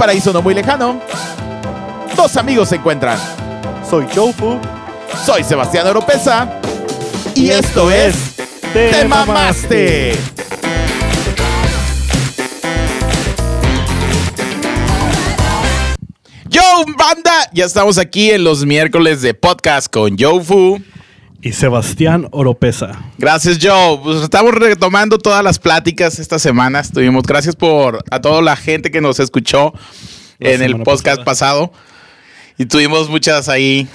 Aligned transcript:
paraíso 0.00 0.32
no 0.32 0.40
muy 0.40 0.54
lejano, 0.54 0.98
dos 2.16 2.34
amigos 2.38 2.70
se 2.70 2.76
encuentran. 2.76 3.18
Soy 3.88 4.06
Jofu. 4.14 4.58
Soy 5.26 5.44
Sebastián 5.44 5.86
Oropesa. 5.88 6.58
Y, 7.34 7.50
esto 7.50 7.90
es 7.90 8.14
Te 8.72 9.04
Mamaste. 9.04 10.16
Yo, 16.48 16.62
banda, 16.96 17.50
ya 17.52 17.66
estamos 17.66 17.98
aquí 17.98 18.30
en 18.30 18.42
los 18.42 18.64
miércoles 18.64 19.20
de 19.20 19.34
podcast 19.34 19.92
con 19.92 20.16
Joe 20.18 20.42
Fu. 20.42 20.82
Y 21.42 21.52
Sebastián 21.52 22.28
Oropesa. 22.32 23.02
Gracias, 23.16 23.58
Joe. 23.62 23.98
Pues 24.02 24.22
estamos 24.22 24.52
retomando 24.52 25.16
todas 25.16 25.42
las 25.42 25.58
pláticas 25.58 26.18
esta 26.18 26.38
semana. 26.38 26.80
Estuvimos, 26.80 27.22
gracias 27.22 27.56
por 27.56 28.04
a 28.10 28.20
toda 28.20 28.42
la 28.42 28.56
gente 28.56 28.90
que 28.90 29.00
nos 29.00 29.20
escuchó 29.20 29.72
La 30.38 30.50
en 30.50 30.62
el 30.62 30.82
podcast 30.82 31.22
pasada. 31.24 31.68
pasado. 31.68 31.72
Y 32.58 32.66
tuvimos 32.66 33.08
muchas 33.08 33.48
ahí 33.48 33.88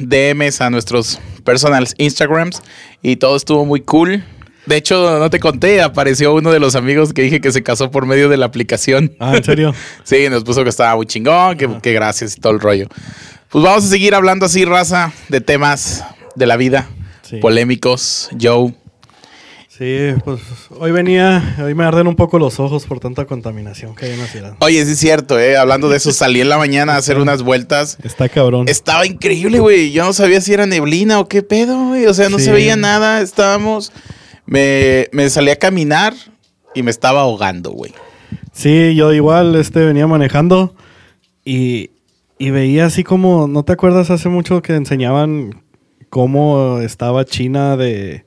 DMs 0.00 0.60
a 0.60 0.70
nuestros 0.70 1.20
personals 1.44 1.94
Instagrams. 1.96 2.60
Y 3.02 3.16
todo 3.16 3.36
estuvo 3.36 3.64
muy 3.64 3.82
cool. 3.82 4.24
De 4.66 4.76
hecho, 4.76 5.18
no 5.18 5.30
te 5.30 5.38
conté, 5.38 5.82
apareció 5.82 6.34
uno 6.34 6.50
de 6.50 6.58
los 6.58 6.74
amigos 6.74 7.12
que 7.12 7.22
dije 7.22 7.40
que 7.40 7.52
se 7.52 7.62
casó 7.62 7.90
por 7.92 8.04
medio 8.04 8.28
de 8.28 8.36
la 8.36 8.46
aplicación. 8.46 9.14
Ah, 9.20 9.36
¿en 9.36 9.44
serio? 9.44 9.74
Sí, 10.04 10.28
nos 10.28 10.42
puso 10.42 10.64
que 10.64 10.70
estaba 10.70 10.96
muy 10.96 11.06
chingón, 11.06 11.56
que, 11.56 11.68
que 11.80 11.92
gracias 11.92 12.36
y 12.36 12.40
todo 12.40 12.52
el 12.52 12.60
rollo. 12.60 12.88
Pues 13.48 13.64
vamos 13.64 13.84
a 13.84 13.88
seguir 13.88 14.14
hablando 14.14 14.46
así, 14.46 14.64
raza, 14.64 15.12
de 15.28 15.40
temas 15.40 16.04
de 16.36 16.46
la 16.46 16.56
vida, 16.56 16.88
Sí. 17.22 17.36
polémicos. 17.38 18.30
Joe. 18.40 18.74
Sí, 19.68 20.10
pues 20.24 20.40
hoy 20.78 20.90
venía, 20.92 21.56
hoy 21.64 21.74
me 21.74 21.84
arden 21.84 22.06
un 22.06 22.14
poco 22.14 22.38
los 22.38 22.60
ojos 22.60 22.84
por 22.84 23.00
tanta 23.00 23.24
contaminación 23.24 23.94
que 23.94 24.06
hay 24.06 24.12
en 24.12 24.18
la 24.18 24.26
ciudad. 24.26 24.56
Oye, 24.60 24.84
sí 24.84 24.92
es 24.92 24.98
cierto, 24.98 25.38
eh. 25.40 25.56
Hablando 25.56 25.88
de 25.88 25.96
eso, 25.96 26.12
salí 26.12 26.40
en 26.42 26.50
la 26.50 26.58
mañana 26.58 26.94
a 26.94 26.96
hacer 26.98 27.16
unas 27.18 27.42
vueltas. 27.42 27.96
Está 28.02 28.28
cabrón. 28.28 28.68
Estaba 28.68 29.06
increíble, 29.06 29.58
güey. 29.58 29.90
Yo 29.92 30.04
no 30.04 30.12
sabía 30.12 30.42
si 30.42 30.52
era 30.52 30.66
neblina 30.66 31.18
o 31.18 31.28
qué 31.28 31.42
pedo, 31.42 31.86
güey. 31.88 32.04
O 32.06 32.12
sea, 32.12 32.28
no 32.28 32.38
Sí. 32.38 32.44
se 32.46 32.52
veía 32.52 32.76
nada. 32.76 33.22
Estábamos. 33.22 33.90
Me, 34.44 35.08
me 35.12 35.30
salí 35.30 35.50
a 35.50 35.56
caminar 35.56 36.12
y 36.74 36.82
me 36.82 36.90
estaba 36.90 37.22
ahogando, 37.22 37.70
güey. 37.70 37.94
Sí, 38.52 38.94
yo 38.96 39.14
igual 39.14 39.54
este, 39.56 39.80
venía 39.84 40.06
manejando 40.06 40.74
y, 41.42 41.90
y 42.38 42.50
veía 42.50 42.84
así 42.84 43.02
como, 43.02 43.46
¿no 43.48 43.62
te 43.62 43.72
acuerdas 43.72 44.10
hace 44.10 44.28
mucho 44.28 44.60
que 44.60 44.74
enseñaban 44.74 45.62
cómo 46.10 46.80
estaba 46.80 47.24
China 47.24 47.76
de, 47.76 48.24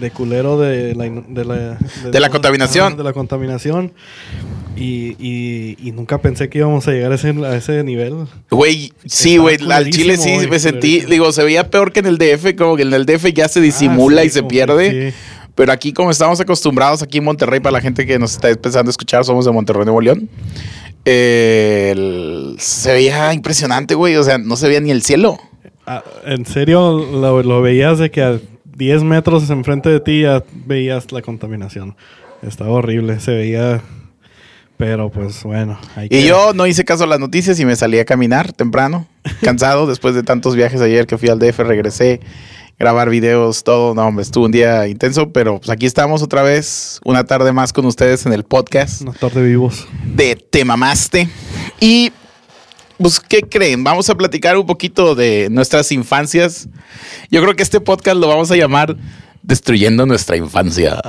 de 0.00 0.10
culero 0.10 0.58
de 0.58 0.94
la, 0.94 1.04
de 1.04 1.44
la, 1.44 1.78
De 2.10 2.20
la 2.20 2.28
contaminación. 2.30 2.96
De 2.96 3.04
la 3.04 3.12
contaminación. 3.12 3.92
Y, 4.76 5.16
y- 5.18 5.76
y 5.82 5.92
nunca 5.92 6.18
pensé 6.18 6.48
que 6.50 6.58
íbamos 6.58 6.86
a 6.86 6.90
llegar 6.92 7.12
a 7.12 7.14
ese, 7.14 7.28
a 7.30 7.56
ese 7.56 7.82
nivel. 7.84 8.14
Güey, 8.50 8.92
sí, 9.06 9.38
güey. 9.38 9.56
Al 9.70 9.88
chile 9.90 10.16
sí 10.18 10.36
me 10.50 10.58
sentí. 10.58 10.80
culerísimo. 11.00 11.10
Digo, 11.10 11.32
se 11.32 11.44
veía 11.44 11.70
peor 11.70 11.92
que 11.92 12.00
en 12.00 12.06
el 12.06 12.18
DF. 12.18 12.54
Como 12.58 12.76
que 12.76 12.82
en 12.82 12.92
el 12.92 13.06
DF 13.06 13.32
ya 13.32 13.48
se 13.48 13.60
disimula 13.60 14.20
Ah, 14.20 14.24
sí, 14.24 14.28
y 14.28 14.30
se 14.32 14.42
pierde. 14.42 15.10
sí. 15.12 15.16
Pero 15.54 15.72
aquí, 15.72 15.94
como 15.94 16.10
estamos 16.10 16.38
acostumbrados, 16.38 17.00
aquí 17.02 17.16
en 17.16 17.24
Monterrey, 17.24 17.60
para 17.60 17.72
la 17.72 17.80
gente 17.80 18.04
que 18.04 18.18
nos 18.18 18.32
está 18.32 18.50
empezando 18.50 18.90
a 18.90 18.92
escuchar, 18.92 19.24
somos 19.24 19.46
de 19.46 19.52
Monterrey, 19.52 19.84
Nuevo 19.86 20.02
León. 20.02 20.28
eh, 21.06 21.92
el- 21.96 22.56
se 22.58 22.92
veía 22.92 23.32
impresionante, 23.32 23.94
güey. 23.94 24.16
O 24.16 24.24
sea, 24.24 24.36
no 24.38 24.56
se 24.56 24.66
veía 24.68 24.80
ni 24.80 24.90
el 24.90 25.02
cielo. 25.02 25.38
Ah, 25.86 26.02
en 26.24 26.44
serio, 26.46 26.92
lo, 27.12 27.42
lo 27.42 27.62
veías 27.62 27.98
de 27.98 28.10
que 28.10 28.22
a 28.22 28.38
10 28.76 29.02
metros 29.04 29.48
enfrente 29.50 29.88
de 29.88 30.00
ti 30.00 30.22
ya 30.22 30.42
veías 30.66 31.12
la 31.12 31.22
contaminación. 31.22 31.96
Estaba 32.42 32.70
horrible, 32.70 33.20
se 33.20 33.32
veía. 33.34 33.80
Pero 34.76 35.10
pues 35.10 35.42
bueno. 35.42 35.78
hay 35.94 36.06
Y 36.06 36.08
que- 36.10 36.22
yo 36.26 36.52
no 36.52 36.66
hice 36.66 36.84
caso 36.84 37.04
a 37.04 37.06
las 37.06 37.18
noticias 37.20 37.58
y 37.60 37.64
me 37.64 37.76
salí 37.76 37.98
a 37.98 38.04
caminar 38.04 38.52
temprano, 38.52 39.06
cansado, 39.42 39.86
después 39.86 40.14
de 40.14 40.22
tantos 40.22 40.54
viajes 40.54 40.80
ayer 40.82 41.06
que 41.06 41.16
fui 41.16 41.30
al 41.30 41.38
DF, 41.38 41.60
regresé, 41.60 42.20
grabar 42.78 43.08
videos, 43.08 43.64
todo. 43.64 43.94
No, 43.94 44.02
hombre, 44.06 44.22
estuvo 44.22 44.44
un 44.44 44.52
día 44.52 44.86
intenso, 44.86 45.32
pero 45.32 45.58
pues 45.58 45.70
aquí 45.70 45.86
estamos 45.86 46.22
otra 46.22 46.42
vez, 46.42 47.00
una 47.06 47.24
tarde 47.24 47.52
más 47.52 47.72
con 47.72 47.86
ustedes 47.86 48.26
en 48.26 48.34
el 48.34 48.44
podcast 48.44 49.00
Una 49.00 49.12
tarde 49.14 49.42
vivos. 49.42 49.86
de 50.14 50.36
Te 50.36 50.62
Mamaste. 50.66 51.26
Y, 51.80 52.12
pues, 52.98 53.20
¿qué 53.20 53.42
creen? 53.42 53.84
Vamos 53.84 54.08
a 54.10 54.14
platicar 54.14 54.56
un 54.56 54.66
poquito 54.66 55.14
de 55.14 55.48
nuestras 55.50 55.92
infancias. 55.92 56.68
Yo 57.30 57.42
creo 57.42 57.54
que 57.54 57.62
este 57.62 57.80
podcast 57.80 58.16
lo 58.18 58.28
vamos 58.28 58.50
a 58.50 58.56
llamar 58.56 58.96
Destruyendo 59.42 60.06
nuestra 60.06 60.36
infancia. 60.36 61.00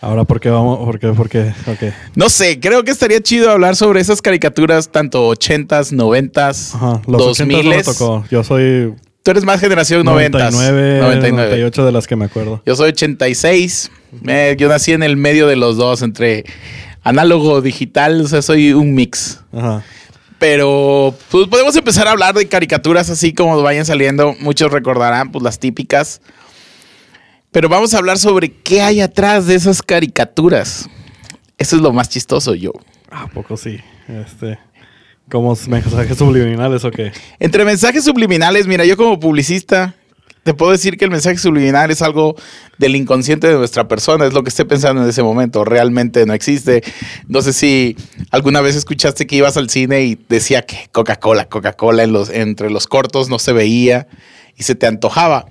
Ahora, 0.00 0.24
¿por 0.24 0.40
qué 0.40 0.48
vamos? 0.48 0.78
¿Por 0.78 0.98
qué? 0.98 1.08
¿Por 1.08 1.28
qué? 1.28 1.52
Ok. 1.66 1.92
No 2.14 2.30
sé, 2.30 2.58
creo 2.58 2.84
que 2.84 2.90
estaría 2.90 3.20
chido 3.20 3.50
hablar 3.50 3.76
sobre 3.76 4.00
esas 4.00 4.22
caricaturas, 4.22 4.90
tanto 4.90 5.30
80s, 5.30 5.92
90s, 5.92 6.74
Ajá. 6.74 7.02
Los 7.06 7.22
80 7.22 7.56
no 7.56 7.62
me 7.68 7.76
2000s. 7.76 7.84
tocó. 7.84 8.24
Yo 8.30 8.42
soy 8.44 8.94
Tú 9.22 9.30
eres 9.30 9.44
más 9.44 9.58
generación 9.60 10.04
90s. 10.06 10.30
99, 10.30 11.00
99. 11.00 11.32
98 11.32 11.86
de 11.86 11.92
las 11.92 12.06
que 12.06 12.16
me 12.16 12.26
acuerdo. 12.26 12.62
Yo 12.66 12.76
soy 12.76 12.90
86. 12.90 13.90
Eh, 14.26 14.54
yo 14.58 14.68
nací 14.68 14.92
en 14.92 15.02
el 15.02 15.16
medio 15.16 15.46
de 15.46 15.56
los 15.56 15.78
dos, 15.78 16.02
entre 16.02 16.44
análogo, 17.02 17.62
digital, 17.62 18.20
o 18.20 18.28
sea, 18.28 18.42
soy 18.42 18.74
un 18.74 18.94
mix. 18.94 19.40
Ajá. 19.52 19.82
Pero 20.38 21.14
pues 21.30 21.48
podemos 21.48 21.76
empezar 21.76 22.08
a 22.08 22.10
hablar 22.10 22.34
de 22.34 22.48
caricaturas 22.48 23.08
así 23.10 23.32
como 23.32 23.60
vayan 23.62 23.86
saliendo. 23.86 24.34
Muchos 24.40 24.70
recordarán 24.70 25.32
pues 25.32 25.42
las 25.42 25.58
típicas. 25.58 26.20
Pero 27.50 27.68
vamos 27.68 27.94
a 27.94 27.98
hablar 27.98 28.18
sobre 28.18 28.50
qué 28.52 28.82
hay 28.82 29.00
atrás 29.00 29.46
de 29.46 29.54
esas 29.54 29.80
caricaturas. 29.80 30.88
Eso 31.56 31.76
es 31.76 31.82
lo 31.82 31.92
más 31.92 32.08
chistoso, 32.08 32.54
yo. 32.54 32.72
¿A 33.10 33.28
poco 33.28 33.56
sí? 33.56 33.78
Este. 34.08 34.58
¿Como 35.30 35.56
mensajes 35.68 36.18
subliminales 36.18 36.84
o 36.84 36.90
qué? 36.90 37.12
Entre 37.38 37.64
mensajes 37.64 38.04
subliminales, 38.04 38.66
mira, 38.66 38.84
yo 38.84 38.96
como 38.96 39.18
publicista 39.18 39.94
te 40.44 40.52
puedo 40.52 40.72
decir 40.72 40.98
que 40.98 41.06
el 41.06 41.10
mensaje 41.10 41.38
subliminal 41.38 41.90
es 41.90 42.02
algo 42.02 42.36
del 42.78 42.94
inconsciente 42.96 43.48
de 43.48 43.54
nuestra 43.54 43.88
persona, 43.88 44.26
es 44.26 44.34
lo 44.34 44.42
que 44.44 44.50
esté 44.50 44.66
pensando 44.66 45.02
en 45.02 45.08
ese 45.08 45.22
momento, 45.22 45.64
realmente 45.64 46.26
no 46.26 46.34
existe. 46.34 46.82
No 47.26 47.40
sé 47.40 47.54
si 47.54 47.96
alguna 48.30 48.60
vez 48.60 48.76
escuchaste 48.76 49.26
que 49.26 49.36
ibas 49.36 49.56
al 49.56 49.70
cine 49.70 50.02
y 50.02 50.18
decía 50.28 50.62
que 50.62 50.88
Coca-Cola, 50.92 51.46
Coca-Cola 51.48 52.02
en 52.04 52.12
los, 52.12 52.28
entre 52.28 52.70
los 52.70 52.86
cortos 52.86 53.30
no 53.30 53.38
se 53.38 53.52
veía 53.52 54.06
y 54.54 54.64
se 54.64 54.74
te 54.74 54.86
antojaba. 54.86 55.46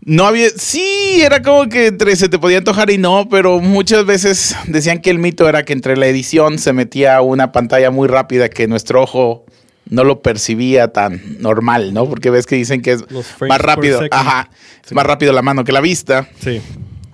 No 0.00 0.26
había, 0.26 0.48
sí, 0.56 1.20
era 1.22 1.40
como 1.40 1.68
que 1.68 1.86
entre 1.86 2.16
se 2.16 2.28
te 2.28 2.40
podía 2.40 2.58
antojar 2.58 2.90
y 2.90 2.98
no, 2.98 3.28
pero 3.28 3.60
muchas 3.60 4.04
veces 4.04 4.56
decían 4.66 5.00
que 5.00 5.10
el 5.10 5.18
mito 5.20 5.48
era 5.48 5.64
que 5.64 5.72
entre 5.72 5.96
la 5.96 6.08
edición 6.08 6.58
se 6.58 6.72
metía 6.72 7.20
una 7.20 7.52
pantalla 7.52 7.92
muy 7.92 8.08
rápida 8.08 8.48
que 8.48 8.66
nuestro 8.66 9.02
ojo 9.02 9.46
no 9.88 10.04
lo 10.04 10.20
percibía 10.20 10.92
tan 10.92 11.40
normal, 11.40 11.94
¿no? 11.94 12.08
Porque 12.08 12.30
ves 12.30 12.46
que 12.46 12.56
dicen 12.56 12.82
que 12.82 12.92
es 12.92 13.04
más 13.48 13.60
rápido, 13.60 14.00
ajá, 14.10 14.50
es 14.84 14.92
más 14.92 15.06
rápido 15.06 15.32
la 15.32 15.42
mano 15.42 15.64
que 15.64 15.72
la 15.72 15.80
vista. 15.80 16.28
Sí. 16.40 16.60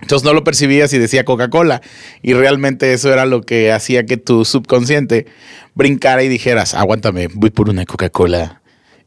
Entonces 0.01 0.25
no 0.25 0.33
lo 0.33 0.43
percibías 0.43 0.91
y 0.93 0.97
decía 0.97 1.23
Coca-Cola. 1.23 1.81
Y 2.21 2.33
realmente 2.33 2.91
eso 2.91 3.13
era 3.13 3.25
lo 3.25 3.41
que 3.41 3.71
hacía 3.71 4.05
que 4.05 4.17
tu 4.17 4.43
subconsciente 4.43 5.27
brincara 5.75 6.23
y 6.23 6.27
dijeras, 6.27 6.73
aguántame, 6.73 7.29
voy 7.33 7.51
por 7.51 7.69
una 7.69 7.85
Coca-Cola. 7.85 8.61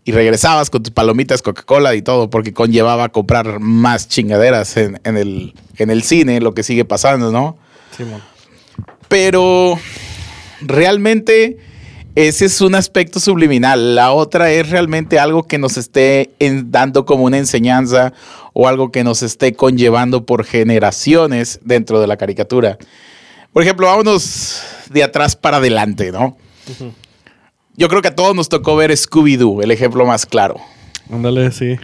Y 0.04 0.12
regresabas 0.12 0.70
con 0.70 0.82
tus 0.82 0.92
palomitas 0.92 1.42
Coca-Cola 1.42 1.94
y 1.96 2.02
todo, 2.02 2.30
porque 2.30 2.54
conllevaba 2.54 3.10
comprar 3.10 3.58
más 3.60 4.08
chingaderas 4.08 4.76
en, 4.76 5.00
en 5.04 5.16
el, 5.16 5.54
en 5.76 5.90
el 5.90 6.02
cine, 6.02 6.40
lo 6.40 6.54
que 6.54 6.62
sigue 6.62 6.84
pasando, 6.84 7.30
¿no? 7.30 7.58
Simón. 7.94 8.22
Pero 9.08 9.78
realmente 10.62 11.58
ese 12.16 12.46
es 12.46 12.60
un 12.60 12.74
aspecto 12.74 13.20
subliminal. 13.20 13.94
La 13.94 14.10
otra 14.12 14.50
es 14.50 14.68
realmente 14.70 15.18
algo 15.20 15.44
que 15.46 15.58
nos 15.58 15.76
esté 15.76 16.30
en- 16.40 16.70
dando 16.72 17.04
como 17.06 17.24
una 17.24 17.38
enseñanza 17.38 18.12
o 18.54 18.66
algo 18.66 18.90
que 18.90 19.04
nos 19.04 19.22
esté 19.22 19.52
conllevando 19.52 20.26
por 20.26 20.44
generaciones 20.44 21.60
dentro 21.62 22.00
de 22.00 22.06
la 22.08 22.16
caricatura. 22.16 22.78
Por 23.52 23.62
ejemplo, 23.62 23.86
vámonos 23.86 24.60
de 24.90 25.02
atrás 25.04 25.36
para 25.36 25.58
adelante, 25.58 26.10
¿no? 26.10 26.36
Yo 27.76 27.88
creo 27.88 28.00
que 28.02 28.08
a 28.08 28.14
todos 28.14 28.34
nos 28.34 28.48
tocó 28.48 28.74
ver 28.76 28.90
Scooby-Doo, 28.90 29.62
el 29.62 29.70
ejemplo 29.70 30.04
más 30.06 30.24
claro. 30.26 30.56
Ándale, 31.10 31.52
sí. 31.52 31.76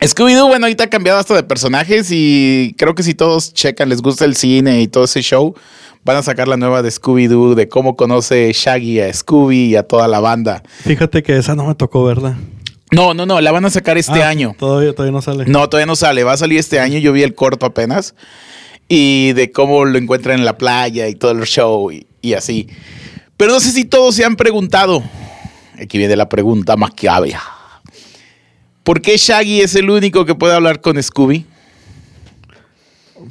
Scooby-Doo, 0.00 0.46
bueno, 0.46 0.66
ahorita 0.66 0.84
ha 0.84 0.90
cambiado 0.90 1.18
hasta 1.18 1.34
de 1.34 1.42
personajes 1.42 2.08
y 2.12 2.74
creo 2.78 2.94
que 2.94 3.02
si 3.02 3.14
todos 3.14 3.52
checan, 3.52 3.88
les 3.88 4.00
gusta 4.00 4.24
el 4.24 4.36
cine 4.36 4.80
y 4.80 4.86
todo 4.86 5.04
ese 5.04 5.22
show, 5.22 5.56
van 6.08 6.16
a 6.16 6.22
sacar 6.22 6.48
la 6.48 6.56
nueva 6.56 6.80
de 6.80 6.88
Scooby-Doo, 6.90 7.54
de 7.54 7.68
cómo 7.68 7.94
conoce 7.94 8.50
Shaggy 8.54 8.98
a 9.00 9.12
Scooby 9.12 9.66
y 9.66 9.76
a 9.76 9.82
toda 9.82 10.08
la 10.08 10.20
banda. 10.20 10.62
Fíjate 10.82 11.22
que 11.22 11.36
esa 11.36 11.54
no 11.54 11.66
me 11.66 11.74
tocó 11.74 12.02
verla. 12.02 12.38
No, 12.90 13.12
no, 13.12 13.26
no, 13.26 13.42
la 13.42 13.52
van 13.52 13.66
a 13.66 13.70
sacar 13.70 13.98
este 13.98 14.22
Ah, 14.22 14.30
año. 14.30 14.56
Todavía, 14.58 14.94
todavía 14.94 15.12
no 15.12 15.20
sale. 15.20 15.44
No, 15.44 15.68
todavía 15.68 15.84
no 15.84 15.96
sale, 15.96 16.24
va 16.24 16.32
a 16.32 16.36
salir 16.38 16.58
este 16.58 16.80
año, 16.80 16.98
yo 16.98 17.12
vi 17.12 17.22
el 17.24 17.34
corto 17.34 17.66
apenas, 17.66 18.14
y 18.88 19.34
de 19.34 19.52
cómo 19.52 19.84
lo 19.84 19.98
encuentran 19.98 20.38
en 20.38 20.46
la 20.46 20.56
playa 20.56 21.08
y 21.08 21.14
todo 21.14 21.32
el 21.32 21.42
show 21.44 21.92
y, 21.92 22.06
y 22.22 22.32
así. 22.32 22.68
Pero 23.36 23.52
no 23.52 23.60
sé 23.60 23.70
si 23.72 23.84
todos 23.84 24.14
se 24.14 24.24
han 24.24 24.36
preguntado, 24.36 25.02
aquí 25.78 25.98
viene 25.98 26.16
la 26.16 26.30
pregunta 26.30 26.78
más 26.78 26.92
que 26.92 27.10
había. 27.10 27.42
¿Por 28.82 29.02
qué 29.02 29.18
Shaggy 29.18 29.60
es 29.60 29.74
el 29.74 29.90
único 29.90 30.24
que 30.24 30.34
puede 30.34 30.54
hablar 30.54 30.80
con 30.80 31.00
Scooby? 31.02 31.44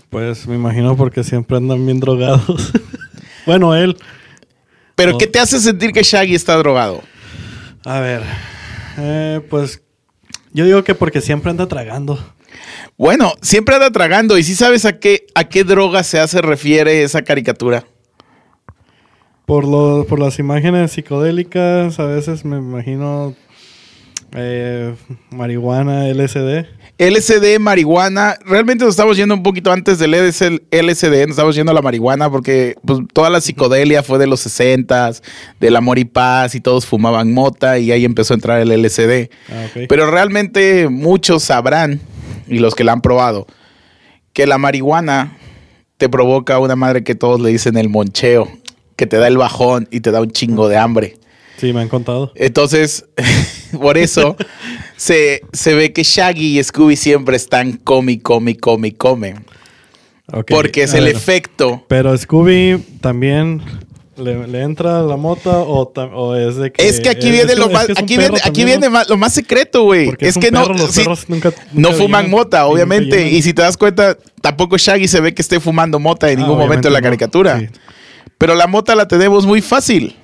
Pues 0.10 0.48
me 0.48 0.56
imagino 0.56 0.96
porque 0.96 1.24
siempre 1.24 1.58
andan 1.58 1.86
bien 1.86 2.00
drogados. 2.00 2.74
bueno, 3.46 3.76
él. 3.76 3.98
Pero. 4.96 5.18
¿qué 5.18 5.28
te 5.28 5.40
hace 5.40 5.60
sentir 5.60 5.92
que 5.92 6.04
Shaggy 6.04 6.36
está 6.36 6.56
drogado? 6.56 7.02
A 7.86 8.00
ver, 8.00 8.22
eh, 8.98 9.42
pues 9.50 9.82
yo 10.54 10.66
digo 10.66 10.84
que 10.84 10.96
porque 10.96 11.22
siempre 11.22 11.52
anda 11.52 11.68
tragando. 11.68 12.20
Bueno, 12.98 13.34
siempre 13.42 13.76
anda 13.76 13.92
tragando. 13.92 14.38
¿Y 14.38 14.44
si 14.44 14.56
sabes 14.56 14.86
a 14.86 15.00
qué, 15.00 15.28
a 15.36 15.44
qué 15.44 15.64
droga 15.64 16.04
se 16.04 16.20
hace 16.20 16.42
refiere 16.42 17.04
esa 17.04 17.22
caricatura? 17.22 17.86
Por, 19.46 19.66
lo, 19.66 20.06
por 20.10 20.20
las 20.20 20.40
imágenes 20.40 20.92
psicodélicas, 20.92 22.00
a 22.00 22.06
veces 22.06 22.44
me 22.44 22.58
imagino 22.58 23.36
eh, 24.34 24.96
marihuana, 25.30 26.08
LSD. 26.10 26.66
LSD, 27.00 27.60
marihuana. 27.60 28.38
Realmente 28.44 28.84
nos 28.84 28.94
estamos 28.94 29.18
yendo 29.18 29.36
un 29.36 29.44
poquito 29.44 29.72
antes 29.72 30.00
del 30.00 30.12
LSD, 30.12 31.28
nos 31.28 31.32
estamos 31.32 31.56
yendo 31.56 31.72
a 31.72 31.76
la 31.76 31.82
marihuana 31.84 32.30
porque 32.30 32.76
pues, 32.84 33.02
toda 33.14 33.30
la 33.30 33.40
psicodelia 33.40 34.02
fue 34.02 34.18
de 34.18 34.26
los 34.26 34.40
60 34.40 35.12
del 35.60 35.76
amor 35.76 36.00
y 36.00 36.06
paz 36.06 36.56
y 36.56 36.60
todos 36.60 36.88
fumaban 36.88 37.32
mota 37.34 37.78
y 37.78 37.92
ahí 37.92 38.04
empezó 38.04 38.34
a 38.34 38.36
entrar 38.36 38.60
el 38.60 38.70
LSD. 38.82 39.30
Ah. 39.50 39.68
Pero 39.88 40.10
realmente 40.10 40.90
muchos 40.90 41.44
sabrán, 41.44 42.02
y 42.48 42.60
los 42.60 42.74
que 42.74 42.84
la 42.84 42.94
han 42.94 43.02
probado, 43.02 43.46
que 44.34 44.48
la 44.48 44.58
marihuana 44.58 45.38
te 45.98 46.10
provoca 46.10 46.58
una 46.58 46.76
madre 46.76 47.04
que 47.04 47.14
todos 47.14 47.40
le 47.40 47.50
dicen 47.50 47.78
el 47.78 47.90
moncheo, 47.90 48.50
que 48.96 49.06
te 49.06 49.18
da 49.18 49.28
el 49.28 49.38
bajón 49.38 49.88
y 49.92 50.00
te 50.00 50.10
da 50.10 50.22
un 50.22 50.32
chingo 50.32 50.68
de 50.68 50.78
hambre. 50.78 51.18
Sí, 51.58 51.74
me 51.74 51.82
han 51.82 51.90
contado. 51.90 52.32
Entonces, 52.36 53.06
por 53.82 53.98
eso 53.98 54.36
se, 54.96 55.42
se 55.54 55.74
ve 55.74 55.92
que 55.94 56.04
Shaggy 56.04 56.60
y 56.60 56.64
Scooby 56.64 56.96
siempre 56.96 57.36
están 57.36 57.74
come, 57.84 58.22
come, 58.22 58.56
come, 58.58 58.96
come. 58.96 59.36
Ok, 60.32 60.48
Porque 60.50 60.84
es 60.84 60.94
el 60.94 61.06
ver. 61.06 61.16
efecto. 61.16 61.86
Pero 61.88 62.16
Scooby 62.18 62.84
también 63.02 63.62
le, 64.18 64.46
le 64.48 64.62
entra 64.62 65.02
la 65.04 65.16
mota 65.16 65.60
o, 65.60 65.92
o 65.94 66.36
es 66.36 66.58
de 66.58 66.72
que... 66.72 66.86
Es 66.88 67.00
que 67.00 67.10
aquí 67.10 67.28
es- 67.28 67.34
viene 67.34 67.54
es 67.54 67.60
lo 67.60 67.70
más, 67.70 67.90
aquí 67.90 68.18
viene, 68.18 68.36
aquí 68.36 68.42
también, 68.62 68.80
viene 68.82 68.90
lo 69.08 69.18
más 69.18 69.34
secreto, 69.34 69.84
güey. 69.84 70.12
Es, 70.20 70.36
un 70.36 70.42
que 70.42 70.52
no, 70.52 70.64
perro, 70.68 70.88
perros 70.94 71.30
nunca- 71.30 71.54
no 71.72 71.90
nunca 71.90 71.94
fuman 72.04 72.30
mota, 72.30 72.58
nunca 72.60 72.68
obviamente. 72.68 73.30
Y 73.30 73.42
si 73.42 73.54
te 73.54 73.62
das 73.62 73.78
cuenta, 73.78 74.18
tampoco 74.42 74.78
Shaggy 74.78 75.08
se 75.08 75.22
ve 75.22 75.34
que 75.34 75.42
esté 75.42 75.60
fumando 75.60 75.98
mota 76.00 76.30
en 76.30 76.40
Ah, 76.40 76.42
ningún 76.42 76.58
momento 76.58 76.88
en 76.90 76.94
la 76.94 77.00
no. 77.00 77.04
caricatura. 77.06 77.60
Sí. 77.60 77.68
Pero 78.38 78.54
la 78.54 78.68
mota 78.68 78.96
la 78.96 79.08
tenemos 79.08 79.46
muy 79.46 79.62
fácil. 79.62 80.16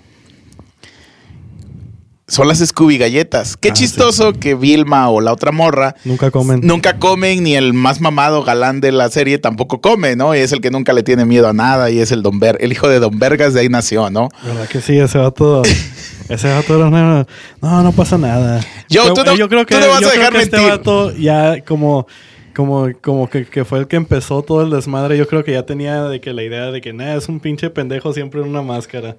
Son 2.33 2.47
las 2.47 2.59
Scooby 2.59 2.97
galletas. 2.97 3.55
Qué 3.57 3.69
Ah, 3.69 3.73
chistoso 3.73 4.33
que 4.33 4.55
Vilma 4.55 5.07
o 5.09 5.21
la 5.21 5.31
otra 5.31 5.51
morra 5.51 5.95
Nunca 6.03 6.31
comen. 6.31 6.61
nunca 6.63 6.97
comen, 6.97 7.43
ni 7.43 7.55
el 7.55 7.73
más 7.73 8.01
mamado 8.01 8.43
galán 8.43 8.81
de 8.81 8.91
la 8.91 9.09
serie 9.09 9.37
tampoco 9.37 9.81
come, 9.81 10.15
¿no? 10.15 10.35
Y 10.35 10.39
es 10.39 10.51
el 10.51 10.59
que 10.61 10.71
nunca 10.71 10.93
le 10.93 11.03
tiene 11.03 11.25
miedo 11.25 11.47
a 11.47 11.53
nada 11.53 11.91
y 11.91 11.99
es 11.99 12.11
el 12.11 12.23
Don 12.23 12.39
Ver, 12.39 12.57
el 12.59 12.71
hijo 12.71 12.87
de 12.89 12.99
Don 12.99 13.19
Vergas 13.19 13.53
de 13.53 13.61
ahí 13.61 13.69
nació, 13.69 14.09
¿no? 14.09 14.29
¿Verdad 14.43 14.67
que 14.67 14.81
sí? 14.81 14.97
Ese 14.97 15.17
vato... 15.19 15.61
ese 16.29 16.51
vato 16.51 16.75
era 16.75 16.87
una... 16.87 17.27
No, 17.61 17.83
no 17.83 17.91
pasa 17.91 18.17
nada. 18.17 18.61
Yo, 18.89 19.03
Pero, 19.03 19.13
tú 19.13 19.23
no- 19.25 19.35
yo 19.35 19.47
creo 19.47 19.65
que, 19.65 19.75
tú 19.75 19.81
no 19.81 19.87
vas 19.89 20.01
yo 20.01 20.07
a 20.07 20.11
creo 20.11 20.21
dejar 20.23 20.33
que 20.33 20.41
este 20.43 20.59
vato 20.59 21.15
ya 21.15 21.61
como... 21.63 22.07
Como, 22.55 22.87
como 23.01 23.27
que, 23.29 23.45
que 23.47 23.65
fue 23.65 23.79
el 23.79 23.87
que 23.87 23.95
empezó 23.95 24.43
todo 24.43 24.61
el 24.61 24.69
desmadre. 24.69 25.17
Yo 25.17 25.27
creo 25.27 25.43
que 25.43 25.51
ya 25.53 25.65
tenía 25.65 26.03
de 26.03 26.21
que 26.21 26.33
la 26.33 26.43
idea 26.43 26.69
de 26.69 26.81
que 26.81 26.93
nada, 26.93 27.15
es 27.15 27.27
un 27.27 27.39
pinche 27.39 27.71
pendejo 27.71 28.13
siempre 28.13 28.41
en 28.41 28.47
una 28.47 28.61
máscara. 28.61 29.17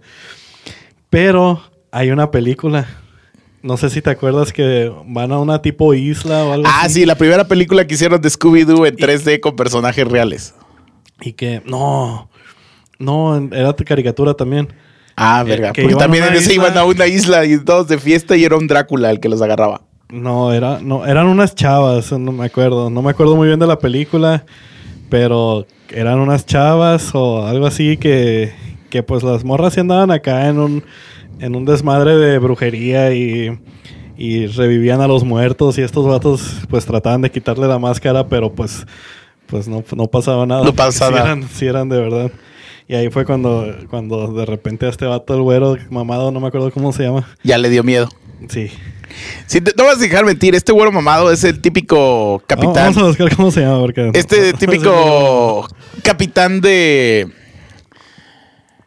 Pero 1.11 1.61
hay 1.91 2.11
una 2.11 2.31
película. 2.31 2.87
No 3.65 3.79
sé 3.79 3.89
si 3.89 4.03
te 4.03 4.11
acuerdas 4.11 4.53
que 4.53 4.93
van 5.07 5.33
a 5.33 5.39
una 5.39 5.63
tipo 5.63 5.95
isla 5.95 6.45
o 6.45 6.53
algo 6.53 6.67
Ah, 6.69 6.83
así. 6.83 7.01
sí, 7.01 7.07
la 7.07 7.15
primera 7.15 7.49
película 7.49 7.87
que 7.87 7.95
hicieron 7.95 8.21
de 8.21 8.29
Scooby-Doo 8.29 8.87
en 8.87 8.95
3D 8.97 9.41
con 9.41 9.57
personajes 9.57 10.07
reales. 10.07 10.55
Y 11.23 11.33
que, 11.33 11.63
no, 11.65 12.29
no, 12.99 13.37
era 13.53 13.75
caricatura 13.75 14.35
también. 14.35 14.69
Ah, 15.17 15.43
Eh, 15.47 15.49
verga. 15.49 15.73
que 15.73 15.81
Porque 15.83 15.97
también 15.97 16.25
en 16.25 16.35
ese 16.35 16.53
isla. 16.53 16.55
iban 16.69 16.77
a 16.77 16.85
una 16.85 17.07
isla 17.07 17.47
y 17.47 17.59
todos 17.65 17.89
de 17.89 17.97
fiesta 17.99 18.37
y 18.37 18.45
era 18.45 18.57
un 18.57 18.67
Drácula 18.67 19.11
el 19.11 19.19
que 19.19 19.31
los 19.31 19.41
agarraba. 19.41 19.81
No, 20.11 20.53
era, 20.53 20.81
no, 20.83 21.07
eran 21.07 21.27
unas 21.27 21.55
chavas, 21.55 22.13
no 22.13 22.33
me 22.33 22.45
acuerdo. 22.45 22.91
No 22.91 23.01
me 23.01 23.11
acuerdo 23.13 23.35
muy 23.35 23.47
bien 23.49 23.59
de 23.61 23.67
la 23.67 23.79
película, 23.79 24.45
pero 25.09 25.67
eran 25.91 26.19
unas 26.19 26.45
chavas 26.45 27.13
o 27.15 27.47
algo 27.47 27.67
así 27.67 27.97
que, 27.97 28.53
que 28.91 29.03
pues 29.03 29.23
las 29.23 29.43
morras 29.43 29.73
sí 29.73 29.81
andaban 29.81 30.11
acá 30.11 30.49
en 30.49 30.59
un, 30.59 30.85
en 31.41 31.57
un 31.57 31.65
desmadre 31.65 32.17
de 32.17 32.39
brujería 32.39 33.13
y, 33.15 33.59
y 34.17 34.47
revivían 34.47 35.01
a 35.01 35.09
los 35.09 35.25
muertos 35.25 35.79
y 35.79 35.83
estos 35.83 36.07
vatos 36.07 36.59
pues 36.69 36.85
trataban 36.87 37.23
de 37.23 37.31
quitarle 37.31 37.67
la 37.69 37.79
máscara, 37.79 38.27
pero 38.29 38.53
pues, 38.53 38.87
pues 39.47 39.69
no, 39.69 39.85
no 39.97 40.07
pasaba 40.07 40.47
nada. 40.47 40.65
No 40.65 40.73
pasaba 40.77 41.11
nada. 41.19 41.25
eran, 41.33 41.49
sí 41.49 41.67
eran 41.67 41.89
de 41.89 41.99
verdad. 42.01 42.31
Y 42.87 42.95
ahí 42.95 43.09
fue 43.11 43.25
cuando, 43.25 43.67
cuando 43.89 44.33
de 44.35 44.45
repente 44.45 44.85
a 44.87 44.91
este 44.91 45.07
vato, 45.07 45.35
el 45.35 45.41
güero 45.43 45.77
mamado, 45.91 46.31
no 46.31 46.41
me 46.41 46.49
acuerdo 46.49 46.71
cómo 46.71 46.93
se 46.93 47.05
llama. 47.05 47.27
Ya 47.43 47.57
le 47.59 47.71
dio 47.71 47.83
miedo. 47.83 48.09
Sí. 48.49 48.69
Sí, 49.47 49.61
te- 49.61 49.73
no 49.77 49.85
vas 49.85 49.97
a 49.97 50.01
dejar 50.01 50.25
mentir, 50.27 50.55
este 50.55 50.73
güero 50.73 50.91
mamado 50.93 51.31
es 51.31 51.45
el 51.45 51.61
típico 51.61 52.43
capitán. 52.47 52.93
Vamos 52.93 52.97
a 52.99 53.07
buscar 53.07 53.35
cómo 53.37 53.51
se 53.51 53.61
llama 53.63 53.79
porque... 53.81 54.11
Este 54.13 54.53
típico 54.59 55.67
capitán 56.03 56.61
de. 56.61 57.29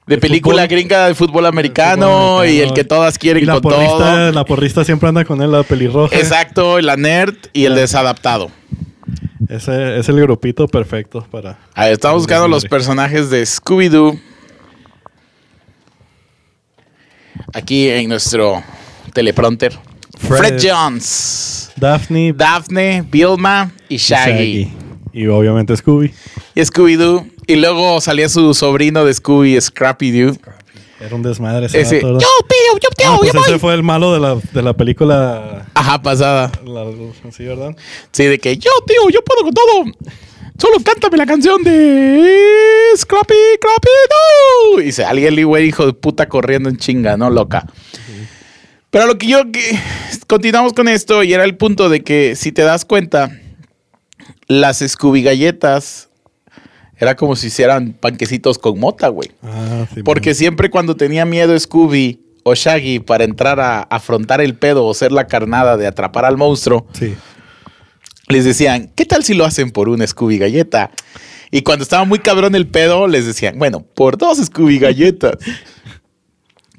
De 0.07 0.17
película 0.17 0.63
fútbol. 0.63 0.67
gringa 0.69 1.07
de 1.07 1.15
fútbol 1.15 1.45
americano, 1.45 2.05
fútbol 2.07 2.45
americano. 2.45 2.45
y 2.45 2.59
el 2.61 2.73
que 2.73 2.83
todas 2.85 3.17
quieren 3.17 3.43
Y 3.43 3.45
la 3.45 3.53
con 3.53 3.61
porrista, 3.63 3.97
todo. 3.97 4.31
la 4.31 4.45
porrista 4.45 4.85
siempre 4.85 5.09
anda 5.09 5.25
con 5.25 5.41
él, 5.41 5.51
la 5.51 5.63
pelirroja. 5.63 6.15
Exacto, 6.15 6.79
la 6.79 6.95
nerd 6.95 7.35
y 7.51 7.65
el 7.65 7.75
desadaptado. 7.75 8.49
Ese 9.49 9.97
es 9.99 10.09
el 10.09 10.19
grupito 10.21 10.67
perfecto 10.67 11.25
para... 11.29 11.57
Estamos 11.75 12.19
buscando 12.19 12.47
los 12.47 12.65
personajes 12.65 13.29
de 13.29 13.43
Scooby-Doo. 13.43 14.19
Aquí 17.53 17.89
en 17.89 18.09
nuestro 18.09 18.63
teleprompter. 19.13 19.73
Fred, 20.17 20.37
Fred. 20.37 20.61
Jones, 20.61 21.71
Daphne, 21.75 22.33
Daphne, 22.33 23.05
Vilma 23.09 23.71
y 23.87 23.97
Shaggy. 23.97 24.71
Y 25.13 25.27
obviamente 25.27 25.75
Scooby. 25.77 26.11
Y 26.55 26.61
Scooby-Doo. 26.61 27.25
Y 27.47 27.55
luego 27.55 28.01
salía 28.01 28.27
su 28.29 28.53
sobrino 28.53 29.05
de 29.05 29.13
Scooby, 29.13 29.55
Scrappy-Doo. 29.59 30.37
Era 30.99 31.15
un 31.15 31.21
desmadre 31.21 31.67
ese, 31.67 31.79
Ese, 31.81 31.95
vato, 31.97 32.13
yo 32.19 32.27
tío, 32.47 32.79
yo 32.81 32.89
tío, 32.97 33.07
Ah, 33.11 33.15
pues 33.19 33.31
yo 33.31 33.39
ese 33.41 33.51
voy. 33.51 33.59
fue 33.59 33.73
el 33.75 33.83
malo 33.83 34.13
de 34.13 34.19
la, 34.19 34.35
de 34.51 34.61
la 34.63 34.73
película... 34.73 35.67
Ajá, 35.75 36.01
pasada. 36.01 36.51
la- 36.65 36.85
sí, 37.31 37.45
¿verdad? 37.45 37.75
Sí, 38.11 38.25
de 38.25 38.39
que 38.39 38.57
yo, 38.57 38.71
tío, 38.85 39.09
yo 39.11 39.23
puedo 39.23 39.43
con 39.43 39.53
todo. 39.53 39.83
Solo 40.59 40.77
cántame 40.83 41.17
la 41.17 41.27
canción 41.27 41.63
de 41.63 42.31
Scrappy, 42.97 43.33
Scrappy, 43.57 43.89
Doo. 44.73 44.81
Y 44.81 44.91
se 44.91 45.05
alguien 45.05 45.35
le 45.35 45.43
güey, 45.43 45.67
hijo 45.67 45.85
de 45.85 45.93
puta, 45.93 46.27
corriendo 46.27 46.67
en 46.67 46.77
chinga, 46.77 47.15
¿no? 47.15 47.29
Loca. 47.29 47.67
Pero 48.89 49.05
lo 49.05 49.17
que 49.19 49.27
yo 49.27 49.51
que 49.51 49.79
continuamos 50.25 50.73
con 50.73 50.87
esto 50.87 51.21
y 51.23 51.31
era 51.33 51.43
el 51.43 51.55
punto 51.57 51.89
de 51.89 52.03
que 52.03 52.35
si 52.35 52.51
te 52.51 52.63
das 52.63 52.85
cuenta, 52.85 53.29
las 54.47 54.79
Scooby 54.79 55.21
galletas 55.21 56.06
era 56.99 57.15
como 57.15 57.35
si 57.35 57.47
hicieran 57.47 57.93
panquecitos 57.93 58.57
con 58.57 58.79
mota, 58.79 59.07
güey. 59.09 59.31
Ah, 59.43 59.85
sí. 59.93 60.03
Porque 60.03 60.33
siempre 60.33 60.69
cuando 60.69 60.95
tenía 60.95 61.25
miedo 61.25 61.57
Scooby 61.59 62.21
o 62.43 62.55
Shaggy 62.55 62.99
para 62.99 63.23
entrar 63.23 63.59
a 63.59 63.81
afrontar 63.81 64.41
el 64.41 64.55
pedo 64.55 64.85
o 64.85 64.93
ser 64.93 65.11
la 65.11 65.27
carnada 65.27 65.77
de 65.77 65.85
atrapar 65.87 66.25
al 66.25 66.37
monstruo, 66.37 66.87
Sí. 66.93 67.13
les 68.29 68.45
decían, 68.45 68.91
¿qué 68.95 69.05
tal 69.05 69.23
si 69.23 69.33
lo 69.33 69.45
hacen 69.45 69.71
por 69.71 69.89
una 69.89 70.07
Scooby 70.07 70.37
galleta? 70.37 70.91
Y 71.51 71.61
cuando 71.61 71.83
estaba 71.83 72.03
muy 72.03 72.19
cabrón 72.19 72.55
el 72.55 72.67
pedo, 72.67 73.07
les 73.07 73.25
decían, 73.25 73.57
bueno, 73.59 73.81
por 73.93 74.17
dos 74.17 74.37
Scooby 74.39 74.79
galletas. 74.79 75.35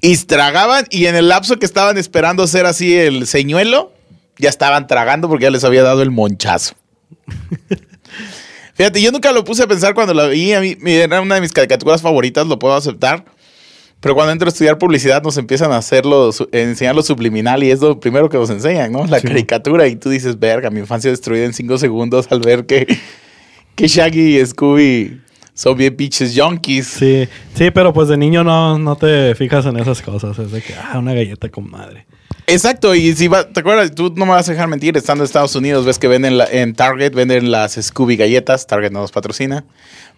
y 0.02 0.16
tragaban 0.16 0.84
y 0.90 1.06
en 1.06 1.16
el 1.16 1.28
lapso 1.28 1.58
que 1.58 1.66
estaban 1.66 1.96
esperando 1.98 2.46
ser 2.46 2.66
así 2.66 2.94
el 2.94 3.26
señuelo, 3.26 3.92
ya 4.38 4.48
estaban 4.48 4.86
tragando 4.86 5.28
porque 5.28 5.44
ya 5.44 5.50
les 5.50 5.64
había 5.64 5.82
dado 5.82 6.02
el 6.02 6.10
monchazo. 6.10 6.74
Fíjate, 8.78 9.02
yo 9.02 9.12
nunca 9.12 9.30
lo 9.32 9.44
puse 9.44 9.62
a 9.62 9.66
pensar 9.66 9.92
cuando 9.92 10.14
la 10.14 10.26
vi, 10.28 10.52
a 10.54 10.60
mí 10.60 10.74
era 10.86 11.20
una 11.20 11.34
de 11.34 11.40
mis 11.42 11.52
caricaturas 11.52 12.00
favoritas, 12.00 12.46
lo 12.46 12.58
puedo 12.58 12.74
aceptar. 12.74 13.24
Pero 14.00 14.14
cuando 14.14 14.30
entro 14.32 14.46
a 14.46 14.50
estudiar 14.52 14.78
publicidad 14.78 15.20
nos 15.24 15.36
empiezan 15.36 15.72
a 15.72 15.76
hacerlo, 15.78 16.30
enseñar 16.52 16.94
lo 16.94 17.02
subliminal 17.02 17.64
y 17.64 17.70
es 17.72 17.80
lo 17.80 17.98
primero 17.98 18.28
que 18.28 18.38
nos 18.38 18.48
enseñan, 18.48 18.92
¿no? 18.92 19.04
La 19.06 19.18
Sí. 19.18 19.26
caricatura 19.26 19.88
y 19.88 19.96
tú 19.96 20.08
dices, 20.08 20.38
verga, 20.38 20.70
mi 20.70 20.78
infancia 20.78 21.10
destruida 21.10 21.44
en 21.44 21.52
cinco 21.52 21.76
segundos 21.76 22.28
al 22.30 22.38
ver 22.38 22.64
que, 22.66 22.86
que 23.74 23.88
Shaggy 23.88 24.38
y 24.40 24.46
Scooby 24.46 25.20
son 25.52 25.76
bien 25.76 25.96
pinches 25.96 26.32
junkies. 26.38 26.86
Sí, 26.86 27.28
sí, 27.54 27.72
pero 27.72 27.92
pues 27.92 28.06
de 28.06 28.16
niño 28.16 28.44
no, 28.44 28.78
no 28.78 28.94
te 28.94 29.34
fijas 29.34 29.66
en 29.66 29.76
esas 29.76 30.00
cosas. 30.02 30.38
Es 30.38 30.52
de 30.52 30.62
que, 30.62 30.74
ah, 30.74 30.96
una 31.00 31.12
galleta 31.14 31.48
con 31.48 31.68
madre. 31.68 32.06
Exacto, 32.48 32.94
y 32.94 33.14
si 33.14 33.28
va, 33.28 33.46
¿te 33.46 33.60
acuerdas? 33.60 33.94
Tú 33.94 34.12
no 34.16 34.24
me 34.26 34.32
vas 34.32 34.48
a 34.48 34.52
dejar 34.52 34.68
mentir, 34.68 34.96
estando 34.96 35.22
en 35.22 35.26
Estados 35.26 35.54
Unidos, 35.54 35.84
ves 35.84 35.98
que 35.98 36.08
venden 36.08 36.38
la- 36.38 36.46
en 36.50 36.74
Target, 36.74 37.12
venden 37.14 37.50
las 37.50 37.74
Scooby 37.74 38.16
galletas, 38.16 38.66
Target 38.66 38.90
no 38.90 39.00
nos 39.00 39.12
patrocina, 39.12 39.64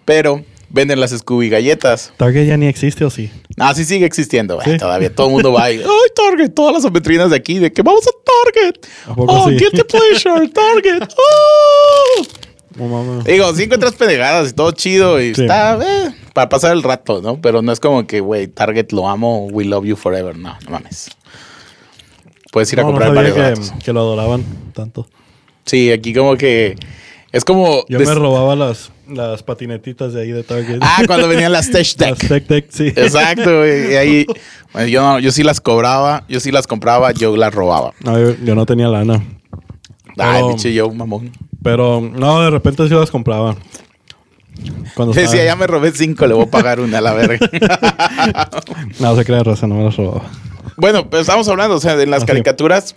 pero 0.05 0.45
venden 0.69 1.01
las 1.01 1.11
Scooby 1.11 1.49
galletas. 1.49 2.13
Target 2.17 2.47
ya 2.47 2.57
ni 2.57 2.67
existe 2.67 3.05
o 3.05 3.11
sí. 3.11 3.31
Ah, 3.59 3.75
sí 3.75 3.85
sigue 3.85 4.07
existiendo, 4.07 4.61
Sí. 4.63 4.77
todavía 4.79 5.13
todo 5.15 5.27
el 5.27 5.33
mundo 5.33 5.53
va 5.53 5.71
y, 5.73 5.79
ay, 5.83 5.85
Target, 6.15 6.51
todas 6.55 6.75
las 6.75 6.85
ametrinas 6.85 7.31
de 7.31 7.37
aquí, 7.37 7.59
de 7.59 7.73
que 7.73 7.83
vamos 7.83 8.07
a 8.07 8.11
Target. 8.55 8.75
¿A 9.07 9.15
poco 9.15 9.33
Oh, 9.33 9.49
sí? 9.49 9.57
guilty 9.57 9.83
pleasure, 9.83 10.49
Target. 10.55 11.09
Oh. 11.17 12.27
Mames. 12.77 13.25
Digo, 13.25 13.53
si 13.55 13.65
encuentras 13.65 13.95
pendejadas 13.95 14.51
y 14.51 14.53
todo 14.53 14.71
chido 14.71 15.21
y 15.21 15.35
Sí. 15.35 15.43
está, 15.43 15.79
eh, 15.83 16.15
para 16.33 16.49
pasar 16.49 16.73
el 16.73 16.83
rato, 16.85 17.21
¿no? 17.21 17.41
Pero 17.41 17.61
no 17.61 17.73
es 17.73 17.81
como 17.81 18.07
que, 18.07 18.21
güey, 18.21 18.47
Target 18.47 18.93
lo 18.93 19.09
amo, 19.09 19.47
we 19.51 19.65
love 19.65 19.85
you 19.85 19.97
forever. 19.97 20.37
No, 20.39 20.57
no 20.65 20.71
mames. 20.71 21.11
Puedes 22.53 22.73
ir 22.73 22.81
a 22.81 22.83
No, 22.83 22.89
no 22.89 22.93
comprar 22.93 23.15
sabía 23.15 23.33
varios 23.35 23.71
que, 23.71 23.79
que 23.85 23.93
lo 23.93 24.01
adoraban 24.01 24.45
tanto. 24.75 25.07
Sí, 25.67 25.91
aquí 25.93 26.13
como 26.15 26.37
que 26.37 26.77
es 27.33 27.45
como... 27.45 27.85
Yo 27.89 28.01
me 28.01 28.13
robaba 28.15 28.57
las, 28.57 28.91
las 29.09 29.43
patinetitas 29.45 30.13
de 30.13 30.23
ahí 30.23 30.33
de 30.33 30.43
Target. 30.43 30.79
Ah, 30.81 31.03
cuando 31.07 31.29
venían 31.29 31.53
las 31.53 31.71
Tech 31.71 31.87
Las 31.99 32.19
Deck. 32.19 32.29
Tech 32.29 32.47
Deck, 32.49 32.67
sí. 32.71 32.89
Exacto. 32.89 33.65
Y 33.67 33.95
ahí, 33.95 34.27
bueno, 34.73 34.89
yo, 34.89 35.03
no- 35.03 35.19
yo 35.21 35.31
sí 35.31 35.43
las 35.45 35.61
cobraba, 35.61 36.25
yo 36.29 36.41
sí 36.41 36.51
las 36.51 36.67
compraba, 36.67 37.13
yo 37.13 37.37
las 37.37 37.55
robaba. 37.55 37.93
No, 38.03 38.19
yo, 38.19 38.35
yo 38.45 38.55
no 38.57 38.67
tenía 38.67 38.89
lana. 38.89 39.23
Ay, 40.19 40.43
pinche 40.49 40.73
yo, 40.75 40.91
mamón. 40.91 41.31
Pero 41.63 42.01
no, 42.01 42.43
de 42.43 42.51
repente 42.51 42.89
sí 42.89 42.95
las 42.95 43.11
compraba. 43.13 43.55
Cuando 44.95 45.15
Decía, 45.15 45.27
estaba- 45.27 45.45
ya 45.45 45.57
me 45.57 45.67
robé 45.69 45.93
cinco, 45.93 46.27
le 46.27 46.35
voy 46.35 46.45
a 46.45 46.51
pagar 46.51 46.81
una 46.81 46.99
a 46.99 47.01
la 47.01 47.13
verga. 47.15 47.39
No 48.99 49.15
se 49.17 49.25
crea 49.25 49.43
raza, 49.45 49.67
no 49.67 49.77
me 49.77 49.85
las 49.85 49.97
robaba. 49.97 50.23
Bueno, 50.81 51.09
pero 51.11 51.21
estamos 51.21 51.49
hablando, 51.49 51.77
o 51.77 51.81
sea, 51.81 51.97
de 51.97 52.07
las 52.07 52.25
caricaturas, 52.25 52.97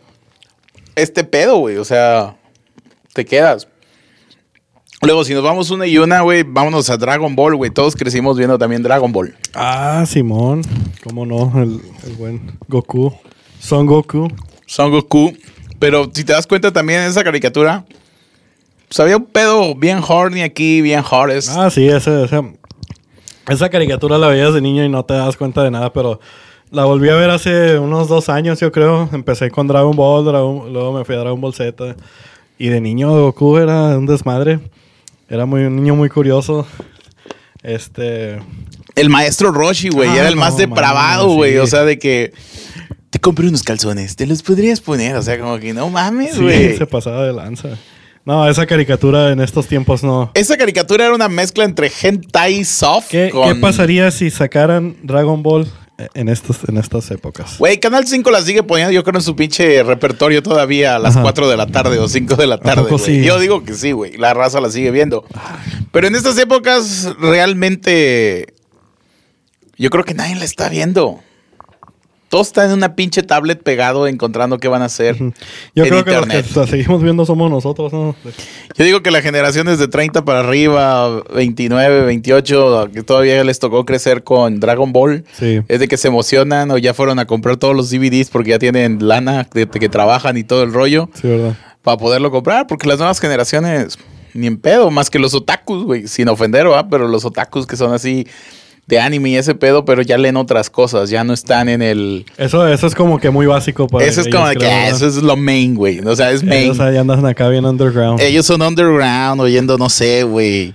este 0.96 1.24
pedo, 1.24 1.58
güey, 1.58 1.78
o 1.78 1.86
sea, 1.86 2.36
te 3.14 3.26
quedas. 3.26 3.68
Luego, 5.02 5.26
si 5.26 5.34
nos 5.34 5.44
vamos 5.44 5.70
una 5.70 5.86
y 5.86 5.98
una, 5.98 6.22
güey, 6.22 6.44
vámonos 6.44 6.90
a 6.90 6.96
Dragon 6.96 7.36
Ball, 7.36 7.56
güey. 7.58 7.72
Todos 7.72 7.94
crecimos 7.96 8.38
viendo 8.38 8.58
también 8.58 8.84
Dragon 8.84 9.12
Ball. 9.12 9.36
Ah, 9.54 10.06
Simón. 10.08 10.62
¿Cómo 11.04 11.26
no? 11.26 11.52
El, 11.62 11.82
el 12.08 12.14
buen 12.14 12.58
Goku. 12.70 13.14
Son 13.60 13.86
Goku. 13.86 14.30
Son 14.66 14.92
Goku. 14.92 15.34
Pero 15.78 16.10
si 16.14 16.24
te 16.24 16.32
das 16.32 16.48
cuenta 16.48 16.72
también 16.72 17.02
en 17.02 17.10
esa 17.10 17.22
caricatura, 17.22 17.84
pues 18.88 18.98
había 19.02 19.18
un 19.18 19.26
pedo 19.26 19.76
bien 19.76 20.00
horny 20.08 20.42
aquí, 20.42 20.82
bien 20.82 21.04
hores. 21.12 21.50
Ah, 21.50 21.70
sí, 21.70 21.86
ese, 21.86 22.24
ese- 22.24 22.58
esa 23.50 23.70
caricatura 23.70 24.18
la 24.18 24.28
veías 24.30 24.54
de 24.54 24.62
niño 24.62 24.86
y 24.86 24.90
no 24.90 25.04
te 25.04 25.16
das 25.16 25.36
cuenta 25.36 25.64
de 25.64 25.72
nada, 25.72 25.92
pero 25.92 26.22
la 26.74 26.84
volví 26.86 27.08
a 27.10 27.16
ver 27.16 27.30
hace 27.30 27.78
unos 27.80 28.08
dos 28.10 28.28
años, 28.28 28.60
yo 28.60 28.72
creo. 28.72 29.08
Empecé 29.14 29.50
con 29.52 29.68
Dragon 29.68 29.96
Ball, 29.96 30.26
Dragon- 30.26 30.74
luego 30.74 30.92
me 30.92 31.06
fui 31.06 31.16
a 31.16 31.20
Dragon 31.20 31.40
Ball 31.40 31.54
Z. 31.54 31.96
Y 32.58 32.68
de 32.68 32.82
niño 32.82 33.10
Goku 33.12 33.58
era 33.58 33.98
un 33.98 34.06
desmadre. 34.06 34.60
Era 35.30 35.46
muy, 35.46 35.62
un 35.64 35.76
niño 35.76 35.96
muy 35.96 36.10
curioso. 36.10 36.68
Este. 37.62 38.40
El 38.96 39.10
maestro 39.10 39.52
Roshi, 39.52 39.90
güey, 39.90 40.10
Ah, 40.10 40.18
era 40.20 40.28
el 40.28 40.36
más 40.36 40.54
no, 40.54 40.60
depravado, 40.60 41.24
mames, 41.26 41.38
güey. 41.38 41.52
sí. 41.54 41.58
O 41.60 41.68
sea, 41.68 41.84
de 41.84 41.98
que 41.98 42.34
te 43.10 43.20
compré 43.20 43.48
unos 43.48 43.64
calzones, 43.64 44.16
te 44.16 44.28
los 44.28 44.44
podrías 44.44 44.82
poner. 44.82 45.16
O 45.16 45.22
sea, 45.22 45.40
como 45.40 45.58
que 45.60 45.74
no 45.74 45.90
mames, 45.90 46.36
Sí, 46.36 46.42
güey. 46.42 46.78
se 46.78 46.86
pasaba 46.86 47.26
de 47.26 47.34
lanza. 47.34 47.70
No, 48.26 48.48
esa 48.48 48.66
caricatura 48.66 49.32
en 49.32 49.42
estos 49.42 49.68
tiempos 49.68 50.02
no. 50.04 50.32
Esa 50.34 50.56
caricatura 50.58 51.06
era 51.06 51.14
una 51.16 51.28
mezcla 51.28 51.66
entre 51.66 51.92
hentai 52.02 52.64
soft 52.64 53.10
¿Qué, 53.10 53.30
con... 53.32 53.48
qué 53.54 53.56
pasaría 53.60 54.12
si 54.12 54.30
sacaran 54.30 54.96
Dragon 55.04 55.44
Ball 55.44 55.68
en, 56.14 56.30
estos, 56.30 56.58
en 56.68 56.78
estas 56.78 57.10
épocas? 57.12 57.58
Güey, 57.58 57.80
Canal 57.80 58.08
5 58.08 58.30
la 58.32 58.42
sigue 58.42 58.64
poniendo, 58.64 58.92
yo 58.92 59.04
creo, 59.04 59.20
en 59.20 59.24
su 59.24 59.36
pinche 59.36 59.84
repertorio 59.84 60.42
todavía 60.42 60.96
a 60.96 61.00
las 61.00 61.16
Ajá. 61.16 61.24
4 61.24 61.50
de 61.50 61.58
la 61.58 61.68
tarde 61.68 62.00
o 62.00 62.08
5 62.08 62.36
de 62.36 62.48
la 62.48 62.58
tarde, 62.60 62.98
sí? 63.00 63.24
Yo 63.24 63.40
digo 63.40 63.64
que 63.64 63.74
sí, 63.74 63.92
güey. 63.92 64.18
La 64.18 64.34
raza 64.34 64.60
la 64.62 64.70
sigue 64.70 64.92
viendo. 64.92 65.26
Pero 65.92 66.08
en 66.08 66.16
estas 66.16 66.38
épocas, 66.38 67.10
realmente, 67.20 68.54
yo 69.78 69.90
creo 69.90 70.04
que 70.04 70.14
nadie 70.14 70.36
la 70.36 70.46
está 70.46 70.70
viendo. 70.70 71.22
Todos 72.34 72.48
están 72.48 72.72
en 72.72 72.78
una 72.78 72.96
pinche 72.96 73.22
tablet 73.22 73.62
pegado 73.62 74.08
encontrando 74.08 74.58
qué 74.58 74.68
van 74.68 74.82
a 74.82 74.86
hacer. 74.86 75.18
Yo 75.76 75.84
en 75.84 75.90
creo 75.90 76.04
que 76.04 76.12
los 76.16 76.26
que 76.26 76.44
la 76.60 76.66
seguimos 76.66 77.04
viendo 77.04 77.28
somos 77.28 77.52
nosotros, 77.52 77.94
¿no? 77.94 78.16
Yo 78.76 78.84
digo 78.86 79.04
que 79.04 79.12
la 79.12 79.22
generación 79.22 79.68
desde 79.68 79.88
30 79.88 80.26
para 80.26 80.40
arriba, 80.40 81.22
29, 81.36 82.02
28, 82.06 82.90
que 82.92 83.04
todavía 83.04 83.44
les 83.44 83.60
tocó 83.60 83.86
crecer 83.86 84.24
con 84.24 84.60
Dragon 84.60 84.92
Ball, 84.92 85.24
Sí. 85.34 85.62
es 85.68 85.80
de 85.80 85.88
que 85.88 85.96
se 85.96 86.08
emocionan 86.08 86.72
o 86.72 86.80
ya 86.80 86.96
fueron 86.96 87.20
a 87.20 87.26
comprar 87.28 87.58
todos 87.58 87.76
los 87.76 87.92
DVDs 87.92 88.32
porque 88.32 88.50
ya 88.50 88.58
tienen 88.58 89.08
lana 89.08 89.48
de, 89.54 89.68
de 89.68 89.80
que 89.80 89.88
trabajan 89.88 90.36
y 90.36 90.44
todo 90.44 90.64
el 90.64 90.74
rollo 90.74 91.10
Sí, 91.14 91.28
¿verdad? 91.28 91.56
para 91.84 91.98
poderlo 91.98 92.32
comprar, 92.32 92.66
porque 92.66 92.88
las 92.88 92.98
nuevas 92.98 93.20
generaciones 93.20 94.00
ni 94.34 94.48
en 94.48 94.58
pedo, 94.58 94.90
más 94.90 95.12
que 95.12 95.20
los 95.20 95.36
otakus, 95.36 95.84
güey, 95.84 96.08
sin 96.08 96.28
ofender, 96.30 96.68
¿va? 96.68 96.90
Pero 96.90 97.08
los 97.08 97.26
otakus 97.26 97.68
que 97.68 97.76
son 97.78 97.94
así 97.94 98.26
de 98.88 99.00
anime 99.00 99.30
y 99.30 99.36
ese 99.38 99.56
pedo, 99.56 99.86
pero 99.86 100.02
ya 100.02 100.18
leen 100.18 100.36
otras 100.36 100.70
cosas, 100.70 101.10
ya 101.10 101.24
no 101.24 101.34
están 101.34 101.70
en 101.70 101.82
el... 101.82 102.26
Eso, 102.38 102.68
eso 102.68 102.86
es 102.88 102.96
como 102.96 103.20
que 103.20 103.30
muy 103.30 103.46
básico 103.46 103.88
para 103.88 104.06
Eso 104.06 104.22
es 104.22 104.28
como 104.28 104.44
ellos, 104.46 104.54
que 104.54 104.60
creo, 104.60 104.72
ah, 104.72 104.88
eso 104.90 105.08
es 105.08 105.16
lo 105.18 105.38
main, 105.38 105.76
güey, 105.76 106.00
o 106.00 106.16
sea, 106.16 106.32
es 106.32 106.44
main. 106.44 106.64
Ellos 106.64 106.80
ahí 106.80 106.98
andan 106.98 107.26
acá 107.26 107.48
bien 107.50 107.66
underground. 107.66 108.20
Ellos 108.20 108.46
son 108.46 108.62
underground, 108.62 109.40
oyendo, 109.40 109.78
no 109.78 109.90
sé, 109.90 110.24
güey. 110.24 110.74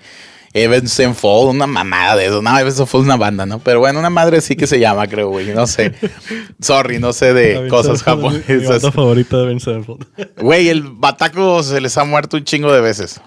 Evans 0.54 0.90
Sevenfold, 0.92 1.50
una 1.50 1.66
mamada 1.66 2.16
de 2.16 2.26
eso. 2.26 2.40
No, 2.42 2.58
eso 2.58 2.86
fue 2.86 3.00
una 3.00 3.16
banda, 3.16 3.44
¿no? 3.44 3.58
Pero 3.58 3.80
bueno, 3.80 3.98
una 3.98 4.10
madre 4.10 4.40
sí 4.40 4.56
que 4.56 4.66
se 4.66 4.80
llama, 4.80 5.06
creo, 5.06 5.28
güey. 5.28 5.48
No 5.54 5.66
sé. 5.66 5.92
Sorry, 6.60 6.98
no 6.98 7.12
sé 7.12 7.34
de 7.34 7.68
cosas 7.68 7.98
Mi 7.98 8.04
japonesas. 8.04 8.68
banda 8.68 8.92
favorita 8.92 9.36
de 9.36 9.42
Avenged 9.44 9.64
Sevenfold. 9.64 10.06
Güey, 10.40 10.68
el 10.68 10.82
bataco 10.82 11.62
se 11.62 11.80
les 11.80 11.96
ha 11.98 12.04
muerto 12.04 12.38
un 12.38 12.44
chingo 12.44 12.72
de 12.72 12.80
veces. 12.80 13.20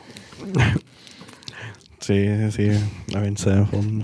Sí, 2.01 2.25
sí, 2.51 2.69
Avenged 3.15 3.43
Sevenfold. 3.43 4.03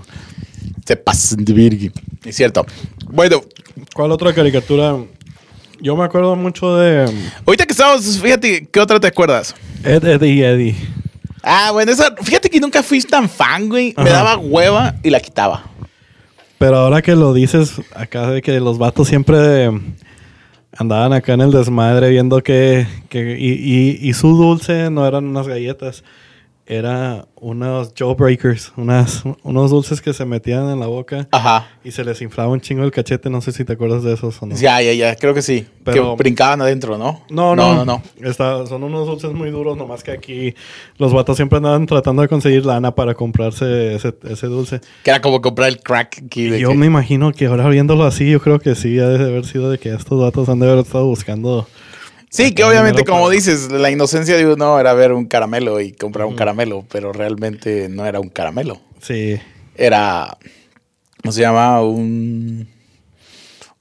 Se 0.85 0.95
pasan 0.95 1.43
de 1.43 1.53
virgin. 1.53 1.91
Es 2.23 2.35
cierto. 2.35 2.65
Bueno, 3.09 3.41
¿Cuál 3.93 4.11
otra 4.11 4.33
caricatura? 4.33 4.95
Yo 5.79 5.95
me 5.95 6.03
acuerdo 6.03 6.35
mucho 6.35 6.77
de 6.77 7.05
ahorita 7.45 7.65
que 7.65 7.71
estamos, 7.71 8.19
fíjate, 8.19 8.67
¿qué 8.71 8.79
otra 8.79 8.99
te 8.99 9.07
acuerdas? 9.07 9.55
Ed, 9.83 10.03
Ed 10.03 10.21
y 10.23 10.41
Eddie. 10.41 10.75
Ah, 11.43 11.69
bueno, 11.71 11.91
esa, 11.91 12.15
fíjate 12.15 12.49
que 12.49 12.59
nunca 12.59 12.81
fui 12.81 12.99
tan 13.01 13.29
fan, 13.29 13.69
güey. 13.69 13.93
Me 13.97 14.09
daba 14.09 14.37
hueva 14.37 14.95
y 15.03 15.11
la 15.11 15.19
quitaba. 15.19 15.63
Pero 16.57 16.77
ahora 16.77 17.03
que 17.03 17.15
lo 17.15 17.33
dices, 17.33 17.73
acá 17.95 18.31
de 18.31 18.41
que 18.41 18.59
los 18.59 18.79
vatos 18.79 19.07
siempre 19.07 19.69
andaban 20.75 21.13
acá 21.13 21.33
en 21.33 21.41
el 21.41 21.51
desmadre 21.51 22.09
viendo 22.09 22.41
que... 22.41 22.87
que 23.09 23.37
y, 23.39 23.51
y, 23.51 24.09
y 24.09 24.13
su 24.13 24.35
dulce 24.35 24.89
no 24.89 25.07
eran 25.07 25.25
unas 25.25 25.47
galletas, 25.47 26.03
era 26.67 27.25
unos 27.39 27.93
jawbreakers, 27.95 28.73
unas, 28.77 29.23
unos 29.43 29.71
dulces 29.71 30.01
que 30.01 30.13
se 30.13 30.25
metían 30.25 30.69
en 30.69 30.79
la 30.79 30.87
boca 30.87 31.27
Ajá. 31.31 31.67
y 31.83 31.91
se 31.91 32.03
les 32.03 32.21
inflaba 32.21 32.49
un 32.49 32.59
chingo 32.61 32.83
el 32.83 32.91
cachete. 32.91 33.29
No 33.29 33.41
sé 33.41 33.51
si 33.51 33.63
te 33.63 33.73
acuerdas 33.73 34.03
de 34.03 34.13
esos 34.13 34.41
o 34.41 34.45
no. 34.45 34.55
Ya, 34.55 34.81
ya, 34.81 34.91
ya, 34.93 35.15
creo 35.15 35.33
que 35.33 35.41
sí. 35.41 35.65
Pero- 35.83 36.15
que 36.17 36.23
brincaban 36.23 36.61
adentro, 36.61 36.97
¿no? 36.97 37.21
No, 37.29 37.55
no, 37.55 37.73
no, 37.75 37.85
no. 37.85 38.01
Está- 38.21 38.65
son 38.65 38.83
unos 38.83 39.07
dulces 39.07 39.31
muy 39.33 39.49
duros, 39.51 39.77
nomás 39.77 40.03
que 40.03 40.11
aquí 40.11 40.53
los 40.97 41.13
vatos 41.13 41.37
siempre 41.37 41.57
andaban 41.57 41.85
tratando 41.85 42.21
de 42.21 42.27
conseguir 42.27 42.65
lana 42.65 42.93
para 42.93 43.13
comprarse 43.13 43.95
ese, 43.95 44.13
ese 44.29 44.47
dulce. 44.47 44.81
Que 45.03 45.11
era 45.11 45.21
como 45.21 45.41
comprar 45.41 45.69
el 45.69 45.79
crack 45.79 46.23
aquí. 46.25 46.49
de 46.49 46.59
yo 46.59 46.69
que- 46.69 46.75
me 46.75 46.85
imagino 46.87 47.31
que 47.31 47.45
ahora 47.45 47.69
viéndolo 47.69 48.03
así, 48.03 48.29
yo 48.29 48.41
creo 48.41 48.59
que 48.59 48.75
sí, 48.75 48.99
ha 48.99 49.07
de 49.07 49.23
haber 49.23 49.45
sido 49.45 49.69
de 49.69 49.77
que 49.77 49.93
estos 49.93 50.19
vatos 50.19 50.49
han 50.49 50.59
de 50.59 50.67
haber 50.69 50.83
estado 50.83 51.05
buscando. 51.05 51.67
Sí, 52.29 52.53
que 52.53 52.63
obviamente, 52.63 53.05
como 53.05 53.29
dices, 53.29 53.71
la 53.71 53.89
inocencia 53.89 54.35
de 54.35 54.45
uno 54.45 54.79
era 54.79 54.93
ver 54.93 55.13
un 55.13 55.25
caramelo 55.25 55.79
y 55.79 55.93
comprar 55.93 56.27
un 56.27 56.35
caramelo, 56.35 56.85
pero 56.89 57.13
realmente 57.13 57.87
no 57.89 58.05
era 58.05 58.19
un 58.19 58.29
caramelo. 58.29 58.81
Sí. 59.01 59.39
Era, 59.75 60.37
¿cómo 61.21 61.31
se 61.31 61.41
llama? 61.41 61.81
Un, 61.81 62.67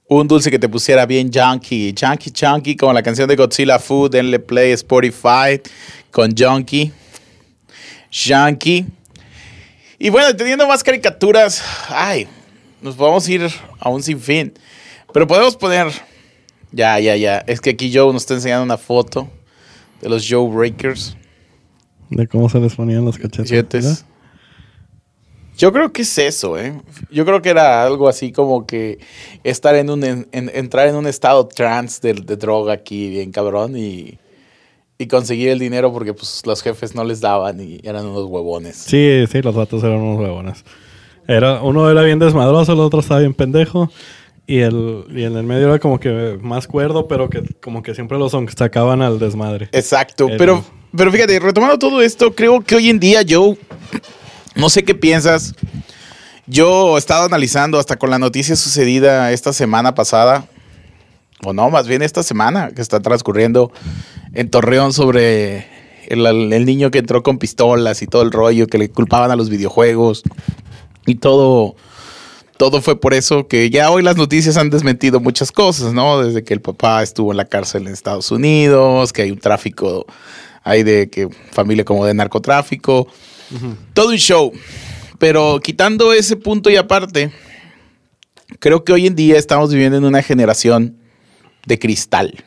un 0.07 0.27
dulce 0.27 0.49
que 0.49 0.59
te 0.59 0.69
pusiera 0.69 1.05
bien 1.05 1.29
junky. 1.31 1.93
Junky, 1.99 2.31
junky, 2.39 2.75
como 2.77 2.93
la 2.93 3.03
canción 3.03 3.27
de 3.27 3.35
Godzilla 3.35 3.79
Food, 3.79 4.11
denle 4.11 4.39
play 4.39 4.71
Spotify 4.71 5.61
con 6.11 6.33
junky. 6.35 6.91
Junky. 8.09 8.85
Y 9.99 10.09
bueno, 10.09 10.35
teniendo 10.35 10.67
más 10.67 10.83
caricaturas, 10.83 11.63
ay, 11.89 12.27
nos 12.81 12.95
podemos 12.95 13.27
ir 13.27 13.49
a 13.79 13.89
un 13.89 14.01
sinfín. 14.01 14.53
Pero 15.11 15.27
podemos 15.27 15.55
poner, 15.55 15.87
ya, 16.71 16.99
ya, 16.99 17.15
ya, 17.15 17.39
es 17.47 17.61
que 17.61 17.71
aquí 17.71 17.91
Joe 17.93 18.11
nos 18.13 18.23
está 18.23 18.33
enseñando 18.35 18.63
una 18.63 18.77
foto 18.77 19.27
de 20.01 20.09
los 20.09 20.25
Joe 20.29 20.49
Breakers. 20.49 21.17
De 22.09 22.27
cómo 22.27 22.49
se 22.49 22.59
les 22.59 22.75
ponían 22.75 23.03
los 23.05 23.17
cachetes. 23.17 24.05
Yo 25.57 25.73
creo 25.73 25.91
que 25.91 26.03
es 26.03 26.17
eso, 26.19 26.57
¿eh? 26.59 26.79
Yo 27.09 27.25
creo 27.25 27.41
que 27.41 27.49
era 27.49 27.83
algo 27.83 28.07
así 28.07 28.31
como 28.31 28.67
que 28.67 28.99
estar 29.43 29.73
en 29.75 29.89
un, 29.89 30.03
en- 30.03 30.27
en- 30.31 30.51
entrar 30.53 30.87
en 30.87 30.95
un 30.95 31.07
estado 31.07 31.47
trans 31.47 31.99
de, 31.99 32.13
de 32.13 32.35
droga 32.37 32.73
aquí, 32.73 33.09
bien 33.09 33.31
cabrón, 33.31 33.75
y, 33.75 34.19
y 34.99 35.07
conseguir 35.07 35.49
el 35.49 35.57
dinero 35.57 35.91
porque 35.91 36.13
pues 36.13 36.43
los 36.45 36.61
jefes 36.61 36.93
no 36.93 37.03
les 37.03 37.21
daban 37.21 37.59
y 37.59 37.79
eran 37.83 38.05
unos 38.05 38.25
huevones. 38.25 38.75
Sí, 38.75 39.25
sí, 39.31 39.41
los 39.41 39.55
vatos 39.55 39.83
eran 39.83 39.97
unos 39.99 40.19
huevones. 40.19 40.63
Era, 41.27 41.61
uno 41.63 41.89
era 41.89 42.03
bien 42.03 42.19
desmadroso, 42.19 42.73
el 42.73 42.79
otro 42.79 42.99
estaba 42.99 43.19
bien 43.21 43.33
pendejo. 43.33 43.91
Y 44.49 44.59
el, 44.59 45.03
y 45.13 45.23
en 45.23 45.35
el 45.35 45.43
medio 45.43 45.67
era 45.67 45.77
como 45.79 45.99
que 45.99 46.39
más 46.41 46.67
cuerdo, 46.67 47.07
pero 47.07 47.29
que 47.29 47.43
como 47.61 47.83
que 47.83 47.93
siempre 47.93 48.17
los 48.17 48.31
sacaban 48.55 49.01
al 49.01 49.19
desmadre. 49.19 49.67
Exacto, 49.73 50.29
El- 50.29 50.37
pero, 50.37 50.63
pero 50.95 51.11
fíjate, 51.11 51.37
retomando 51.39 51.77
todo 51.77 52.01
esto, 52.01 52.33
creo 52.33 52.61
que 52.61 52.75
hoy 52.75 52.89
en 52.89 52.99
día 52.99 53.21
yo, 53.23 53.55
no 54.55 54.69
sé 54.69 54.83
qué 54.83 54.95
piensas, 54.95 55.53
yo 56.45 56.95
he 56.95 56.99
estado 56.99 57.25
analizando 57.25 57.77
hasta 57.77 57.97
con 57.97 58.09
la 58.09 58.19
noticia 58.19 58.55
sucedida 58.55 59.33
esta 59.33 59.51
semana 59.51 59.93
pasada, 59.95 60.47
o 61.43 61.51
no, 61.51 61.69
más 61.69 61.87
bien 61.87 62.01
esta 62.01 62.23
semana 62.23 62.71
que 62.73 62.81
está 62.81 63.01
transcurriendo 63.01 63.71
en 64.33 64.49
Torreón 64.49 64.93
sobre 64.93 65.67
el, 66.07 66.25
el 66.25 66.65
niño 66.65 66.89
que 66.89 66.99
entró 66.99 67.21
con 67.21 67.37
pistolas 67.37 68.01
y 68.01 68.07
todo 68.07 68.21
el 68.21 68.31
rollo, 68.31 68.67
que 68.67 68.77
le 68.77 68.89
culpaban 68.89 69.29
a 69.29 69.35
los 69.35 69.49
videojuegos. 69.49 70.23
Y 71.05 71.15
todo, 71.15 71.75
todo 72.57 72.81
fue 72.81 72.99
por 72.99 73.13
eso 73.13 73.47
que 73.47 73.69
ya 73.69 73.89
hoy 73.91 74.03
las 74.03 74.17
noticias 74.17 74.57
han 74.57 74.69
desmentido 74.69 75.19
muchas 75.19 75.51
cosas, 75.51 75.93
¿no? 75.93 76.21
Desde 76.21 76.43
que 76.43 76.53
el 76.53 76.61
papá 76.61 77.03
estuvo 77.03 77.31
en 77.31 77.37
la 77.37 77.45
cárcel 77.45 77.87
en 77.87 77.93
Estados 77.93 78.31
Unidos, 78.31 79.13
que 79.13 79.23
hay 79.23 79.31
un 79.31 79.39
tráfico, 79.39 80.05
hay 80.63 80.83
de 80.83 81.09
que 81.09 81.29
familia 81.51 81.85
como 81.85 82.05
de 82.05 82.13
narcotráfico, 82.13 83.07
todo 83.93 84.09
un 84.09 84.17
show. 84.17 84.51
Pero 85.19 85.59
quitando 85.63 86.13
ese 86.13 86.35
punto 86.35 86.69
y 86.69 86.75
aparte, 86.75 87.31
creo 88.59 88.83
que 88.83 88.93
hoy 88.93 89.07
en 89.07 89.15
día 89.15 89.37
estamos 89.37 89.71
viviendo 89.71 89.97
en 89.97 90.05
una 90.05 90.21
generación 90.21 90.97
de 91.65 91.79
cristal. 91.79 92.43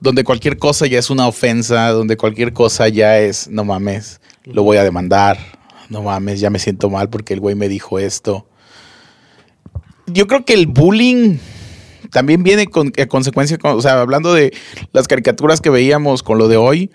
Donde 0.00 0.24
cualquier 0.24 0.58
cosa 0.58 0.86
ya 0.86 0.98
es 0.98 1.08
una 1.08 1.26
ofensa, 1.26 1.88
donde 1.90 2.16
cualquier 2.16 2.52
cosa 2.52 2.88
ya 2.88 3.18
es, 3.18 3.48
no 3.48 3.64
mames, 3.64 4.20
lo 4.44 4.62
voy 4.62 4.76
a 4.76 4.84
demandar, 4.84 5.38
no 5.88 6.02
mames, 6.02 6.40
ya 6.40 6.50
me 6.50 6.58
siento 6.58 6.90
mal 6.90 7.08
porque 7.10 7.34
el 7.34 7.40
güey 7.40 7.54
me 7.54 7.68
dijo 7.68 7.98
esto. 7.98 8.46
Yo 10.06 10.26
creo 10.26 10.44
que 10.44 10.54
el 10.54 10.66
bullying 10.66 11.38
también 12.10 12.42
viene 12.42 12.66
con 12.66 12.92
a 13.00 13.06
consecuencia, 13.06 13.58
con- 13.58 13.72
o 13.76 13.80
sea, 13.80 14.00
hablando 14.00 14.32
de 14.32 14.52
las 14.92 15.08
caricaturas 15.08 15.60
que 15.60 15.70
veíamos 15.70 16.22
con 16.22 16.38
lo 16.38 16.48
de 16.48 16.56
hoy, 16.56 16.90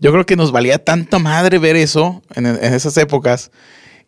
yo 0.00 0.12
creo 0.12 0.24
que 0.26 0.36
nos 0.36 0.52
valía 0.52 0.82
tanta 0.82 1.18
madre 1.18 1.58
ver 1.58 1.76
eso 1.76 2.22
en, 2.34 2.46
en 2.46 2.56
esas 2.74 2.96
épocas, 2.96 3.50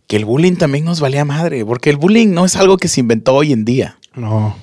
que 0.06 0.16
el 0.16 0.24
bullying 0.24 0.56
también 0.56 0.84
nos 0.84 1.00
valía 1.00 1.24
madre, 1.24 1.64
porque 1.64 1.90
el 1.90 1.96
bullying 1.96 2.28
no 2.28 2.44
es 2.44 2.56
algo 2.56 2.78
que 2.78 2.88
se 2.88 3.00
inventó 3.00 3.34
hoy 3.34 3.52
en 3.52 3.64
día. 3.64 3.98
No. 4.14 4.56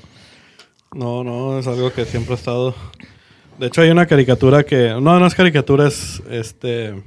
No, 0.93 1.23
no, 1.23 1.59
es 1.59 1.67
algo 1.67 1.91
que 1.93 2.05
siempre 2.05 2.33
ha 2.33 2.37
estado. 2.37 2.73
De 3.59 3.67
hecho, 3.67 3.81
hay 3.81 3.89
una 3.89 4.05
caricatura 4.07 4.63
que. 4.63 4.89
No, 5.01 5.19
no 5.19 5.27
es 5.27 5.35
caricatura, 5.35 5.87
es 5.87 6.21
este. 6.29 7.03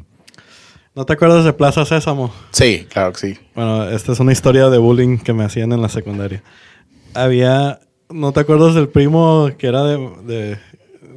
¿No 0.95 1.07
te 1.07 1.13
acuerdas 1.13 1.45
de 1.45 1.53
Plaza 1.53 1.85
Sésamo? 1.85 2.33
Sí, 2.51 2.87
claro 2.91 3.13
que 3.13 3.19
sí. 3.19 3.39
Bueno, 3.55 3.89
esta 3.91 4.13
es 4.13 4.21
una 4.21 4.33
historia 4.33 4.69
de 4.71 4.79
bullying 4.79 5.19
que 5.19 5.33
me 5.33 5.45
hacían 5.45 5.73
en 5.73 5.81
la 5.83 5.89
secundaria. 5.89 6.43
Había. 7.15 7.81
¿No 8.11 8.33
te 8.33 8.41
acuerdas 8.41 8.75
del 8.75 8.89
primo 8.89 9.51
que 9.57 9.67
era 9.69 9.85
de. 9.85 9.97
de- 10.25 10.59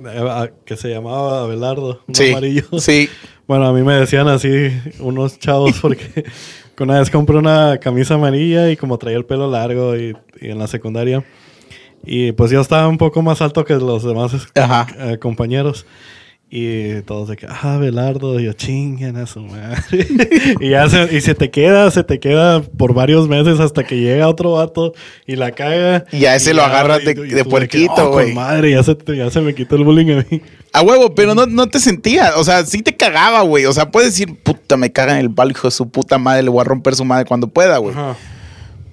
de- 0.04 0.30
a- 0.30 0.52
que 0.66 0.76
se 0.78 0.90
llamaba 0.90 1.42
Abelardo? 1.44 2.02
Un 2.08 2.16
Sí, 2.16 2.32
amarillo. 2.32 2.64
sí. 2.80 3.10
Bueno, 3.46 3.68
a 3.68 3.74
mí 3.74 3.82
me 3.84 3.94
decían 3.96 4.30
así 4.30 4.72
unos 5.00 5.38
chavos 5.38 5.78
porque 5.82 6.24
una 6.80 7.00
vez 7.00 7.10
compré 7.10 7.36
una 7.36 7.78
camisa 7.78 8.14
amarilla 8.14 8.72
y 8.72 8.78
como 8.78 8.98
traía 8.98 9.18
el 9.18 9.26
pelo 9.26 9.52
largo 9.52 9.98
y, 9.98 10.16
y 10.40 10.50
en 10.50 10.60
la 10.60 10.68
secundaria. 10.68 11.26
Y 12.06 12.32
pues 12.32 12.52
yo 12.52 12.62
estaba 12.62 12.88
un 12.88 12.98
poco 12.98 13.22
más 13.22 13.42
alto 13.42 13.66
que 13.66 13.74
los 13.76 14.04
demás 14.06 14.32
Ajá. 14.56 14.88
eh, 14.98 15.18
compañeros. 15.20 15.86
Y 16.56 17.02
todos 17.02 17.30
de 17.30 17.36
que, 17.36 17.48
ah, 17.50 17.78
Belardo, 17.80 18.40
y 18.40 18.44
yo 18.44 18.54
chinguen 18.54 19.18
a 19.18 19.26
su 19.26 19.40
madre. 19.40 20.06
y 20.60 20.70
ya 20.70 20.88
se, 20.88 21.16
y 21.16 21.20
se 21.22 21.34
te 21.34 21.50
queda, 21.50 21.90
se 21.90 22.04
te 22.04 22.20
queda 22.20 22.62
por 22.62 22.94
varios 22.94 23.28
meses 23.28 23.60
hasta 23.60 23.84
que 23.84 24.00
llega 24.00 24.28
otro 24.30 24.52
vato 24.52 24.94
y 25.26 25.36
la 25.36 25.50
caga. 25.52 26.06
Y 26.12 26.26
a 26.26 26.36
ese 26.36 26.54
lo 26.54 26.62
agarras 26.62 27.04
de- 27.04 27.16
de 27.16 27.44
puerquito, 27.44 27.94
"Oh, 27.98 28.12
güey". 28.12 28.34
madre, 28.36 28.70
ya 28.70 28.84
se, 28.84 28.94
te- 28.94 29.18
ya 29.18 29.32
se 29.32 29.42
me 29.42 29.56
quitó 29.56 29.78
el 29.78 29.84
bullying 29.84 30.12
a 30.20 30.26
mí. 30.30 30.42
A 30.74 30.84
huevo, 30.84 31.16
pero 31.16 31.34
no, 31.34 31.48
no 31.48 31.66
te 31.70 31.80
sentía. 31.80 32.34
O 32.38 32.44
sea, 32.44 32.64
sí 32.68 32.84
te 32.84 32.96
cagaba, 32.96 33.42
güey. 33.42 33.66
O 33.66 33.74
sea, 33.74 33.90
puedes 33.90 34.12
decir, 34.12 34.36
puta, 34.44 34.78
me 34.78 34.92
caga 34.92 35.14
en 35.14 35.20
el 35.26 35.32
palo, 35.34 35.50
hijo 35.50 35.68
de 35.68 35.72
su 35.72 35.90
puta 35.90 36.20
madre, 36.20 36.44
le 36.44 36.50
voy 36.52 36.62
a 36.62 36.66
romper 36.66 36.94
su 36.94 37.04
madre 37.04 37.26
cuando 37.26 37.48
pueda, 37.48 37.80
güey. 37.80 37.96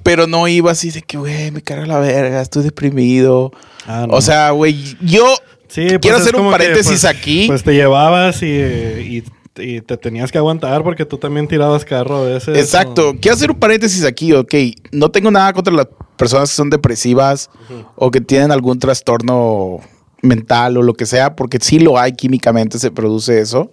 Pero 0.03 0.27
no 0.27 0.49
iba 0.49 0.71
así 0.71 0.91
de 0.91 1.03
que, 1.03 1.19
güey, 1.19 1.51
me 1.51 1.61
caga 1.61 1.85
la 1.85 1.99
verga, 1.99 2.41
estoy 2.41 2.63
deprimido. 2.63 3.53
Ah, 3.87 4.07
no. 4.09 4.15
O 4.15 4.23
sea, 4.23 4.51
güey, 4.53 4.97
yo 5.03 5.27
Sí, 5.71 5.87
pues 5.87 5.99
quiero 6.01 6.17
es 6.17 6.23
hacer 6.23 6.37
un 6.37 6.47
que, 6.47 6.51
paréntesis 6.51 6.87
pues, 7.01 7.05
aquí. 7.05 7.45
Pues 7.47 7.63
te 7.63 7.73
llevabas 7.75 8.43
y, 8.43 8.47
y- 8.47 9.25
y 9.59 9.81
te 9.81 9.97
tenías 9.97 10.31
que 10.33 10.39
aguantar 10.39 10.83
porque 10.85 11.05
tú 11.05 11.19
también 11.19 11.47
tirabas 11.49 11.85
carro 11.85 12.19
a 12.19 12.23
veces. 12.23 12.57
Exacto. 12.57 13.15
Quiero 13.21 13.35
hacer 13.37 13.51
un 13.51 13.59
paréntesis 13.59 14.05
aquí, 14.05 14.33
ok. 14.33 14.55
No 14.93 15.11
tengo 15.11 15.31
nada 15.31 15.53
contra 15.53 15.73
las 15.75 15.89
personas 16.17 16.51
que 16.51 16.57
son 16.57 16.71
depresivas 16.71 17.51
o 17.97 18.11
que 18.11 18.21
tienen 18.21 18.53
algún 18.53 18.79
trastorno 18.79 19.79
mental 20.23 20.77
o 20.77 20.83
lo 20.83 20.95
que 20.95 21.05
sea, 21.07 21.35
porque 21.37 21.59
sí 21.61 21.79
lo 21.79 21.99
hay 21.99 22.13
químicamente, 22.13 22.79
se 22.79 22.91
produce 22.91 23.41
eso. 23.41 23.71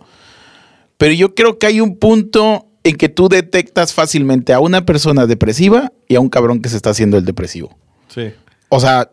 Pero 0.97 1.13
yo 1.13 1.35
creo 1.35 1.59
que 1.59 1.67
hay 1.67 1.79
un 1.79 1.97
punto 1.97 2.65
en 2.83 2.95
que 2.95 3.07
tú 3.09 3.29
detectas 3.29 3.93
fácilmente 3.93 4.53
a 4.53 4.59
una 4.59 4.85
persona 4.85 5.25
depresiva 5.27 5.91
y 6.07 6.15
a 6.15 6.19
un 6.19 6.29
cabrón 6.29 6.61
que 6.61 6.69
se 6.69 6.75
está 6.77 6.89
haciendo 6.89 7.17
el 7.17 7.25
depresivo. 7.25 7.77
Sí. 8.07 8.31
O 8.69 8.79
sea, 8.79 9.11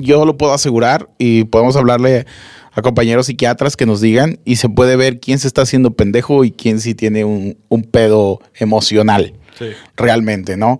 yo 0.00 0.24
lo 0.24 0.36
puedo 0.36 0.52
asegurar 0.52 1.08
y 1.18 1.44
podemos 1.44 1.76
hablarle 1.76 2.26
a 2.72 2.82
compañeros 2.82 3.26
psiquiatras 3.26 3.76
que 3.76 3.86
nos 3.86 4.00
digan 4.00 4.38
y 4.44 4.56
se 4.56 4.68
puede 4.68 4.96
ver 4.96 5.18
quién 5.20 5.38
se 5.38 5.48
está 5.48 5.62
haciendo 5.62 5.90
pendejo 5.92 6.44
y 6.44 6.52
quién 6.52 6.80
sí 6.80 6.94
tiene 6.94 7.24
un, 7.24 7.56
un 7.68 7.82
pedo 7.82 8.40
emocional 8.54 9.34
Sí. 9.58 9.66
realmente, 9.96 10.56
¿no? 10.56 10.78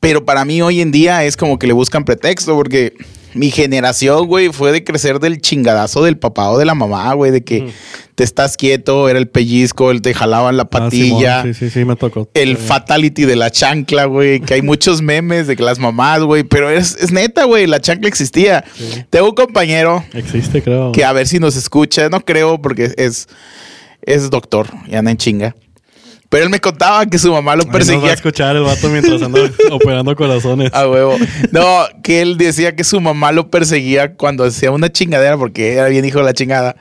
Pero 0.00 0.24
para 0.24 0.44
mí 0.44 0.62
hoy 0.62 0.80
en 0.80 0.90
día 0.90 1.24
es 1.24 1.36
como 1.36 1.58
que 1.58 1.66
le 1.66 1.72
buscan 1.74 2.04
pretexto 2.04 2.54
porque 2.54 2.94
mi 3.34 3.50
generación, 3.50 4.26
güey, 4.26 4.48
fue 4.50 4.72
de 4.72 4.84
crecer 4.84 5.20
del 5.20 5.40
chingadazo 5.40 6.02
del 6.04 6.18
papá 6.18 6.50
o 6.50 6.58
de 6.58 6.64
la 6.64 6.74
mamá, 6.74 7.12
güey, 7.14 7.30
de 7.30 7.44
que 7.44 7.62
Ujú. 7.62 7.70
Te 8.14 8.24
estás 8.24 8.56
quieto, 8.58 9.08
era 9.08 9.18
el 9.18 9.26
pellizco, 9.28 9.90
él 9.90 10.02
te 10.02 10.12
jalaban 10.12 10.56
la 10.58 10.64
Ah, 10.64 10.68
patilla. 10.70 11.42
Sí, 11.44 11.54
sí, 11.54 11.70
sí, 11.70 11.84
me 11.84 11.96
tocó. 11.96 12.28
El 12.34 12.56
Sí. 12.58 12.62
fatality 12.66 13.24
de 13.24 13.36
la 13.36 13.50
chancla, 13.50 14.04
güey. 14.04 14.40
Que 14.40 14.54
hay 14.54 14.62
muchos 14.62 15.00
memes 15.00 15.46
de 15.46 15.56
que 15.56 15.62
las 15.62 15.78
mamás, 15.78 16.20
güey. 16.20 16.42
Pero 16.42 16.68
es, 16.70 16.94
es 17.00 17.10
neta, 17.12 17.44
güey. 17.44 17.66
La 17.66 17.80
chancla 17.80 18.08
existía. 18.08 18.64
Sí. 18.76 19.04
Tengo 19.08 19.30
un 19.30 19.34
compañero 19.34 20.04
Existe, 20.12 20.62
creo. 20.62 20.92
que 20.92 21.04
a 21.04 21.12
ver 21.12 21.26
si 21.26 21.38
nos 21.38 21.56
escucha. 21.56 22.08
No 22.10 22.20
creo 22.20 22.60
porque 22.60 22.92
es, 22.96 23.28
es 24.02 24.28
doctor 24.30 24.66
y 24.86 24.94
anda 24.94 25.10
en 25.10 25.16
chinga. 25.16 25.56
Pero 26.28 26.44
él 26.44 26.50
me 26.50 26.60
contaba 26.60 27.04
que 27.06 27.18
su 27.18 27.30
mamá 27.30 27.56
lo 27.56 27.62
Ahí 27.62 27.66
nos 27.66 27.74
va 27.74 27.76
a 27.76 27.78
perseguía. 27.78 28.12
escuchar 28.14 28.56
el 28.56 28.62
vato 28.62 28.88
mientras 28.88 29.20
anda 29.22 29.40
operando 29.70 30.16
corazones. 30.16 30.70
A 30.72 30.88
huevo. 30.88 31.18
No, 31.50 31.84
que 32.02 32.22
él 32.22 32.38
decía 32.38 32.74
que 32.74 32.84
su 32.84 33.00
mamá 33.02 33.32
lo 33.32 33.50
perseguía 33.50 34.14
cuando 34.14 34.44
hacía 34.44 34.70
una 34.70 34.90
chingadera, 34.90 35.36
porque 35.36 35.74
era 35.74 35.88
bien 35.88 36.06
hijo 36.06 36.18
de 36.20 36.24
la 36.24 36.32
chingada, 36.32 36.76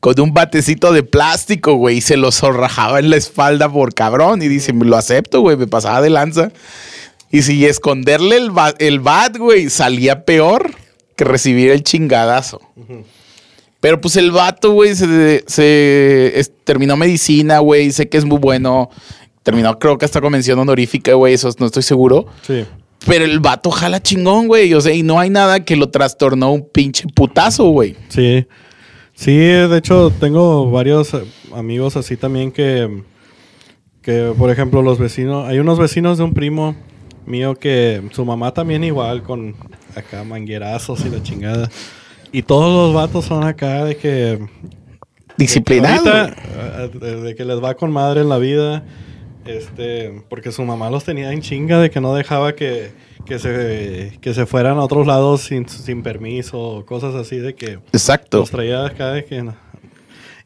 con 0.00 0.18
un 0.20 0.32
batecito 0.32 0.92
de 0.92 1.02
plástico, 1.02 1.74
güey, 1.74 1.98
y 1.98 2.00
se 2.00 2.16
lo 2.16 2.32
zorrajaba 2.32 2.98
en 2.98 3.10
la 3.10 3.16
espalda 3.16 3.70
por 3.70 3.92
cabrón. 3.94 4.42
Y 4.42 4.48
dice, 4.48 4.72
lo 4.72 4.96
acepto, 4.96 5.40
güey, 5.42 5.56
me 5.56 5.66
pasaba 5.66 6.00
de 6.00 6.10
lanza. 6.10 6.50
Y 7.30 7.42
si 7.42 7.64
esconderle 7.66 8.36
el, 8.38 8.50
ba- 8.50 8.74
el 8.78 8.98
bat, 9.00 9.36
güey, 9.36 9.68
salía 9.70 10.24
peor 10.24 10.70
que 11.16 11.24
recibir 11.24 11.70
el 11.70 11.82
chingadazo. 11.84 12.60
Pero 13.80 14.00
pues 14.00 14.16
el 14.16 14.30
vato, 14.30 14.72
güey, 14.72 14.94
se, 14.94 15.44
se- 15.46 16.32
es- 16.38 16.52
terminó 16.64 16.96
medicina, 16.96 17.58
güey, 17.60 17.92
sé 17.92 18.08
que 18.08 18.18
es 18.18 18.24
muy 18.24 18.38
bueno. 18.38 18.90
Terminó, 19.42 19.78
creo 19.78 19.96
que 19.96 20.04
hasta 20.04 20.20
convención 20.20 20.58
honorífica, 20.58 21.14
güey, 21.14 21.34
eso 21.34 21.50
no 21.58 21.66
estoy 21.66 21.82
seguro. 21.82 22.26
Sí. 22.46 22.64
Pero 23.06 23.24
el 23.24 23.40
vato 23.40 23.70
jala 23.70 24.02
chingón, 24.02 24.48
güey. 24.48 24.74
O 24.74 24.80
sea, 24.82 24.92
y 24.94 25.02
no 25.02 25.18
hay 25.18 25.30
nada 25.30 25.64
que 25.64 25.76
lo 25.76 25.88
trastornó 25.88 26.52
un 26.52 26.68
pinche 26.68 27.06
putazo, 27.14 27.70
güey. 27.70 27.96
Sí. 28.10 28.46
Sí, 29.20 29.36
de 29.36 29.76
hecho, 29.76 30.10
tengo 30.18 30.70
varios 30.70 31.12
eh, 31.12 31.22
amigos 31.54 31.94
así 31.94 32.16
también 32.16 32.50
que, 32.50 33.02
que, 34.00 34.32
por 34.38 34.48
ejemplo, 34.48 34.80
los 34.80 34.98
vecinos, 34.98 35.46
hay 35.46 35.58
unos 35.58 35.78
vecinos 35.78 36.16
de 36.16 36.24
un 36.24 36.32
primo 36.32 36.74
mío 37.26 37.54
que 37.54 38.00
su 38.12 38.24
mamá 38.24 38.54
también 38.54 38.82
igual 38.82 39.22
con 39.22 39.54
acá 39.94 40.24
manguerazos 40.24 41.04
y 41.04 41.10
la 41.10 41.22
chingada. 41.22 41.68
Y 42.32 42.44
todos 42.44 42.72
los 42.72 42.94
vatos 42.94 43.26
son 43.26 43.44
acá 43.44 43.84
de 43.84 43.98
que 43.98 44.38
Disciplinado. 45.36 46.10
Ahorita, 46.10 46.42
güey. 46.54 46.86
eh, 46.86 46.90
de, 46.98 47.20
de 47.20 47.34
que 47.34 47.44
les 47.44 47.62
va 47.62 47.74
con 47.74 47.92
madre 47.92 48.22
en 48.22 48.30
la 48.30 48.38
vida. 48.38 48.86
Este, 49.44 50.22
porque 50.30 50.50
su 50.50 50.62
mamá 50.64 50.88
los 50.88 51.04
tenía 51.04 51.30
en 51.30 51.42
chinga 51.42 51.78
de 51.78 51.90
que 51.90 52.00
no 52.00 52.14
dejaba 52.14 52.54
que, 52.54 52.92
que 53.24 53.38
se, 53.38 54.18
que 54.20 54.34
se 54.34 54.46
fueran 54.46 54.78
a 54.78 54.82
otros 54.82 55.06
lados 55.06 55.42
sin, 55.42 55.68
sin 55.68 56.02
permiso 56.02 56.58
o 56.58 56.86
cosas 56.86 57.14
así 57.14 57.36
de 57.38 57.54
que 57.54 57.78
Exacto. 57.92 58.38
los 58.38 58.50
traía 58.50 58.84
acá 58.86 59.12
de 59.12 59.24
que. 59.24 59.44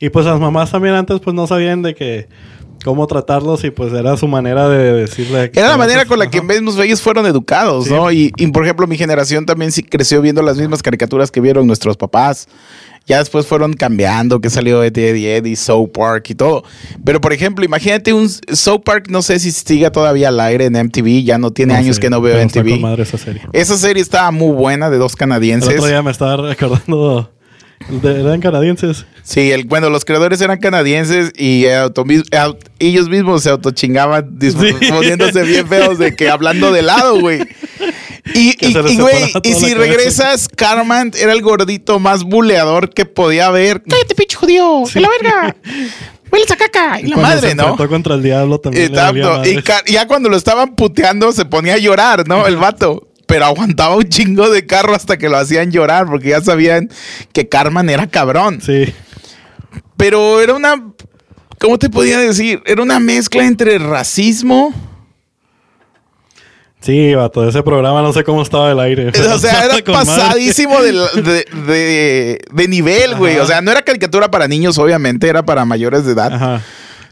Y 0.01 0.11
pues 0.11 0.27
las 0.27 0.39
mamás 0.41 0.71
también 0.71 0.95
antes 0.95 1.21
pues 1.21 1.35
no 1.35 1.47
sabían 1.47 1.83
de 1.83 1.95
que 1.95 2.29
cómo 2.85 3.07
tratarlos 3.07 3.65
y 3.65 3.71
pues 3.71 3.93
era 3.95 4.17
su 4.19 4.29
manera 4.29 4.69
de 4.69 4.93
decirle. 4.93 5.51
Era 5.55 5.69
la 5.71 5.77
manera 5.79 6.05
con 6.05 6.19
la 6.19 6.29
que 6.29 6.43
mismos 6.43 6.79
ellos 6.79 7.01
fueron 7.01 7.25
educados, 7.27 7.87
Sí. 7.87 7.91
¿no? 7.95 8.13
Y, 8.13 8.31
y, 8.37 8.47
por 8.49 8.65
ejemplo, 8.65 8.87
mi 8.87 8.99
generación 8.99 9.47
también 9.47 9.73
sí 9.73 9.83
creció 9.83 10.21
viendo 10.21 10.43
las 10.43 10.59
mismas 10.59 10.83
caricaturas 10.83 11.31
que 11.31 11.41
vieron 11.41 11.67
nuestros 11.67 11.97
papás. 11.97 12.47
Ya 13.07 13.19
después 13.19 13.47
fueron 13.47 13.75
cambiando, 13.75 14.41
que 14.41 14.49
salió 14.49 14.83
Eddie 14.83 15.11
Eddie 15.11 15.37
Eddie, 15.37 15.57
South 15.57 15.91
Park 15.93 16.25
y 16.31 16.35
todo. 16.35 16.65
Pero, 17.05 17.21
por 17.21 17.35
ejemplo, 17.35 17.63
imagínate 17.65 18.15
un 18.15 18.29
South 18.31 18.81
Park, 18.83 19.09
no 19.11 19.21
sé 19.21 19.39
si 19.39 19.51
siga 19.53 19.91
todavía 19.93 20.29
al 20.29 20.41
aire 20.41 20.65
en 20.65 20.73
MTV, 20.77 21.23
ya 21.23 21.37
no 21.37 21.51
tiene 21.51 21.75
No 21.75 21.81
años 21.81 21.99
que 22.01 22.09
no 22.09 22.23
veo 22.23 22.39
MTV. 22.43 22.81
madre 22.81 23.03
esa 23.03 23.19
serie. 23.19 23.43
Esa 23.53 23.77
serie 23.77 24.03
estaba 24.03 24.31
muy 24.31 24.55
buena 24.55 24.89
de 24.89 24.97
dos 24.97 25.13
El 25.13 25.19
canadienses. 25.19 25.75
otro 25.75 25.87
día 25.87 26.03
me 26.03 26.11
estaba 26.11 26.37
recordando. 26.49 27.31
de- 27.91 28.21
eran 28.23 28.41
canadienses. 28.41 29.05
Sí, 29.23 29.51
el, 29.51 29.65
bueno, 29.65 29.91
los 29.91 30.07
creadores 30.07 30.41
eran 30.41 30.59
canadienses 30.59 31.31
y 31.37 31.67
eh, 31.67 31.77
au- 31.85 32.57
ellos 32.79 33.11
mismos 33.11 33.43
se 33.43 33.51
autochingaban 33.51 34.39
Sí. 34.41 34.55
poniéndose 34.91 35.43
bien 35.43 35.67
feos 35.69 35.99
de 35.99 36.17
que 36.17 36.31
hablando 36.31 36.73
de 36.73 36.81
lado, 36.81 37.21
güey. 37.21 37.41
Y, 38.33 38.57
y, 38.67 38.99
güey, 38.99 39.33
y 39.43 39.53
si 39.53 39.75
regresas, 39.75 40.49
Carman 40.49 41.13
era 41.19 41.33
el 41.33 41.43
gordito 41.43 41.99
más 41.99 42.25
buleador 42.25 42.91
que 42.91 43.05
podía 43.05 43.47
haber. 43.47 43.83
¡Cállate, 43.83 44.15
pinche 44.15 44.37
judío! 44.37 44.85
¡Que 44.91 45.01
la 45.01 45.09
verga! 45.09 45.57
¡Hueles 46.33 46.51
a 46.51 46.57
caca! 46.57 47.01
Y 47.01 47.07
la 47.09 47.17
madre, 47.17 47.51
se 47.51 47.55
¿no? 47.55 47.77
contra 47.77 48.15
el 48.15 48.23
diablo 48.23 48.59
también. 48.59 48.93
Y 49.87 49.93
ya 49.93 50.09
cuando 50.09 50.29
lo 50.29 50.37
estaban 50.37 50.75
puteando 50.75 51.33
se 51.33 51.45
ponía 51.45 51.75
a 51.75 51.79
llorar, 51.79 52.27
¿no? 52.27 52.47
El 52.47 52.57
vato. 52.57 53.09
Pero 53.27 53.47
aguantaba 53.47 53.97
un 53.97 54.09
chingo 54.09 54.51
de 54.51 54.67
carro 54.67 54.95
hasta 54.95 55.17
que 55.17 55.29
lo 55.29 55.37
hacían 55.37 55.71
llorar 55.71 56.07
porque 56.07 56.31
ya 56.31 56.41
sabían 56.41 56.91
que 57.33 57.49
Carman 57.49 57.89
era 57.89 58.07
cabrón. 58.09 58.61
Sí. 58.61 58.93
Pero 59.97 60.41
era 60.41 60.55
una. 60.55 60.93
¿Cómo 61.59 61.79
te 61.79 61.89
podía 61.89 62.19
decir? 62.19 62.63
Era 62.67 62.83
una 62.83 62.99
mezcla 62.99 63.47
entre 63.47 63.79
racismo. 63.79 64.75
Sí, 66.85 67.15
vato, 67.15 67.49
ese 67.49 67.63
programa 67.63 68.03
no 68.03 68.13
sé 68.13 68.25
cómo 68.25 68.43
estaba 68.43 68.71
el 68.71 68.79
aire. 68.79 69.09
O 69.09 69.39
sea, 69.39 69.65
era 69.65 69.79
pasadísimo 69.85 70.83
de, 70.83 70.93
de, 71.23 71.45
de- 71.67 72.39
de 72.53 72.69
nivel, 72.69 73.15
güey. 73.17 73.39
O 73.39 73.47
sea, 73.47 73.61
no 73.63 73.71
era 73.71 73.83
caricatura 73.83 74.31
para 74.31 74.47
niños, 74.49 74.77
obviamente, 74.79 75.29
era 75.29 75.45
para 75.45 75.65
mayores 75.65 76.05
de 76.05 76.13
edad. 76.13 76.33
Ajá. 76.35 76.63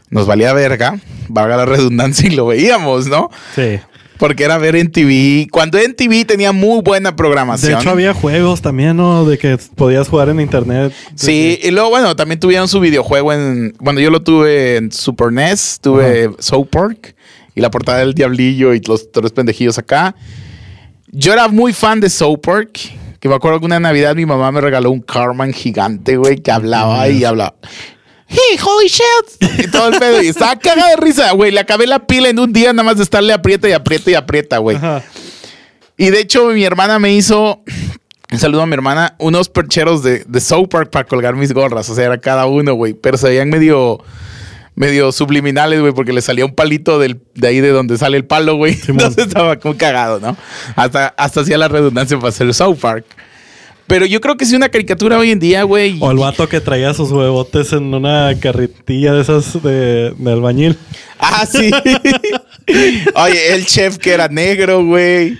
Nos 0.09 0.27
valía 0.27 0.53
verga, 0.53 0.99
valga 1.27 1.57
la 1.57 1.65
redundancia, 1.65 2.27
y 2.27 2.35
lo 2.35 2.45
veíamos, 2.45 3.07
¿no? 3.07 3.31
Sí. 3.55 3.79
Porque 4.19 4.43
era 4.43 4.59
ver 4.59 4.75
en 4.75 4.91
TV. 4.91 5.47
Cuando 5.51 5.79
en 5.79 5.95
TV 5.95 6.23
tenía 6.23 6.51
muy 6.51 6.81
buena 6.83 7.09
De 7.09 7.15
programación. 7.17 7.79
hecho, 7.81 7.89
había 7.89 8.13
juegos 8.13 8.61
también, 8.61 8.95
¿no? 8.95 9.25
De 9.25 9.39
que 9.39 9.57
podías 9.75 10.07
jugar 10.07 10.29
en 10.29 10.39
internet. 10.39 10.93
Sí, 11.15 11.59
y 11.63 11.71
luego, 11.71 11.89
bueno, 11.89 12.15
también 12.15 12.39
tuvieron 12.39 12.67
su 12.67 12.79
videojuego 12.79 13.33
en. 13.33 13.73
Bueno, 13.79 13.99
yo 13.99 14.11
lo 14.11 14.21
tuve 14.21 14.75
en 14.77 14.91
Super 14.91 15.31
NES, 15.31 15.79
tuve 15.81 16.29
South 16.37 16.67
Park 16.69 17.15
y 17.55 17.61
la 17.61 17.71
portada 17.71 17.99
del 17.99 18.13
Diablillo 18.13 18.73
y 18.73 18.81
los 18.81 19.11
tres 19.11 19.31
pendejillos 19.31 19.77
acá. 19.77 20.15
Yo 21.11 21.33
era 21.33 21.47
muy 21.47 21.73
fan 21.73 21.99
de 21.99 22.09
South 22.09 22.39
Park. 22.41 22.79
Que 23.19 23.29
me 23.29 23.35
acuerdo 23.35 23.59
que 23.59 23.65
una 23.65 23.79
Navidad 23.79 24.15
mi 24.15 24.25
mamá 24.25 24.51
me 24.51 24.59
regaló 24.59 24.91
un 24.91 24.99
Carman 24.99 25.53
gigante, 25.53 26.17
güey, 26.17 26.37
que 26.37 26.51
hablaba 26.51 27.07
y 27.07 27.23
hablaba. 27.23 27.55
Hey, 28.27 28.57
holy 28.61 28.87
shit. 28.87 29.59
Y 29.59 29.71
todo 29.71 29.89
el 29.89 29.99
pedo. 29.99 30.21
Y 30.21 30.27
estaba 30.27 30.55
cagada 30.59 30.89
de 30.89 30.95
risa, 30.97 31.31
güey. 31.31 31.51
Le 31.51 31.59
acabé 31.59 31.87
la 31.87 32.05
pila 32.05 32.29
en 32.29 32.39
un 32.39 32.51
día 32.51 32.73
nada 32.73 32.83
más 32.83 32.97
de 32.97 33.03
estarle 33.03 33.31
aprieta 33.31 33.69
y 33.69 33.73
aprieta 33.73 34.11
y 34.11 34.15
aprieta, 34.15 34.57
güey. 34.57 34.77
Y 35.97 36.09
de 36.09 36.19
hecho, 36.19 36.47
mi 36.47 36.65
hermana 36.65 36.99
me 36.99 37.13
hizo. 37.13 37.63
Un 38.31 38.39
saludo 38.39 38.63
a 38.63 38.65
mi 38.65 38.73
hermana. 38.73 39.15
Unos 39.19 39.49
percheros 39.49 40.01
de, 40.01 40.25
de 40.27 40.41
South 40.41 40.67
Park 40.67 40.89
para 40.89 41.05
colgar 41.05 41.35
mis 41.35 41.53
gorras. 41.53 41.87
O 41.89 41.95
sea, 41.95 42.05
era 42.05 42.17
cada 42.17 42.47
uno, 42.47 42.73
güey. 42.73 42.93
Pero 42.93 43.17
se 43.17 43.27
veían 43.27 43.49
medio. 43.49 44.03
Medio 44.75 45.11
subliminales, 45.11 45.79
güey, 45.81 45.93
porque 45.93 46.13
le 46.13 46.21
salía 46.21 46.45
un 46.45 46.55
palito 46.55 46.97
del, 46.97 47.21
de 47.35 47.47
ahí 47.47 47.61
de 47.61 47.69
donde 47.69 47.97
sale 47.97 48.17
el 48.17 48.25
palo, 48.25 48.55
güey. 48.55 48.77
Entonces 48.87 49.27
estaba 49.27 49.57
como 49.57 49.77
cagado, 49.77 50.19
¿no? 50.19 50.35
Hasta, 50.75 51.07
hasta 51.17 51.41
hacía 51.41 51.57
la 51.57 51.67
redundancia 51.67 52.17
para 52.17 52.29
hacer 52.29 52.53
South 52.53 52.77
Park. 52.79 53.05
Pero 53.85 54.05
yo 54.05 54.21
creo 54.21 54.37
que 54.37 54.45
si 54.45 54.55
una 54.55 54.69
caricatura 54.69 55.17
hoy 55.17 55.31
en 55.31 55.39
día, 55.39 55.63
güey. 55.63 55.97
O 55.99 56.09
el 56.09 56.17
vato 56.17 56.47
que 56.47 56.61
traía 56.61 56.93
sus 56.93 57.11
huevotes 57.11 57.73
en 57.73 57.93
una 57.93 58.33
carretilla 58.39 59.13
de 59.13 59.21
esas 59.21 59.61
de, 59.61 60.13
de 60.17 60.31
albañil. 60.31 60.77
Ah, 61.19 61.45
sí. 61.45 61.69
Oye, 63.15 63.53
el 63.53 63.65
chef 63.65 63.97
que 63.97 64.13
era 64.13 64.29
negro, 64.29 64.83
güey. 64.85 65.37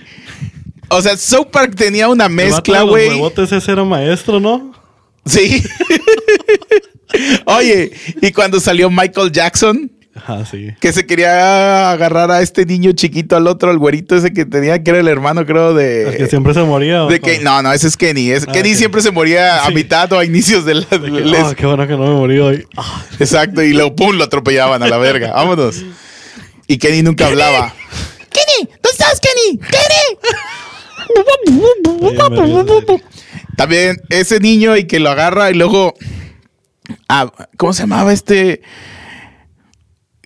O 0.88 1.00
sea, 1.00 1.16
South 1.16 1.48
Park 1.50 1.74
tenía 1.74 2.08
una 2.08 2.28
mezcla, 2.28 2.80
los 2.80 2.90
güey. 2.90 3.08
huevotes 3.08 3.50
ese 3.50 3.72
era 3.72 3.84
maestro, 3.84 4.38
¿no? 4.38 4.72
Sí. 5.24 5.62
Oye, 7.46 7.92
y 8.20 8.32
cuando 8.32 8.60
salió 8.60 8.90
Michael 8.90 9.30
Jackson, 9.32 9.90
Ajá, 10.14 10.44
sí. 10.46 10.68
que 10.80 10.92
se 10.92 11.06
quería 11.06 11.90
agarrar 11.90 12.30
a 12.30 12.40
este 12.40 12.64
niño 12.66 12.92
chiquito, 12.92 13.36
al 13.36 13.46
otro, 13.48 13.70
al 13.70 13.78
güerito 13.78 14.14
ese 14.16 14.32
que 14.32 14.44
tenía, 14.44 14.82
que 14.82 14.90
era 14.90 15.00
el 15.00 15.08
hermano, 15.08 15.44
creo, 15.44 15.70
El 15.78 16.12
que 16.16 16.22
de. 16.22 16.28
siempre 16.28 16.54
se 16.54 16.62
moría. 16.62 17.04
¿o 17.04 17.08
de 17.10 17.18
no? 17.18 17.24
que, 17.24 17.38
no, 17.40 17.62
no, 17.62 17.72
ese 17.72 17.88
es 17.88 17.96
Kenny. 17.96 18.30
Es, 18.30 18.46
Ah, 18.48 18.52
Kenny 18.52 18.74
siempre 18.74 19.02
se 19.02 19.10
moría 19.10 19.64
a 19.64 19.68
Sí. 19.68 19.74
mitad 19.74 20.12
o 20.12 20.18
a 20.18 20.24
inicios 20.24 20.64
de 20.64 20.74
la. 20.76 20.86
De 20.86 21.00
que, 21.10 21.20
les- 21.20 21.40
"Ah, 21.40 21.54
qué 21.56 21.66
bueno 21.66 21.86
que 21.86 21.94
no 21.94 22.04
me 22.06 22.10
morí 22.14 22.38
hoy. 22.38 22.66
Ah, 22.76 23.04
Exacto, 23.18 23.62
y 23.62 23.72
luego 23.72 23.94
pum, 23.96 24.16
lo 24.16 24.24
atropellaban 24.24 24.82
a 24.82 24.86
la 24.88 24.98
verga. 24.98 25.32
Vámonos. 25.32 25.82
Y 26.68 26.78
Kenny 26.78 27.02
nunca 27.02 27.26
hablaba. 27.26 27.74
Kenny, 28.30 28.68
¿dónde 28.82 28.90
estás, 28.92 29.20
Kenny? 29.20 29.58
Kenny. 29.58 30.18
También 33.56 34.00
ese 34.10 34.40
niño 34.40 34.76
y 34.76 34.84
que 34.86 34.98
lo 35.00 35.10
agarra 35.10 35.50
y 35.50 35.54
luego. 35.54 35.94
Ah, 37.08 37.32
¿Cómo 37.56 37.72
se 37.72 37.82
llamaba 37.82 38.12
este? 38.12 38.62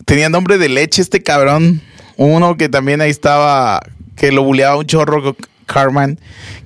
Tenía 0.05 0.29
nombre 0.29 0.59
de 0.59 0.69
leche 0.69 1.03
este 1.03 1.23
cabrón. 1.23 1.83
Uno 2.17 2.57
que 2.57 2.69
también 2.69 3.01
ahí 3.01 3.11
estaba. 3.11 3.81
Que 4.17 4.33
lo 4.33 4.43
buleaba 4.43 4.77
un 4.77 4.87
chorro. 4.87 5.37
Carman. 5.69 6.19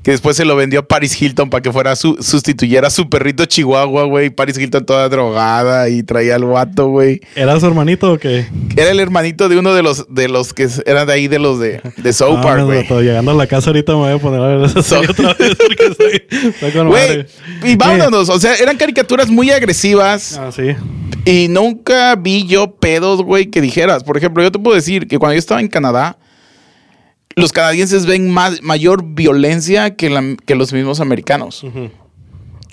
Que 0.02 0.10
después 0.12 0.36
se 0.36 0.44
lo 0.44 0.56
vendió 0.56 0.80
a 0.80 0.82
Paris 0.88 1.20
Hilton 1.20 1.50
para 1.50 1.60
que 1.62 1.70
fuera 1.70 1.94
su, 1.94 2.16
sustituyera 2.20 2.88
a 2.88 2.90
su 2.90 3.08
perrito 3.10 3.44
Chihuahua, 3.44 4.04
güey. 4.04 4.30
Paris 4.30 4.56
Hilton 4.58 4.84
toda 4.86 5.08
drogada 5.08 5.88
y 5.90 6.02
traía 6.02 6.36
al 6.36 6.44
vato, 6.44 6.88
güey. 6.88 7.20
¿Era 7.36 7.60
su 7.60 7.66
hermanito 7.66 8.12
o 8.12 8.18
qué? 8.18 8.46
Era 8.76 8.90
el 8.90 8.98
hermanito 9.00 9.48
de 9.48 9.58
uno 9.58 9.74
de 9.74 9.82
los 9.82 10.06
de 10.12 10.28
los 10.28 10.54
que 10.54 10.68
eran 10.86 11.06
de 11.06 11.12
ahí 11.12 11.28
de 11.28 11.38
los 11.38 11.60
de, 11.60 11.80
de 11.98 12.12
South 12.12 12.36
Ah, 12.38 12.42
Park, 12.42 12.64
güey. 12.64 12.82
Llegando 13.04 13.30
a 13.32 13.34
la 13.34 13.46
casa 13.46 13.70
ahorita 13.70 13.92
me 13.92 13.98
voy 13.98 14.12
a 14.12 14.18
poner 14.18 14.40
a 14.40 14.46
ver 14.48 14.64
esa 14.64 14.82
serie 14.82 15.08
otra 15.10 15.34
vez 15.34 15.54
porque 15.56 15.86
estoy, 15.90 16.22
estoy 16.48 16.70
con 16.72 16.88
Güey, 16.88 17.08
madre. 17.08 17.26
y 17.64 17.76
vámonos, 17.76 18.28
o 18.28 18.40
sea, 18.40 18.54
eran 18.56 18.76
caricaturas 18.76 19.28
muy 19.28 19.50
agresivas 19.50 20.38
Ah, 20.38 20.50
sí. 20.50 20.74
y 21.24 21.48
nunca 21.48 22.14
vi 22.16 22.46
yo 22.46 22.74
pedos, 22.76 23.22
güey, 23.22 23.46
que 23.46 23.60
dijeras. 23.60 24.02
Por 24.04 24.16
ejemplo, 24.16 24.42
yo 24.42 24.50
te 24.52 24.58
puedo 24.58 24.74
decir 24.76 25.06
que 25.06 25.18
cuando 25.18 25.34
yo 25.34 25.38
estaba 25.38 25.60
en 25.60 25.68
Canadá, 25.68 26.18
los 27.36 27.52
canadienses 27.52 28.06
ven 28.06 28.30
más, 28.30 28.62
mayor 28.62 29.04
violencia 29.04 29.94
que, 29.96 30.10
la- 30.10 30.36
que 30.44 30.54
los 30.54 30.72
mismos 30.72 31.00
americanos. 31.00 31.64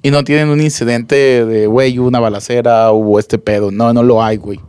Y 0.02 0.12
no 0.12 0.24
tienen 0.24 0.50
un 0.50 0.62
incidente 0.62 1.46
de, 1.46 1.68
güey, 1.68 2.00
hubo 2.00 2.08
una 2.08 2.20
balacera, 2.22 2.92
hubo 2.92 3.20
este 3.20 3.38
pedo. 3.38 3.70
No, 3.72 3.92
no 3.94 4.02
lo 4.04 4.24
hay, 4.24 4.38
güey. 4.38 4.60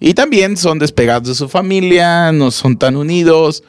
Y 0.00 0.14
también 0.14 0.56
son 0.56 0.80
despegados 0.80 1.28
de 1.28 1.34
su 1.36 1.48
familia, 1.48 2.32
no 2.32 2.50
son 2.50 2.76
tan 2.76 2.96
unidos. 2.96 3.62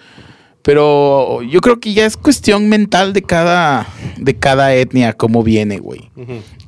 Pero 0.64 1.42
yo 1.44 1.60
creo 1.62 1.80
que 1.80 1.94
ya 1.94 2.06
es 2.06 2.16
cuestión 2.18 2.70
mental 2.70 3.12
de 3.14 3.22
cada, 3.22 3.86
de 4.18 4.34
cada 4.40 4.74
etnia, 4.74 5.14
cómo 5.14 5.44
viene, 5.44 5.78
güey. 5.80 6.10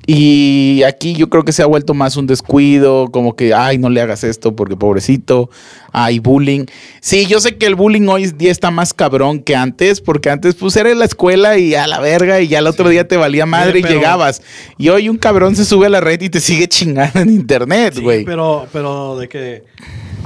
Y 0.07 0.83
aquí 0.83 1.13
yo 1.13 1.29
creo 1.29 1.43
que 1.43 1.51
se 1.51 1.63
ha 1.63 1.65
vuelto 1.65 1.93
más 1.95 2.15
un 2.15 2.27
descuido, 2.27 3.09
como 3.11 3.35
que, 3.35 3.53
ay, 3.53 3.77
no 3.79 3.89
le 3.89 4.01
hagas 4.01 4.23
esto 4.23 4.55
porque 4.55 4.75
pobrecito, 4.75 5.49
hay 5.91 6.19
bullying. 6.19 6.65
Sí, 7.01 7.25
yo 7.25 7.39
sé 7.39 7.57
que 7.57 7.65
el 7.65 7.73
bullying 7.75 8.07
hoy 8.07 8.27
día 8.27 8.51
está 8.51 8.69
más 8.69 8.93
cabrón 8.93 9.39
que 9.39 9.55
antes, 9.55 10.01
porque 10.01 10.29
antes 10.29 10.55
pues 10.55 10.75
era 10.75 10.91
en 10.91 10.99
la 10.99 11.05
escuela 11.05 11.57
y 11.57 11.73
a 11.73 11.87
la 11.87 11.99
verga 11.99 12.39
y 12.39 12.47
ya 12.47 12.59
el 12.59 12.67
otro 12.67 12.89
día 12.89 13.07
te 13.07 13.17
valía 13.17 13.45
madre 13.45 13.81
Sí, 13.81 13.85
y 13.87 13.93
llegabas. 13.93 14.41
Y 14.77 14.89
hoy 14.89 15.09
un 15.09 15.17
cabrón 15.17 15.55
se 15.55 15.65
sube 15.65 15.87
a 15.87 15.89
la 15.89 16.01
red 16.01 16.21
y 16.21 16.29
te 16.29 16.39
sigue 16.39 16.67
chingando 16.67 17.19
en 17.19 17.29
internet, 17.31 17.95
Sí, 17.95 18.01
güey. 18.01 18.25
pero, 18.25 18.67
pero 18.71 19.17
de 19.17 19.27
que 19.27 19.63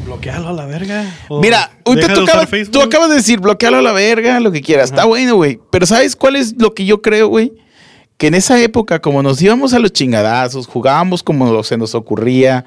bloquealo 0.05 0.49
a 0.49 0.53
la 0.53 0.65
verga. 0.65 1.05
Mira, 1.41 1.71
deja 1.85 2.13
tú 2.13 2.21
acabas, 2.21 2.49
tú 2.71 2.81
acabas 2.81 3.09
de 3.09 3.15
decir 3.15 3.39
bloquealo 3.39 3.77
a 3.77 3.81
la 3.81 3.93
verga, 3.93 4.39
lo 4.39 4.51
que 4.51 4.61
quieras. 4.61 4.89
Está 4.89 5.05
bueno, 5.05 5.35
güey. 5.35 5.59
Pero 5.71 5.85
¿sabes 5.85 6.15
cuál 6.15 6.35
es 6.35 6.55
lo 6.57 6.73
que 6.73 6.83
yo 6.85 7.01
creo, 7.01 7.27
güey? 7.29 7.53
Que 8.19 8.27
en 8.27 8.36
esa 8.36 8.62
época, 8.62 8.99
como 8.99 9.23
nos 9.23 9.41
íbamos 9.41 9.73
a 9.73 9.79
los 9.79 9.91
chingadazos, 9.93 10.67
jugábamos 10.67 11.23
como 11.23 11.63
se 11.63 11.77
nos 11.77 11.95
ocurría, 11.95 12.65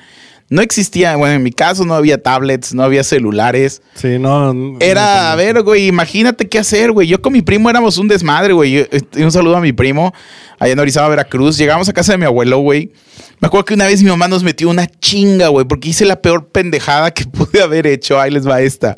no 0.48 0.60
existía, 0.62 1.14
bueno, 1.16 1.34
en 1.34 1.42
mi 1.42 1.52
caso 1.52 1.84
no 1.84 1.94
había 1.94 2.22
tablets, 2.22 2.74
no 2.74 2.82
había 2.82 3.04
celulares. 3.04 3.80
Sí, 3.94 4.18
no. 4.18 4.52
no- 4.54 4.78
Era, 4.80 5.30
a 5.30 5.36
ver, 5.36 5.62
güey, 5.62 5.86
imagínate 5.88 6.48
qué 6.48 6.58
hacer, 6.58 6.90
güey. 6.92 7.06
Yo 7.06 7.20
con 7.22 7.32
mi 7.34 7.42
primo 7.42 7.68
éramos 7.70 7.96
un 7.98 8.08
desmadre, 8.08 8.52
güey. 8.54 8.78
Eh, 8.78 8.88
Un 9.22 9.30
saludo 9.30 9.56
a 9.58 9.60
mi 9.60 9.72
primo 9.74 10.12
allá 10.58 10.72
en 10.72 10.78
Orizaba, 10.78 11.08
Veracruz. 11.08 11.56
Llegamos 11.58 11.86
a 11.88 11.92
casa 11.92 12.12
de 12.12 12.18
mi 12.18 12.24
abuelo, 12.24 12.58
güey. 12.58 12.90
Me 13.40 13.46
acuerdo 13.46 13.66
que 13.66 13.74
una 13.74 13.86
vez 13.86 14.02
mi 14.02 14.08
mamá 14.10 14.28
nos 14.28 14.42
metió 14.42 14.68
una 14.70 14.86
chinga, 14.86 15.48
güey, 15.48 15.66
porque 15.66 15.90
hice 15.90 16.06
la 16.06 16.20
peor 16.22 16.48
pendejada 16.48 17.10
que 17.12 17.24
pude 17.30 17.62
haber 17.62 17.86
hecho. 17.86 18.18
Ahí 18.18 18.30
les 18.30 18.48
va 18.48 18.60
esta. 18.62 18.96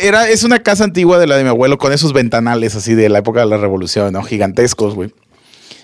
Era, 0.00 0.28
es 0.28 0.44
una 0.44 0.58
casa 0.58 0.84
antigua 0.84 1.18
de 1.18 1.26
la 1.26 1.36
de 1.36 1.42
mi 1.42 1.48
abuelo 1.48 1.78
con 1.78 1.92
esos 1.92 2.12
ventanales 2.12 2.74
así 2.74 2.94
de 2.94 3.08
la 3.08 3.18
época 3.18 3.40
de 3.40 3.46
la 3.46 3.56
revolución, 3.56 4.12
¿no? 4.12 4.22
Gigantescos, 4.22 4.94
güey. 4.94 5.12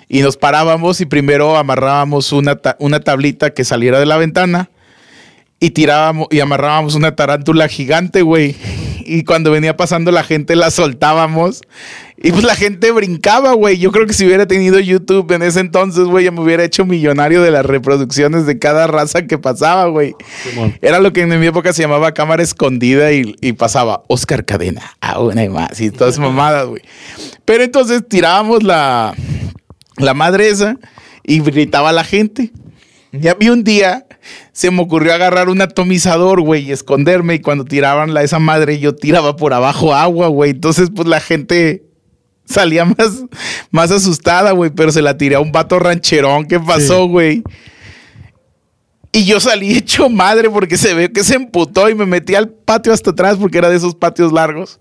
Y 0.08 0.20
nos 0.20 0.36
parábamos 0.36 1.00
y 1.00 1.06
primero 1.06 1.56
amarrábamos 1.56 2.32
una, 2.32 2.60
una 2.78 3.00
tablita 3.00 3.54
que 3.54 3.64
saliera 3.64 3.98
de 3.98 4.06
la 4.06 4.18
ventana 4.18 4.70
y 5.58 5.70
tirábamos 5.70 6.28
y 6.30 6.40
amarrábamos 6.40 6.94
una 6.94 7.16
tarántula 7.16 7.68
gigante, 7.68 8.22
güey. 8.22 8.56
Y 9.12 9.24
cuando 9.24 9.50
venía 9.50 9.76
pasando 9.76 10.10
la 10.10 10.24
gente 10.24 10.56
la 10.56 10.70
soltábamos. 10.70 11.60
Y 12.16 12.32
pues 12.32 12.44
la 12.44 12.54
gente 12.54 12.90
brincaba, 12.92 13.52
güey. 13.52 13.76
Yo 13.76 13.92
creo 13.92 14.06
que 14.06 14.14
si 14.14 14.24
hubiera 14.24 14.46
tenido 14.46 14.78
YouTube 14.78 15.30
en 15.32 15.42
ese 15.42 15.60
entonces, 15.60 16.04
güey, 16.04 16.24
ya 16.24 16.30
me 16.30 16.40
hubiera 16.40 16.64
hecho 16.64 16.86
millonario 16.86 17.42
de 17.42 17.50
las 17.50 17.66
reproducciones 17.66 18.46
de 18.46 18.58
cada 18.58 18.86
raza 18.86 19.26
que 19.26 19.36
pasaba, 19.36 19.86
güey. 19.88 20.14
Era 20.80 20.98
lo 20.98 21.12
que 21.12 21.22
en 21.22 21.38
mi 21.38 21.46
época 21.46 21.74
se 21.74 21.82
llamaba 21.82 22.14
cámara 22.14 22.42
escondida 22.42 23.12
y, 23.12 23.36
y 23.42 23.52
pasaba 23.52 24.02
Oscar 24.08 24.46
Cadena, 24.46 24.96
a 25.02 25.20
una 25.20 25.44
y 25.44 25.50
más, 25.50 25.78
y 25.78 25.90
todas 25.90 26.18
mamadas, 26.18 26.68
güey. 26.68 26.82
Pero 27.44 27.64
entonces 27.64 28.02
tirábamos 28.08 28.62
la, 28.62 29.14
la 29.98 30.14
madre 30.14 30.48
esa 30.48 30.78
y 31.22 31.40
gritaba 31.40 31.92
la 31.92 32.04
gente. 32.04 32.50
Y 33.12 33.28
a 33.28 33.34
mí 33.34 33.50
un 33.50 33.62
día 33.62 34.06
se 34.52 34.70
me 34.70 34.82
ocurrió 34.82 35.14
agarrar 35.14 35.48
un 35.48 35.60
atomizador, 35.60 36.40
güey, 36.40 36.62
y 36.68 36.72
esconderme. 36.72 37.34
Y 37.34 37.40
cuando 37.40 37.64
tiraban 37.64 38.14
la 38.14 38.22
esa 38.22 38.38
madre, 38.38 38.78
yo 38.78 38.94
tiraba 38.94 39.36
por 39.36 39.52
abajo 39.54 39.94
agua, 39.94 40.28
güey. 40.28 40.50
Entonces, 40.52 40.90
pues 40.94 41.08
la 41.08 41.20
gente 41.20 41.82
salía 42.44 42.84
más, 42.84 43.24
más 43.70 43.90
asustada, 43.90 44.52
güey. 44.52 44.70
Pero 44.70 44.92
se 44.92 45.02
la 45.02 45.16
tiré 45.16 45.34
a 45.36 45.40
un 45.40 45.52
vato 45.52 45.78
rancherón. 45.78 46.46
¿Qué 46.46 46.58
pasó, 46.60 47.04
Sí. 47.04 47.08
güey? 47.08 47.42
Y 49.14 49.24
yo 49.26 49.40
salí 49.40 49.76
hecho 49.76 50.08
madre 50.08 50.48
porque 50.48 50.78
se 50.78 50.94
ve 50.94 51.12
que 51.12 51.22
se 51.22 51.34
emputó 51.34 51.90
y 51.90 51.94
me 51.94 52.06
metí 52.06 52.34
al 52.34 52.48
patio 52.48 52.94
hasta 52.94 53.10
atrás 53.10 53.36
porque 53.38 53.58
era 53.58 53.68
de 53.68 53.76
esos 53.76 53.94
patios 53.94 54.32
largos. 54.32 54.78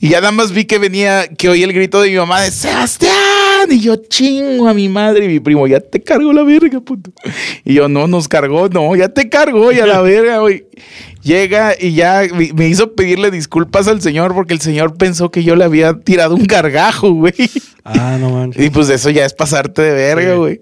Y 0.00 0.08
ya 0.08 0.20
nada 0.20 0.32
más 0.32 0.50
vi 0.50 0.64
que 0.64 0.78
venía, 0.78 1.28
que 1.28 1.48
oí 1.48 1.62
el 1.62 1.72
grito 1.72 2.02
de 2.02 2.10
mi 2.10 2.16
mamá 2.16 2.40
de 2.40 2.50
Sebastián. 2.50 3.12
Y 3.70 3.80
yo 3.80 3.96
chingo 3.96 4.68
a 4.68 4.74
mi 4.74 4.88
madre 4.88 5.24
y 5.24 5.28
mi 5.28 5.40
primo, 5.40 5.66
ya 5.66 5.80
te 5.80 6.02
cargó 6.02 6.32
la 6.32 6.42
verga, 6.42 6.80
puto. 6.80 7.10
Y 7.64 7.74
yo, 7.74 7.88
no, 7.88 8.06
nos 8.06 8.28
cargó, 8.28 8.68
no, 8.68 8.94
ya 8.96 9.08
te 9.08 9.28
cargó 9.28 9.72
y 9.72 9.80
a 9.80 9.86
la 9.86 10.00
verga, 10.02 10.38
güey. 10.38 10.64
Llega 11.22 11.72
y 11.78 11.94
ya 11.94 12.22
me- 12.54 12.68
hizo 12.68 12.92
pedirle 12.94 13.30
disculpas 13.30 13.88
al 13.88 14.02
señor 14.02 14.34
porque 14.34 14.52
el 14.54 14.60
señor 14.60 14.96
pensó 14.96 15.30
que 15.30 15.42
yo 15.42 15.56
le 15.56 15.64
había 15.64 15.94
tirado 16.00 16.34
un 16.34 16.44
gargajo, 16.44 17.10
güey. 17.12 17.32
Ah, 17.84 18.18
no 18.20 18.30
manches. 18.30 18.62
Y 18.64 18.70
pues 18.70 18.88
eso 18.90 19.10
ya 19.10 19.24
es 19.24 19.32
pasarte 19.32 19.82
de 19.82 19.92
verga, 19.92 20.32
Sí. 20.32 20.36
güey. 20.38 20.58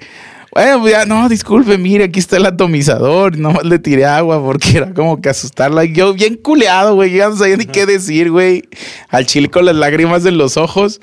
Bueno, 0.54 0.80
pues 0.82 0.92
ya, 0.92 1.06
no, 1.06 1.28
disculpe, 1.30 1.78
mire, 1.78 2.04
aquí 2.04 2.20
está 2.20 2.36
el 2.36 2.44
atomizador. 2.44 3.38
No 3.38 3.54
le 3.62 3.78
tiré 3.78 4.04
agua 4.04 4.38
porque 4.44 4.76
era 4.76 4.92
como 4.92 5.18
que 5.22 5.30
asustarla. 5.30 5.84
Yo 5.86 6.12
bien 6.12 6.34
culeado, 6.36 6.94
güey. 6.94 7.10
Ya 7.14 7.30
no 7.30 7.36
sabía 7.36 7.56
ni 7.56 7.64
qué 7.64 7.86
decir, 7.86 8.30
güey. 8.30 8.62
Al 9.08 9.24
chile 9.24 9.48
con 9.48 9.64
las 9.64 9.74
lágrimas 9.74 10.26
en 10.26 10.36
los 10.36 10.58
ojos. 10.58 11.00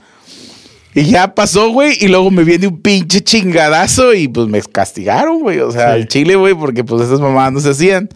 Y 0.95 1.05
ya 1.05 1.35
pasó, 1.35 1.69
güey. 1.69 1.97
Y 2.01 2.07
luego 2.07 2.31
me 2.31 2.43
viene 2.43 2.67
un 2.67 2.81
pinche 2.81 3.21
chingadazo 3.21 4.13
y 4.13 4.27
pues 4.27 4.47
me 4.47 4.61
castigaron, 4.61 5.39
güey. 5.39 5.59
O 5.59 5.71
sea, 5.71 5.87
Sí. 5.87 5.91
al 5.93 6.07
chile, 6.07 6.35
güey, 6.35 6.53
porque 6.55 6.83
pues 6.83 7.03
esas 7.03 7.19
mamadas 7.19 7.53
no 7.53 7.59
se 7.59 7.69
hacían. 7.69 8.09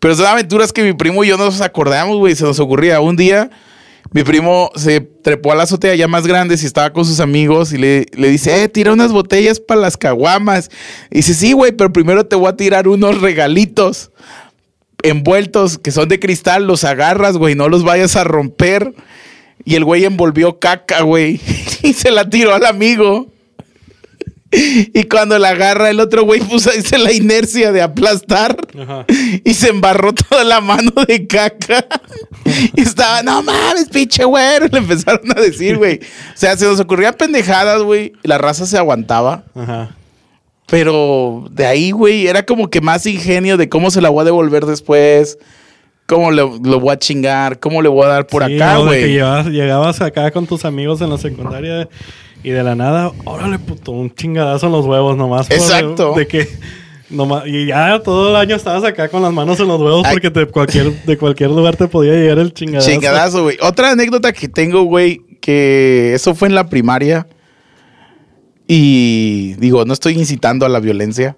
Pero 0.00 0.14
son 0.16 0.26
aventuras 0.26 0.72
que 0.72 0.82
mi 0.82 0.92
primo 0.92 1.24
y 1.24 1.28
yo 1.28 1.36
nos 1.38 1.60
acordamos, 1.60 2.18
güey. 2.18 2.34
Se 2.34 2.44
nos 2.44 2.58
ocurría 2.60 3.00
un 3.00 3.16
día. 3.16 3.48
Mi 4.12 4.22
primo 4.22 4.70
se 4.76 5.00
trepó 5.00 5.50
a 5.52 5.54
la 5.54 5.62
azotea 5.62 5.94
ya 5.94 6.06
más 6.06 6.26
grande 6.26 6.56
y 6.60 6.64
estaba 6.64 6.92
con 6.92 7.04
sus 7.04 7.20
amigos 7.20 7.72
y 7.72 7.78
le, 7.78 8.06
le 8.12 8.28
dice, 8.28 8.62
eh, 8.62 8.68
tira 8.68 8.92
unas 8.92 9.10
botellas 9.12 9.58
para 9.60 9.80
las 9.80 9.96
caguamas. 9.96 10.70
Y 11.10 11.16
dice, 11.16 11.32
sí, 11.34 11.52
güey, 11.52 11.72
pero 11.72 11.92
primero 11.92 12.26
te 12.26 12.36
voy 12.36 12.48
a 12.48 12.56
tirar 12.56 12.86
unos 12.86 13.20
regalitos 13.20 14.10
envueltos 15.02 15.78
que 15.78 15.90
son 15.90 16.08
de 16.08 16.18
cristal, 16.20 16.66
los 16.66 16.84
agarras, 16.84 17.36
güey, 17.36 17.54
no 17.54 17.68
los 17.68 17.84
vayas 17.84 18.16
a 18.16 18.24
romper. 18.24 18.94
Y 19.64 19.76
el 19.76 19.84
güey 19.84 20.04
envolvió 20.04 20.58
caca, 20.58 21.02
güey, 21.02 21.40
y 21.82 21.92
se 21.92 22.10
la 22.10 22.28
tiró 22.28 22.54
al 22.54 22.66
amigo. 22.66 23.28
Y 24.56 25.04
cuando 25.04 25.36
la 25.38 25.48
agarra, 25.48 25.90
el 25.90 25.98
otro 25.98 26.22
güey 26.22 26.40
puso 26.40 26.70
hizo 26.78 26.96
la 26.96 27.12
inercia 27.12 27.72
de 27.72 27.82
aplastar 27.82 28.56
Ajá. 28.80 29.04
y 29.42 29.52
se 29.52 29.70
embarró 29.70 30.12
toda 30.14 30.44
la 30.44 30.60
mano 30.60 30.92
de 31.08 31.26
caca. 31.26 31.84
Y 32.76 32.82
estaba, 32.82 33.22
no 33.24 33.42
mames, 33.42 33.88
pinche 33.88 34.22
güero. 34.24 34.66
Le 34.70 34.78
empezaron 34.78 35.28
a 35.36 35.40
decir, 35.40 35.76
güey. 35.76 35.96
O 35.96 36.36
sea, 36.36 36.56
se 36.56 36.66
nos 36.66 36.78
ocurrían 36.78 37.14
pendejadas, 37.14 37.82
güey. 37.82 38.12
y 38.22 38.28
La 38.28 38.38
raza 38.38 38.64
se 38.64 38.78
aguantaba. 38.78 39.44
Ajá. 39.56 39.96
Pero 40.66 41.48
de 41.50 41.66
ahí, 41.66 41.90
güey, 41.90 42.28
era 42.28 42.44
como 42.46 42.70
que 42.70 42.80
más 42.80 43.06
ingenio 43.06 43.56
de 43.56 43.68
cómo 43.68 43.90
se 43.90 44.00
la 44.00 44.08
voy 44.08 44.22
a 44.22 44.24
devolver 44.26 44.66
después. 44.66 45.36
Cómo 46.06 46.30
le- 46.30 46.42
lo 46.62 46.80
voy 46.80 46.90
a 46.92 46.98
chingar. 46.98 47.58
Cómo 47.60 47.80
le 47.82 47.88
voy 47.88 48.04
a 48.04 48.08
dar 48.08 48.26
por 48.26 48.44
Sí, 48.46 48.56
acá, 48.56 48.78
güey. 48.78 49.10
llevabas- 49.12 49.46
llegabas 49.46 50.00
acá 50.00 50.30
con 50.30 50.46
tus 50.46 50.64
amigos 50.64 51.00
en 51.00 51.10
la 51.10 51.18
secundaria 51.18 51.88
y 52.42 52.50
de 52.50 52.62
la 52.62 52.74
nada, 52.74 53.10
órale, 53.24 53.58
puto, 53.58 53.92
un 53.92 54.14
chingadazo 54.14 54.66
en 54.66 54.72
los 54.72 54.84
huevos 54.84 55.16
nomás. 55.16 55.46
por- 55.46 55.56
Exacto. 55.56 56.14
De 56.14 56.26
que 56.26 56.46
nomás, 57.08 57.46
y 57.46 57.66
ya 57.66 58.00
todo 58.02 58.30
el 58.30 58.36
año 58.36 58.54
estabas 58.54 58.84
acá 58.84 59.08
con 59.08 59.22
las 59.22 59.32
manos 59.32 59.58
en 59.60 59.68
los 59.68 59.80
huevos 59.80 60.02
Ay. 60.04 60.12
porque 60.14 60.30
te, 60.30 60.44
cualquier, 60.46 60.92
de 61.04 61.16
cualquier 61.16 61.50
lugar 61.50 61.76
te 61.76 61.88
podía 61.88 62.12
llegar 62.12 62.38
el 62.38 62.52
chingadazo. 62.52 62.90
Chingadazo, 62.90 63.42
güey. 63.44 63.56
Otra 63.62 63.92
anécdota 63.92 64.32
que 64.34 64.48
tengo, 64.48 64.82
güey, 64.82 65.22
que 65.40 66.12
eso 66.14 66.34
fue 66.34 66.48
en 66.48 66.54
la 66.54 66.68
primaria. 66.68 67.26
Y 68.66 69.54
digo, 69.54 69.84
no 69.84 69.92
estoy 69.92 70.14
incitando 70.18 70.64
a 70.66 70.68
la 70.68 70.80
violencia. 70.80 71.36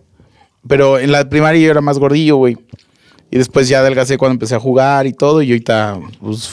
Pero 0.68 0.98
en 0.98 1.12
la 1.12 1.28
primaria 1.28 1.60
yo 1.64 1.70
era 1.70 1.80
más 1.80 1.98
gordillo, 1.98 2.36
güey. 2.36 2.56
Y 3.30 3.38
después 3.38 3.68
ya 3.68 3.80
adelgacé 3.80 4.18
cuando 4.18 4.34
empecé 4.34 4.54
a 4.54 4.60
jugar 4.60 5.06
y 5.06 5.12
todo. 5.12 5.42
Y 5.42 5.50
ahorita, 5.50 5.98
pues, 6.20 6.50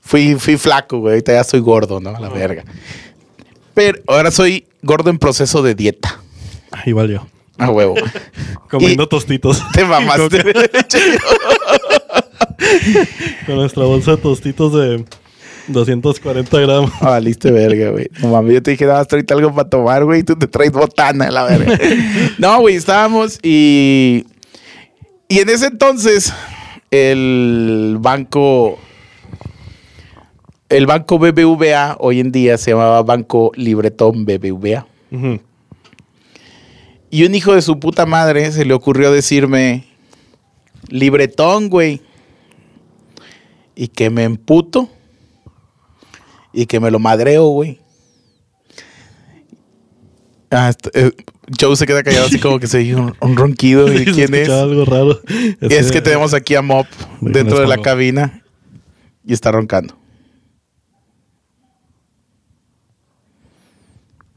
fui, 0.00 0.34
fui 0.36 0.56
flaco, 0.56 0.98
güey. 1.00 1.14
Ahorita 1.14 1.32
ya 1.32 1.44
soy 1.44 1.60
gordo, 1.60 2.00
¿no? 2.00 2.10
A 2.10 2.20
la 2.20 2.28
verga. 2.28 2.64
Pero 3.74 3.98
ahora 4.06 4.30
soy 4.30 4.66
gordo 4.82 5.10
en 5.10 5.18
proceso 5.18 5.62
de 5.62 5.74
dieta. 5.74 6.20
Ah, 6.70 6.82
Igual 6.86 7.10
yo. 7.10 7.26
A 7.58 7.70
huevo. 7.70 7.94
Comiendo 8.70 9.04
Y- 9.04 9.08
tostitos. 9.08 9.62
Te 9.72 9.84
mamaste. 9.84 10.42
con 13.46 13.56
nuestra 13.56 13.84
bolsa 13.84 14.12
de 14.12 14.16
tostitos 14.18 14.72
de 14.72 15.04
240 15.68 16.60
gramos. 16.60 16.90
Ah, 17.00 17.10
valiste 17.10 17.50
verga, 17.50 17.90
güey. 17.90 18.08
No 18.20 18.28
mames, 18.28 18.54
yo 18.54 18.62
te 18.62 18.70
dije, 18.72 18.84
no, 18.86 18.92
hasta 18.92 19.16
ahorita 19.16 19.34
algo 19.34 19.54
para 19.54 19.68
tomar, 19.68 20.04
güey, 20.04 20.20
y 20.20 20.24
tú 20.24 20.36
te 20.36 20.46
traes 20.46 20.72
botana, 20.72 21.30
la 21.30 21.44
verga. 21.44 21.78
no, 22.38 22.60
güey, 22.60 22.76
estábamos 22.76 23.38
y. 23.42 24.24
Y 25.28 25.40
en 25.40 25.48
ese 25.48 25.66
entonces, 25.66 26.32
el 26.90 27.96
banco. 28.00 28.78
El 30.68 30.86
banco 30.86 31.18
BBVA, 31.18 31.96
hoy 32.00 32.20
en 32.20 32.32
día 32.32 32.58
se 32.58 32.72
llamaba 32.72 33.02
Banco 33.02 33.52
Libretón 33.54 34.24
BBVA. 34.24 34.86
Y 37.10 37.24
un 37.24 37.34
hijo 37.34 37.54
de 37.54 37.62
su 37.62 37.78
puta 37.78 38.06
madre 38.06 38.50
se 38.50 38.64
le 38.64 38.74
ocurrió 38.74 39.12
decirme, 39.12 39.84
libretón, 40.88 41.68
güey. 41.68 42.00
Y 43.76 43.88
que 43.88 44.10
me 44.10 44.24
emputo. 44.24 44.88
Y 46.52 46.66
que 46.66 46.80
me 46.80 46.90
lo 46.90 46.98
madreo, 46.98 47.46
güey. 47.48 47.80
Ah, 50.54 50.72
eh, 50.92 51.10
Joe 51.60 51.76
se 51.76 51.86
queda 51.86 52.02
callado 52.02 52.26
así 52.26 52.38
como 52.38 52.60
que 52.60 52.68
se 52.68 52.78
oye 52.78 52.94
un, 52.94 53.14
un 53.20 53.36
ronquido. 53.36 53.92
¿Y 53.92 54.04
quién 54.14 54.34
es? 54.34 54.48
algo 54.48 54.84
raro. 54.84 55.20
Es 55.60 55.90
que 55.90 56.00
tenemos 56.00 56.32
aquí 56.32 56.54
a 56.54 56.62
Mop 56.62 56.86
dentro 57.20 57.58
de 57.58 57.66
la 57.66 57.78
cabina. 57.78 58.42
Y 59.26 59.32
está 59.32 59.50
roncando. 59.50 59.96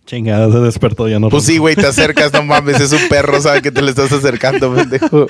Chingada, 0.07 0.49
se 0.49 0.59
despertó 0.59 1.09
ya 1.09 1.19
no. 1.19 1.27
Pues 1.27 1.43
sí, 1.43 1.57
güey, 1.57 1.75
te 1.75 1.85
acercas, 1.85 2.31
no 2.31 2.41
mames, 2.41 2.79
es 2.79 2.93
un 2.93 3.09
perro, 3.09 3.41
sabe 3.41 3.61
que 3.61 3.71
te 3.71 3.81
le 3.81 3.89
estás 3.89 4.09
acercando, 4.13 4.73
pendejo. 4.73 5.27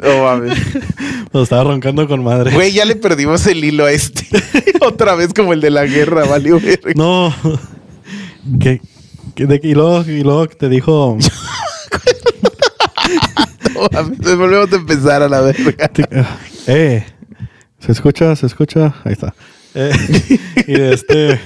No 0.00 0.22
mames. 0.22 0.56
Lo 1.32 1.42
estaba 1.42 1.64
roncando 1.64 2.06
con 2.06 2.22
madre. 2.22 2.52
Güey, 2.52 2.72
ya 2.72 2.84
le 2.84 2.94
perdimos 2.94 3.44
el 3.48 3.64
hilo 3.64 3.86
a 3.86 3.92
este. 3.92 4.28
Otra 4.80 5.16
vez 5.16 5.34
como 5.34 5.52
el 5.52 5.60
de 5.60 5.70
la 5.70 5.86
guerra, 5.86 6.24
valió. 6.24 6.60
No. 6.94 7.34
¿Qué? 8.60 8.80
¿Qué 9.40 9.46
de, 9.46 9.58
y, 9.62 9.72
luego, 9.72 10.02
y 10.02 10.20
luego 10.22 10.46
te 10.48 10.68
dijo. 10.68 11.16
No 13.74 14.36
volvemos 14.36 14.70
a 14.72 14.76
empezar 14.76 15.22
a 15.22 15.28
la 15.30 15.40
verga. 15.40 15.88
te- 15.88 16.06
eh. 16.66 17.06
¿Se 17.78 17.92
escucha? 17.92 18.36
¿Se 18.36 18.44
escucha? 18.44 18.94
Ahí 19.04 19.12
está. 19.14 19.34
Eh, 19.74 19.90
y 20.66 20.74
este. 20.78 21.40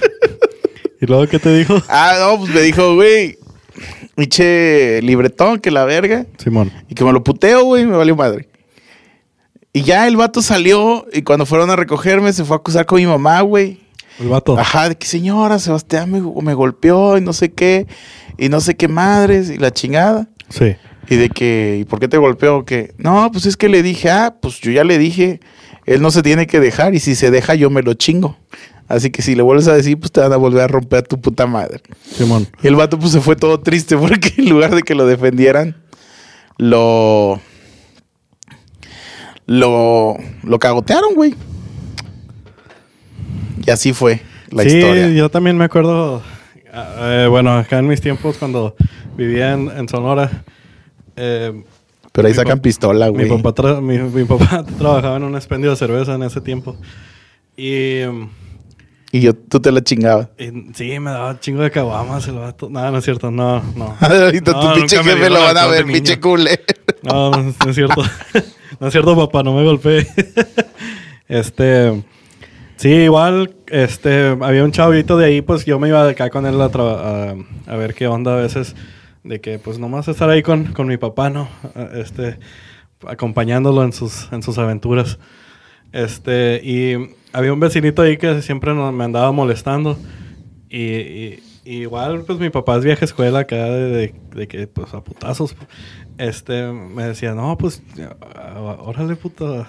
¿Y 0.99 1.05
luego 1.05 1.25
qué 1.27 1.39
te 1.39 1.55
dijo? 1.57 1.81
Ah, 1.87 2.17
no, 2.19 2.39
pues 2.39 2.53
me 2.53 2.61
dijo, 2.61 2.95
güey, 2.95 3.37
pinche 4.15 5.01
libretón, 5.01 5.59
que 5.59 5.71
la 5.71 5.85
verga. 5.85 6.25
Simón. 6.37 6.73
Y 6.89 6.95
que 6.95 7.05
me 7.05 7.13
lo 7.13 7.23
puteo, 7.23 7.63
güey, 7.63 7.85
me 7.85 7.95
valió 7.95 8.17
madre. 8.17 8.49
Y 9.71 9.83
ya 9.83 10.05
el 10.05 10.17
vato 10.17 10.41
salió 10.41 11.05
y 11.13 11.21
cuando 11.21 11.45
fueron 11.45 11.69
a 11.69 11.77
recogerme 11.77 12.33
se 12.33 12.43
fue 12.43 12.57
a 12.57 12.59
acusar 12.59 12.85
con 12.85 12.97
mi 12.99 13.05
mamá, 13.07 13.39
güey. 13.41 13.79
El 14.19 14.29
vato. 14.29 14.57
Ajá, 14.57 14.89
de 14.89 14.95
que 14.95 15.07
señora, 15.07 15.59
Sebastián 15.59 16.11
me, 16.11 16.21
me 16.41 16.53
golpeó 16.53 17.17
y 17.17 17.21
no 17.21 17.33
sé 17.33 17.51
qué, 17.51 17.87
y 18.37 18.49
no 18.49 18.61
sé 18.61 18.75
qué 18.75 18.87
madres, 18.87 19.49
y 19.49 19.57
la 19.57 19.71
chingada. 19.71 20.27
Sí. 20.49 20.75
Y 21.09 21.15
de 21.17 21.29
que, 21.29 21.77
¿y 21.81 21.85
por 21.85 21.99
qué 21.99 22.07
te 22.07 22.17
golpeó? 22.17 22.65
Que, 22.65 22.93
no, 22.97 23.29
pues 23.31 23.45
es 23.45 23.57
que 23.57 23.69
le 23.69 23.83
dije, 23.83 24.09
ah, 24.09 24.35
pues 24.41 24.59
yo 24.59 24.71
ya 24.71 24.83
le 24.83 24.97
dije, 24.97 25.39
él 25.85 26.01
no 26.01 26.11
se 26.11 26.23
tiene 26.23 26.47
que 26.47 26.59
dejar, 26.59 26.95
y 26.95 26.99
si 26.99 27.15
se 27.15 27.31
deja, 27.31 27.55
yo 27.55 27.69
me 27.69 27.81
lo 27.81 27.93
chingo. 27.93 28.37
Así 28.87 29.09
que 29.09 29.21
si 29.21 29.35
le 29.35 29.41
vuelves 29.41 29.67
a 29.67 29.73
decir, 29.73 29.99
pues 29.99 30.11
te 30.11 30.21
van 30.21 30.31
a 30.31 30.37
volver 30.37 30.61
a 30.61 30.67
romper 30.67 30.99
a 30.99 31.03
tu 31.03 31.19
puta 31.19 31.47
madre. 31.47 31.81
Simón. 32.03 32.47
Y 32.61 32.67
el 32.67 32.75
vato, 32.75 32.99
pues 32.99 33.11
se 33.11 33.21
fue 33.21 33.35
todo 33.35 33.59
triste, 33.59 33.97
porque 33.97 34.33
en 34.37 34.49
lugar 34.49 34.75
de 34.75 34.83
que 34.83 34.95
lo 34.95 35.05
defendieran, 35.05 35.75
lo. 36.57 37.41
Lo. 39.47 40.17
Lo 40.43 40.59
cagotearon, 40.59 41.15
güey. 41.15 41.35
Y 43.65 43.69
así 43.69 43.93
fue 43.93 44.21
la 44.51 44.63
sí, 44.63 44.77
historia. 44.77 45.09
yo 45.09 45.29
también 45.29 45.57
me 45.57 45.65
acuerdo. 45.65 46.21
ah, 46.73 46.95
eh, 47.23 47.27
bueno, 47.29 47.53
acá 47.57 47.79
en 47.79 47.87
mis 47.87 48.01
tiempos, 48.01 48.37
cuando 48.37 48.75
vivía 49.17 49.53
en, 49.53 49.69
en 49.69 49.87
Sonora. 49.89 50.43
eh, 51.15 51.63
Pero 52.11 52.27
ahí 52.27 52.33
mi 52.33 52.37
sacan 52.37 52.59
pistola, 52.59 53.11
Mi 53.11 53.25
güey. 53.27 53.41
papá, 53.41 53.61
tra- 53.63 53.81
mi, 53.81 53.97
mi 53.99 54.25
papá 54.25 54.63
trabajaba 54.77 55.17
en 55.17 55.23
un 55.23 55.35
expendio 55.35 55.69
de 55.69 55.75
cerveza 55.75 56.15
en 56.15 56.23
ese 56.23 56.41
tiempo. 56.41 56.75
Y, 57.57 57.99
Y 59.11 59.21
yo, 59.21 59.33
tú 59.33 59.59
te 59.61 59.71
la 59.71 59.81
chingabas. 59.81 60.27
Y 60.37 60.51
sí, 60.73 60.99
me 60.99 61.11
daba 61.11 61.39
chingo 61.39 61.61
de 61.61 61.71
caguamas 61.71 62.27
el 62.27 62.35
vato. 62.35 62.69
No, 62.69 62.91
no 62.91 62.97
es 62.97 63.05
cierto, 63.05 63.31
no, 63.31 63.61
no. 63.75 63.95
Ahorita 64.01 64.51
No, 64.51 64.59
tu 64.73 64.75
pinche 64.79 64.97
jefe 65.03 65.29
lo 65.29 65.39
van 65.41 65.57
a 65.57 65.67
ver, 65.67 65.85
pinche 65.85 66.19
culé. 66.19 66.59
No, 67.03 67.31
no, 67.31 67.43
no 67.43 67.69
es 67.69 67.75
cierto. 67.75 68.01
No 68.77 68.87
es 68.87 68.91
cierto, 68.93 69.15
papá, 69.15 69.41
no 69.41 69.53
me 69.53 69.63
golpeé. 69.63 70.05
Este. 71.29 72.03
Sí, 72.77 72.89
igual, 72.89 73.55
este, 73.67 74.35
había 74.41 74.63
un 74.63 74.71
chavito 74.71 75.17
de 75.17 75.25
ahí, 75.25 75.41
pues 75.41 75.65
yo 75.65 75.79
me 75.79 75.87
iba 75.87 76.03
de 76.03 76.11
acá 76.11 76.29
con 76.29 76.45
él 76.45 76.59
a, 76.59 76.65
a, 76.65 77.35
a 77.67 77.75
ver 77.77 77.93
qué 77.93 78.07
onda 78.07 78.33
a 78.33 78.41
veces, 78.41 78.75
de 79.23 79.39
que 79.39 79.59
pues 79.59 79.79
nomás 79.79 80.07
estar 80.09 80.29
ahí 80.29 80.43
con, 80.43 80.65
con 80.73 80.87
mi 80.87 80.97
papá, 80.97 81.29
¿no? 81.29 81.47
Este, 81.93 82.37
acompañándolo 83.07 83.83
en 83.83 83.93
sus, 83.93 84.31
en 84.33 84.43
sus 84.43 84.57
aventuras. 84.57 85.19
Este, 85.93 86.59
y 86.63 87.15
había 87.31 87.53
un 87.53 87.59
vecinito 87.61 88.01
ahí 88.01 88.17
que 88.17 88.41
siempre 88.41 88.73
me 88.73 89.03
andaba 89.03 89.31
molestando. 89.31 89.97
Y, 90.69 91.39
igual, 91.63 92.23
pues 92.27 92.39
mi 92.39 92.49
papá 92.49 92.75
es 92.77 92.83
vieja 92.83 93.05
escuela 93.05 93.39
acá 93.39 93.55
de, 93.55 93.89
de- 93.89 94.15
de 94.35 94.47
que, 94.49 94.67
pues 94.67 94.93
a 94.93 95.01
putazos. 95.01 95.55
Este, 96.17 96.65
me 96.71 97.03
decía, 97.03 97.33
no, 97.33 97.57
pues, 97.57 97.81
órale, 98.83 99.15
puta. 99.15 99.67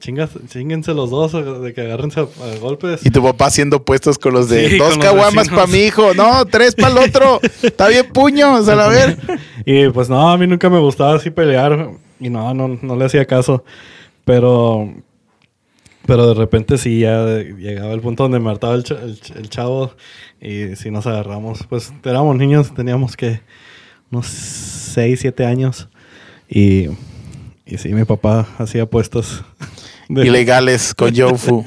Chingas, 0.00 0.30
chinguense 0.48 0.92
los 0.94 1.10
dos, 1.10 1.32
de 1.62 1.72
que 1.74 1.82
agárrense 1.82 2.20
a, 2.20 2.22
a 2.22 2.56
golpes. 2.58 3.04
Y 3.06 3.10
tu 3.10 3.22
papá 3.22 3.46
haciendo 3.46 3.84
puestos 3.84 4.18
con 4.18 4.32
los 4.34 4.48
de 4.48 4.70
Sí, 4.70 4.76
dos 4.78 4.96
caguamas 4.98 5.48
para 5.48 5.66
mi 5.66 5.78
hijo. 5.78 6.14
No, 6.14 6.44
tres 6.46 6.74
para 6.74 6.90
el 6.90 6.98
otro. 7.10 7.38
Está 7.62 7.86
bien 7.88 8.06
puños, 8.12 8.66
a 8.68 8.74
la 8.74 8.88
ver. 8.88 9.18
Y 9.66 9.88
pues 9.90 10.08
no, 10.08 10.30
a 10.30 10.36
mí 10.38 10.46
nunca 10.46 10.68
me 10.70 10.78
gustaba 10.80 11.14
así 11.14 11.30
pelear. 11.30 11.90
Y 12.18 12.30
no, 12.30 12.52
no, 12.54 12.78
no 12.80 12.96
le 12.96 13.04
hacía 13.04 13.24
caso. 13.26 13.62
Pero. 14.24 14.92
Pero 16.06 16.26
de 16.28 16.34
repente 16.34 16.78
sí 16.78 17.00
ya 17.00 17.24
llegaba 17.38 17.92
el 17.92 18.00
punto 18.00 18.22
donde 18.24 18.40
me 18.40 18.50
hartaba 18.50 18.74
el, 18.74 18.84
cha- 18.84 19.00
el 19.02 19.20
ch- 19.20 19.36
el 19.36 19.48
chavo. 19.50 19.92
Y 20.40 20.76
si 20.76 20.90
nos 20.90 21.06
agarramos. 21.06 21.64
Pues 21.68 21.92
éramos 22.04 22.36
niños, 22.36 22.74
teníamos 22.74 23.16
que. 23.16 23.40
unos 24.10 24.26
6, 24.26 25.20
7 25.20 25.44
años. 25.44 25.88
Y. 26.48 26.88
Y 27.66 27.78
sí, 27.78 27.90
mi 27.90 28.04
papá 28.04 28.48
hacía 28.58 28.86
puestos. 28.86 29.44
De- 30.14 30.26
Ilegales 30.26 30.94
con 30.94 31.14
Jofu. 31.14 31.64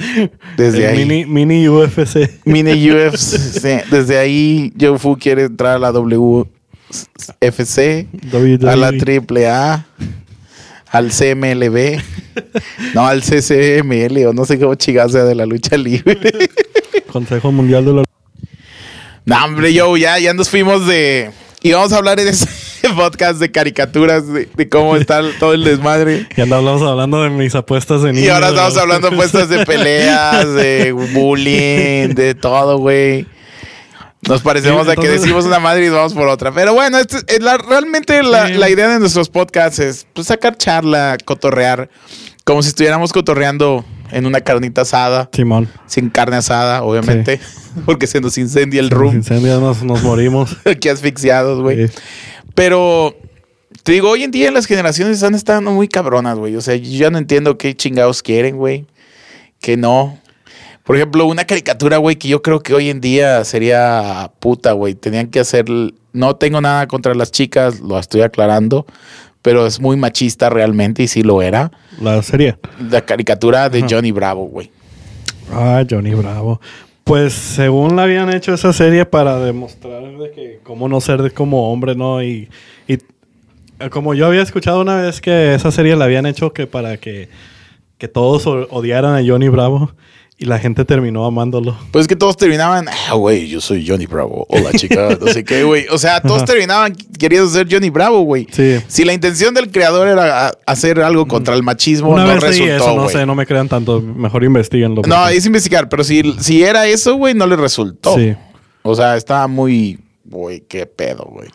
Desde 0.57 0.87
ahí. 0.87 1.05
Mini, 1.05 1.25
mini 1.25 1.67
UFC. 1.69 2.29
Mini 2.45 2.91
UFC. 2.91 3.85
Desde 3.89 4.17
ahí, 4.17 4.71
Jofu 4.79 5.17
quiere 5.17 5.43
entrar 5.45 5.75
a 5.77 5.79
la 5.79 5.91
WFC, 5.91 6.47
a 8.67 8.75
la 8.75 8.91
AAA, 8.91 9.85
al 10.91 11.09
CMLB, 11.11 11.99
no, 12.93 13.07
al 13.07 13.21
CCML, 13.23 14.27
o 14.27 14.33
no 14.33 14.45
sé 14.45 14.59
cómo 14.59 14.75
chingados 14.75 15.13
sea 15.13 15.23
de 15.23 15.35
la 15.35 15.45
lucha 15.45 15.75
libre. 15.77 16.19
Consejo 17.11 17.51
Mundial 17.51 17.85
de 17.85 17.93
la. 17.93 18.03
no, 19.25 19.45
hombre, 19.45 19.73
yo 19.73 19.95
ya, 19.97 20.19
ya 20.19 20.33
nos 20.33 20.49
fuimos 20.49 20.85
de. 20.87 21.31
Y 21.61 21.71
vamos 21.71 21.93
a 21.93 21.97
hablar 21.97 22.19
en 22.19 22.27
ese 22.27 22.45
podcast 22.95 23.39
de 23.39 23.51
caricaturas, 23.51 24.27
de, 24.31 24.47
de 24.55 24.69
cómo 24.69 24.95
está 24.97 25.21
todo 25.39 25.53
el 25.53 25.63
desmadre. 25.63 26.27
Y 26.35 26.41
andamos 26.41 26.81
hablando 26.81 27.23
de 27.23 27.29
mis 27.29 27.55
apuestas 27.55 28.01
de 28.03 28.13
niño. 28.13 28.25
Y 28.25 28.29
ahora 28.29 28.49
estamos 28.49 28.77
hablando 28.77 29.09
de 29.09 29.15
puestas 29.15 29.49
de 29.49 29.65
peleas, 29.65 30.53
de 30.53 30.91
bullying, 30.91 32.13
de 32.15 32.35
todo, 32.35 32.77
güey. 32.77 33.25
Nos 34.27 34.41
parecemos 34.41 34.85
Sí, 34.85 34.91
a 34.91 34.95
que 34.95 35.09
decimos 35.09 35.43
una 35.45 35.59
madre 35.59 35.83
y 35.85 35.87
nos 35.89 35.97
vamos 35.97 36.13
por 36.13 36.27
otra. 36.29 36.53
Pero 36.53 36.73
bueno, 36.73 36.97
este 36.97 37.17
es 37.27 37.41
la- 37.41 37.57
realmente 37.57 38.23
la, 38.23 38.47
Sí. 38.47 38.53
la 38.53 38.69
idea 38.69 38.87
de 38.87 38.99
nuestros 38.99 39.27
podcasts 39.29 39.79
es 39.79 40.07
pues, 40.13 40.27
sacar 40.27 40.55
charla, 40.57 41.17
cotorrear, 41.25 41.89
como 42.45 42.63
si 42.63 42.69
estuviéramos 42.69 43.11
cotorreando 43.11 43.83
en 44.11 44.25
una 44.25 44.39
carnita 44.39 44.81
asada, 44.83 45.29
Simón. 45.33 45.67
sin 45.87 46.09
carne 46.09 46.37
asada, 46.37 46.83
obviamente, 46.83 47.41
porque 47.85 48.07
se 48.07 48.21
nos 48.21 48.37
incendia 48.37 48.79
el 48.79 48.89
Nos 48.89 48.97
room, 48.99 49.15
incendios, 49.15 49.59
nos, 49.59 49.83
nos 49.83 50.01
morimos. 50.03 50.55
aquí 50.65 50.87
asfixiados, 50.87 51.59
güey. 51.61 51.89
Pero 52.55 53.15
te 53.83 53.93
digo, 53.93 54.09
hoy 54.09 54.23
en 54.23 54.31
día 54.31 54.51
las 54.51 54.65
generaciones 54.65 55.15
están 55.15 55.35
estando 55.35 55.71
muy 55.71 55.87
cabronas, 55.87 56.37
güey. 56.37 56.55
O 56.55 56.61
sea, 56.61 56.75
yo 56.75 56.97
ya 56.97 57.09
no 57.09 57.17
entiendo 57.17 57.57
qué 57.57 57.75
chingados 57.75 58.21
quieren, 58.21 58.57
güey. 58.57 58.85
Que 59.59 59.77
no. 59.77 60.19
Por 60.83 60.95
ejemplo, 60.97 61.25
una 61.25 61.45
caricatura, 61.45 61.97
güey, 61.97 62.17
que 62.17 62.27
yo 62.27 62.41
creo 62.41 62.61
que 62.61 62.73
hoy 62.73 62.89
en 62.89 63.01
día 63.01 63.43
sería 63.45 64.31
puta, 64.39 64.73
güey. 64.73 64.93
Tenían 64.95 65.27
que 65.27 65.39
hacer. 65.39 65.65
No 66.11 66.35
tengo 66.35 66.61
nada 66.61 66.87
contra 66.87 67.15
las 67.15 67.31
chicas, 67.31 67.79
lo 67.79 67.97
estoy 67.97 68.21
aclarando. 68.21 68.85
Pero 69.41 69.65
es 69.65 69.79
muy 69.79 69.97
machista 69.97 70.49
realmente 70.49 71.03
y 71.03 71.07
sí 71.07 71.23
lo 71.23 71.41
era. 71.41 71.71
La 71.99 72.21
serie. 72.21 72.57
La 72.89 73.01
caricatura 73.01 73.69
de. 73.69 73.85
Johnny 73.89 74.11
Bravo, 74.11 74.45
güey. 74.45 74.71
Ah, 75.51 75.83
Johnny 75.89 76.13
Bravo. 76.13 76.61
Pues 77.03 77.33
según 77.33 77.95
la 77.95 78.03
habían 78.03 78.33
hecho 78.33 78.53
esa 78.53 78.71
serie 78.71 79.05
para 79.05 79.37
demostrar 79.39 80.17
de 80.17 80.31
que 80.31 80.59
cómo 80.63 80.87
no 80.87 81.01
ser 81.01 81.33
como 81.33 81.71
hombre, 81.71 81.95
¿no? 81.95 82.23
Y, 82.23 82.49
y 82.87 82.93
eh, 83.79 83.89
como 83.89 84.13
yo 84.13 84.27
había 84.27 84.41
escuchado 84.41 84.81
una 84.81 85.01
vez 85.01 85.19
que 85.19 85.53
esa 85.53 85.71
serie 85.71 85.95
la 85.95 86.05
habían 86.05 86.25
hecho 86.25 86.53
que 86.53 86.65
para 86.65 86.97
que, 86.97 87.27
que 87.97 88.07
todos 88.07 88.47
odiaran 88.47 89.15
a 89.15 89.27
Johnny 89.27 89.49
Bravo 89.49 89.91
y 90.37 90.45
la 90.45 90.59
gente 90.59 90.83
terminó 90.83 91.25
amándolo. 91.25 91.77
Pues 91.91 92.03
es 92.03 92.07
que 92.07 92.15
todos 92.15 92.35
terminaban, 92.37 92.87
ah, 92.89 93.13
güey, 93.13 93.47
yo 93.47 93.61
soy 93.61 93.87
Johnny 93.87 94.05
Bravo. 94.07 94.45
Hola, 94.49 94.71
chica, 94.73 95.17
no 95.21 95.27
sé 95.27 95.43
qué, 95.43 95.63
güey. 95.63 95.85
O 95.91 95.97
sea, 95.97 96.21
todos 96.21 96.37
Ajá. 96.37 96.45
terminaban 96.45 96.95
queriendo 97.17 97.47
ser 97.49 97.67
Johnny 97.71 97.89
Bravo, 97.89 98.21
güey. 98.21 98.47
Sí. 98.51 98.77
Si 98.87 99.05
la 99.05 99.13
intención 99.13 99.53
del 99.53 99.71
creador 99.71 100.07
era 100.07 100.51
hacer 100.65 100.99
algo 101.01 101.27
contra 101.27 101.53
el 101.55 101.63
machismo, 101.63 102.09
Una 102.09 102.23
no 102.23 102.29
vez 102.33 102.41
resultó, 102.41 102.73
eso, 102.75 102.95
no 102.95 103.09
sé, 103.09 103.25
no 103.25 103.35
me 103.35 103.45
crean 103.45 103.69
tanto. 103.69 104.01
Mejor 104.01 104.43
investiguenlo. 104.43 105.01
No, 105.07 105.15
porque- 105.23 105.37
es 105.37 105.45
investigar, 105.45 105.87
pero 105.87 106.03
si, 106.03 106.21
si 106.39 106.63
era 106.63 106.87
eso, 106.87 107.15
güey, 107.15 107.33
no 107.33 107.45
le 107.47 107.55
resultó. 107.55 108.15
Sí. 108.15 108.35
O 108.81 108.95
sea, 108.95 109.15
estaba 109.15 109.47
muy, 109.47 109.99
güey, 110.25 110.61
qué 110.61 110.85
pedo, 110.85 111.25
güey. 111.25 111.49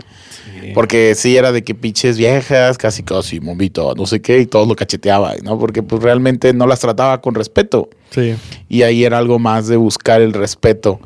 Porque 0.74 1.14
sí 1.14 1.37
era 1.37 1.52
de 1.52 1.64
que 1.64 1.74
pinches 1.74 2.18
viejas, 2.18 2.78
casi 2.78 3.02
casi, 3.02 3.40
momito, 3.40 3.94
no 3.96 4.07
sé 4.07 4.20
qué, 4.20 4.40
y 4.40 4.46
todos 4.46 4.68
lo 4.68 4.76
cacheteaba, 4.76 5.35
¿no? 5.42 5.59
Porque 5.59 5.83
pues 5.83 6.02
realmente 6.02 6.52
no 6.52 6.66
las 6.66 6.81
trataba 6.81 7.20
con 7.20 7.35
respeto. 7.35 7.88
Sí. 8.11 8.37
Y 8.68 8.83
ahí 8.83 9.04
era 9.04 9.18
algo 9.18 9.38
más 9.38 9.68
de 9.68 9.76
buscar 9.76 10.20
el 10.20 10.33
respeto. 10.33 11.00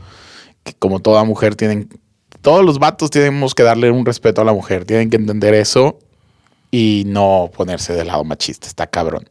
Que 0.64 0.74
como 0.74 1.00
toda 1.00 1.24
mujer 1.24 1.56
tienen. 1.56 1.88
Todos 2.40 2.64
los 2.64 2.78
vatos 2.78 3.10
tenemos 3.10 3.54
que 3.54 3.62
darle 3.62 3.90
un 3.90 4.04
respeto 4.04 4.42
a 4.42 4.44
la 4.44 4.52
mujer. 4.52 4.84
Tienen 4.84 5.10
que 5.10 5.16
entender 5.16 5.54
eso 5.54 5.98
y 6.70 7.04
no 7.06 7.50
ponerse 7.54 7.92
del 7.94 8.08
lado 8.08 8.24
machista. 8.24 8.66
Está 8.66 8.86
cabrón. 8.88 9.28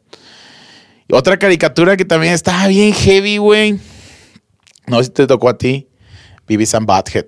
Y 1.08 1.14
otra 1.14 1.38
caricatura 1.38 1.96
que 1.96 2.04
también 2.04 2.32
estaba 2.32 2.66
bien 2.68 2.92
heavy, 2.94 3.36
güey. 3.36 3.78
No 4.86 4.98
sé 4.98 5.04
si 5.04 5.10
te 5.10 5.26
tocó 5.26 5.48
a 5.48 5.58
ti. 5.58 5.88
Beavis 6.46 6.74
and 6.74 6.86
Butthead. 6.86 7.26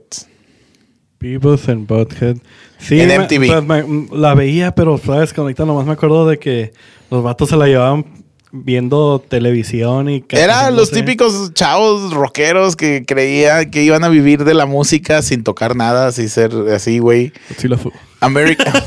Beavis 1.25 1.69
and 1.71 1.87
Butthead. 1.87 2.37
Sí, 2.79 3.01
En 3.01 3.09
me- 3.09 3.15
MTV. 3.21 3.47
pues, 3.47 3.65
me- 3.89 4.09
la 4.19 4.35
veía, 4.35 4.75
pero 4.75 4.99
sabes 4.99 5.33
ahorita 5.37 5.65
nomás 5.65 5.87
me 5.87 5.93
acuerdo 5.93 6.27
de 6.29 6.39
que 6.39 6.73
los 7.11 7.23
vatos 7.23 7.49
se 7.49 7.57
la 7.57 7.67
llevaban 7.67 8.05
viendo 8.53 9.25
televisión 9.27 10.09
y 10.11 10.23
Eran 10.29 10.77
los 10.77 10.91
típicos 10.91 11.53
chavos 11.55 12.13
rockeros 12.13 12.77
que 12.77 13.05
creían 13.07 13.71
que 13.71 13.83
iban 13.83 14.05
a 14.05 14.09
vivir 14.09 14.45
de 14.45 14.55
la 14.55 14.67
música 14.67 15.23
sin 15.23 15.43
tocar 15.43 15.75
nada, 15.75 16.13
sin 16.13 16.29
ser 16.29 16.53
así, 16.75 16.99
güey. 16.99 17.33
Godzilla 17.49 17.79
Fu- 17.79 17.91
America. 18.21 18.71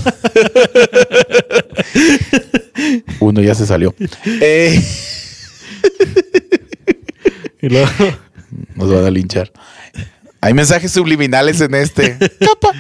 Uno 3.20 3.42
ya 3.42 3.56
se 3.56 3.66
salió. 3.66 3.94
Eh, 4.42 4.80
Y 7.62 7.70
luego, 7.70 7.90
nos 8.76 8.94
van 8.94 9.06
a 9.06 9.10
linchar. 9.10 9.52
Hay 10.48 10.54
mensajes 10.54 10.94
subliminales 10.94 11.60
en 11.60 11.76
este. 11.76 12.18
Capa. 12.40 12.72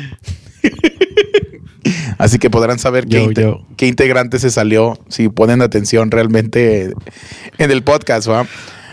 Así 2.17 2.39
que 2.39 2.49
podrán 2.49 2.79
saber 2.79 3.05
qué, 3.07 3.17
Yo, 3.17 3.23
inte- 3.25 3.41
yo. 3.41 3.65
qué 3.75 3.87
integrante 3.87 4.39
se 4.39 4.49
salió 4.51 4.97
si 5.09 5.27
ponen 5.27 5.61
atención 5.61 6.09
realmente 6.09 6.93
en 7.57 7.71
el 7.71 7.83
podcast, 7.83 8.29
¿va? 8.29 8.47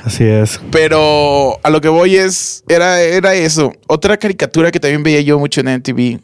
así 0.05 0.25
es. 0.25 0.61
Pero 0.73 1.61
a 1.63 1.71
lo 1.71 1.81
que 1.81 1.89
voy 1.89 2.17
es, 2.17 2.65
era, 2.67 3.01
era 3.01 3.35
eso. 3.35 3.73
Otra 3.87 4.17
caricatura 4.17 4.73
que 4.73 4.81
también 4.81 5.05
veía 5.05 5.21
yo 5.21 5.39
mucho 5.39 5.61
en 5.61 5.69
MTV 5.77 6.19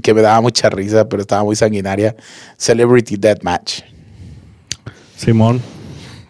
que 0.00 0.14
me 0.14 0.22
daba 0.22 0.40
mucha 0.40 0.70
risa, 0.70 1.08
pero 1.08 1.20
estaba 1.22 1.42
muy 1.42 1.56
sanguinaria, 1.56 2.14
Celebrity 2.56 3.16
Deathmatch. 3.16 3.80
Simón. 5.16 5.60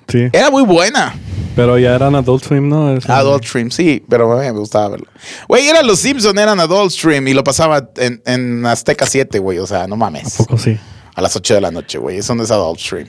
Sí. 0.09 0.27
Era 0.33 0.51
muy 0.51 0.63
buena. 0.65 1.15
Pero 1.57 1.79
ya 1.79 1.95
eran 1.95 2.15
Adult 2.15 2.45
Swim, 2.45 2.69
¿no? 2.69 2.95
Es- 2.97 3.09
Adult 3.11 3.45
Stream, 3.45 3.71
sí, 3.71 4.03
pero 4.09 4.33
a 4.33 4.41
me 4.41 4.51
gustaba 4.53 4.89
verlo. 4.91 5.07
Güey, 5.49 5.69
eran 5.69 5.87
los 5.87 5.99
Simpson, 5.99 6.39
eran 6.39 6.59
Adult 6.61 6.93
Stream 6.93 7.27
y 7.29 7.35
lo 7.35 7.43
pasaba 7.45 7.91
en, 7.97 8.23
en 8.25 8.65
Azteca 8.67 9.05
7, 9.07 9.39
güey. 9.41 9.59
O 9.59 9.67
sea, 9.67 9.87
no 9.87 9.95
¿A 9.95 9.99
mames. 9.99 10.37
poco 10.37 10.57
sí? 10.57 10.79
A 11.15 11.21
las 11.21 11.35
8 11.37 11.55
de 11.55 11.61
la 11.61 11.71
noche, 11.71 11.99
güey. 11.99 12.19
Eso 12.19 12.35
no 12.35 12.43
es 12.45 12.51
Adult 12.51 12.79
Stream. 12.81 13.09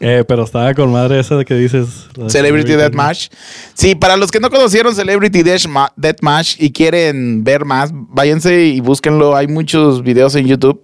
Eh, 0.00 0.22
pero 0.28 0.44
estaba 0.44 0.72
con 0.74 0.92
madre 0.92 1.18
esa 1.18 1.34
de 1.34 1.44
que 1.44 1.54
dices... 1.54 1.88
Celebrity 2.28 2.74
Deathmatch. 2.74 3.30
Sí, 3.74 3.96
para 3.96 4.16
los 4.16 4.30
que 4.30 4.38
no 4.38 4.48
conocieron 4.48 4.94
Celebrity 4.94 5.42
Deathma- 5.42 5.92
Deathmatch 5.96 6.54
y 6.60 6.70
quieren 6.70 7.42
ver 7.42 7.64
más, 7.64 7.90
váyanse 7.92 8.66
y 8.66 8.80
búsquenlo. 8.80 9.34
Hay 9.34 9.48
muchos 9.48 10.04
videos 10.04 10.36
en 10.36 10.46
YouTube 10.46 10.80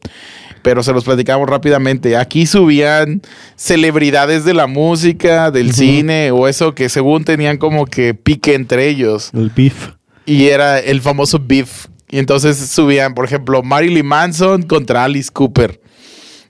pero 0.65 0.83
se 0.83 0.93
los 0.93 1.05
platicamos 1.05 1.49
rápidamente. 1.49 2.17
Aquí 2.17 2.47
subían 2.47 3.21
celebridades 3.55 4.45
de 4.45 4.55
la 4.55 4.67
música, 4.67 5.51
del 5.53 5.73
cine 5.75 6.31
o 6.33 6.49
eso 6.49 6.75
que 6.75 6.89
según 6.89 7.25
tenían 7.25 7.59
como 7.59 7.87
que 7.87 8.15
pique 8.15 8.55
entre 8.55 8.89
ellos. 8.89 9.31
El 9.35 9.51
beef. 9.51 9.91
Y 10.27 10.47
era 10.47 10.81
el 10.81 11.01
famoso 11.03 11.39
beef. 11.39 11.87
Y 12.11 12.19
entonces 12.19 12.57
subían, 12.57 13.15
por 13.15 13.25
ejemplo, 13.27 13.63
Marilyn 13.63 14.07
Manson 14.07 14.63
contra 14.63 15.05
Alice 15.05 15.31
Cooper. 15.33 15.81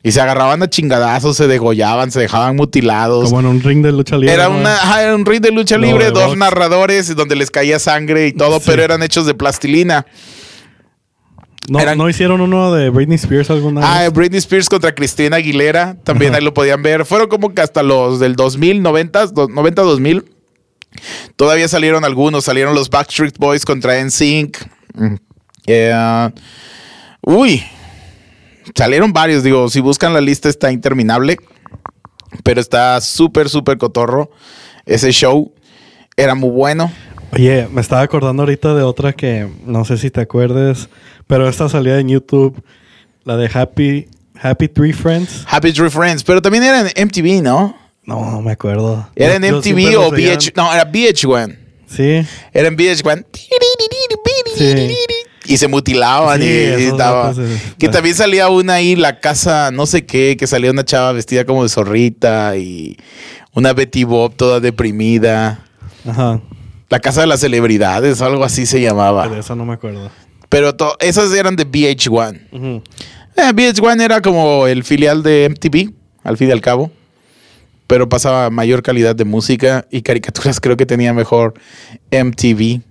Y 0.02 0.12
se 0.12 0.20
agarraban 0.20 0.62
a 0.62 0.68
chingadazos, 0.68 1.36
se 1.36 1.46
degollaban, 1.48 2.10
se 2.12 2.20
dejaban 2.20 2.56
mutilados. 2.56 3.30
Como 3.30 3.40
en 3.40 3.46
un 3.46 3.62
ring 3.62 3.82
de 3.82 3.90
lucha 3.90 4.16
libre. 4.16 4.34
Era, 4.34 4.48
una, 4.50 4.74
ajá, 4.74 5.02
era 5.02 5.14
un 5.16 5.24
ring 5.26 5.40
de 5.40 5.50
lucha 5.50 5.76
No, 5.78 5.86
libre, 5.86 6.04
de 6.04 6.10
dos 6.10 6.26
box. 6.26 6.36
narradores 6.38 7.16
donde 7.16 7.34
les 7.36 7.50
caía 7.50 7.78
sangre 7.78 8.26
y 8.28 8.32
todo, 8.32 8.58
Sí. 8.60 8.64
pero 8.66 8.82
eran 8.82 9.02
hechos 9.02 9.24
de 9.26 9.34
plastilina. 9.34 10.06
No, 11.68 11.80
eran- 11.80 11.96
¿no 11.98 12.08
hicieron 12.08 12.40
uno 12.40 12.72
de 12.72 12.90
Britney 12.90 13.16
Spears 13.16 13.50
alguna 13.50 13.80
Ah, 13.82 14.02
vez? 14.02 14.12
Britney 14.12 14.38
Spears 14.38 14.68
contra 14.68 14.94
Cristina 14.94 15.36
Aguilera, 15.36 15.96
también 16.04 16.34
ahí 16.34 16.42
lo 16.42 16.52
podían 16.52 16.82
ver. 16.82 17.04
Fueron 17.06 17.28
como 17.28 17.54
que 17.54 17.62
hasta 17.62 17.82
los 17.82 18.20
del 18.20 18.36
2000, 18.36 18.82
90, 18.82 19.26
do- 19.28 19.48
90, 19.48 19.82
2000. 19.82 20.24
Todavía 21.36 21.66
salieron 21.68 22.04
algunos, 22.04 22.44
salieron 22.44 22.74
los 22.74 22.90
Backstreet 22.90 23.38
Boys 23.38 23.64
contra 23.64 23.98
NSYNC. 23.98 24.58
Mm. 24.94 25.14
Eh, 25.66 26.30
uy, 27.22 27.62
salieron 28.76 29.12
varios, 29.12 29.42
digo, 29.42 29.68
si 29.70 29.80
buscan 29.80 30.12
la 30.12 30.20
lista 30.20 30.48
está 30.48 30.70
interminable, 30.70 31.38
pero 32.42 32.60
está 32.60 33.00
súper, 33.00 33.48
súper 33.48 33.78
cotorro. 33.78 34.30
Ese 34.86 35.10
show 35.12 35.52
era 36.16 36.34
muy 36.34 36.50
bueno. 36.50 36.92
Oye, 37.32 37.66
me 37.72 37.80
estaba 37.80 38.02
acordando 38.02 38.42
ahorita 38.42 38.74
de 38.74 38.82
otra 38.82 39.12
que 39.12 39.48
no 39.66 39.84
sé 39.84 39.98
si 39.98 40.10
te 40.10 40.20
acuerdes, 40.20 40.88
pero 41.26 41.48
esta 41.48 41.68
salía 41.68 41.98
en 41.98 42.08
YouTube, 42.08 42.62
la 43.24 43.36
de 43.36 43.50
Happy 43.52 44.08
Happy 44.40 44.68
Three 44.68 44.92
Friends. 44.92 45.44
Happy 45.48 45.72
Tree 45.72 45.90
Friends, 45.90 46.22
pero 46.22 46.42
también 46.42 46.64
era 46.64 46.80
en 46.80 47.06
MTV, 47.06 47.42
¿no? 47.42 47.76
No, 48.04 48.30
no 48.30 48.42
me 48.42 48.52
acuerdo. 48.52 49.08
Era 49.16 49.36
en 49.36 49.42
MTV 49.42 49.96
o 49.98 50.10
VH, 50.10 50.52
no, 50.56 50.72
era 50.72 50.90
VH1. 50.90 51.56
Sí. 51.86 52.26
Era 52.52 52.68
en 52.68 52.76
VH1. 52.76 53.24
Sí. 54.56 54.96
Y 55.46 55.56
se 55.58 55.68
mutilaban 55.68 56.40
Sí, 56.40 56.46
y, 56.46 56.84
estaba. 56.84 57.34
Que 57.78 57.88
también 57.88 58.14
salía 58.14 58.48
una 58.48 58.74
ahí, 58.74 58.96
la 58.96 59.20
casa, 59.20 59.70
no 59.70 59.86
sé 59.86 60.04
qué, 60.06 60.36
que 60.38 60.46
salía 60.46 60.70
una 60.70 60.84
chava 60.84 61.12
vestida 61.12 61.44
como 61.44 61.62
de 61.62 61.68
zorrita 61.68 62.56
y 62.56 62.96
una 63.52 63.72
Betty 63.72 64.04
Bob 64.04 64.34
toda 64.34 64.60
deprimida. 64.60 65.60
Ajá. 66.06 66.40
La 66.88 67.00
casa 67.00 67.22
de 67.22 67.26
las 67.26 67.40
celebridades, 67.40 68.20
algo 68.22 68.44
así 68.44 68.66
se 68.66 68.78
De 68.78 68.84
llamaba. 68.84 69.26
eso 69.38 69.56
no 69.56 69.64
me 69.64 69.74
acuerdo. 69.74 70.10
Pero 70.54 70.72
esas 71.00 71.32
eran 71.34 71.56
de 71.56 71.66
VH1. 71.66 72.40
Ujú. 72.52 72.82
Eh, 73.36 73.52
VH1 73.52 74.00
era 74.02 74.20
como 74.22 74.68
el 74.68 74.84
filial 74.84 75.24
de 75.24 75.46
MTV, 75.50 75.92
al 76.22 76.36
fin 76.36 76.48
y 76.48 76.52
al 76.52 76.60
cabo. 76.60 76.92
Pero 77.88 78.08
pasaba 78.08 78.48
mayor 78.50 78.80
calidad 78.84 79.16
de 79.16 79.24
música 79.24 79.84
y 79.90 80.02
caricaturas 80.02 80.60
creo 80.60 80.76
que 80.76 80.86
tenía 80.86 81.12
mejor 81.12 81.54
MTV. 82.12 82.82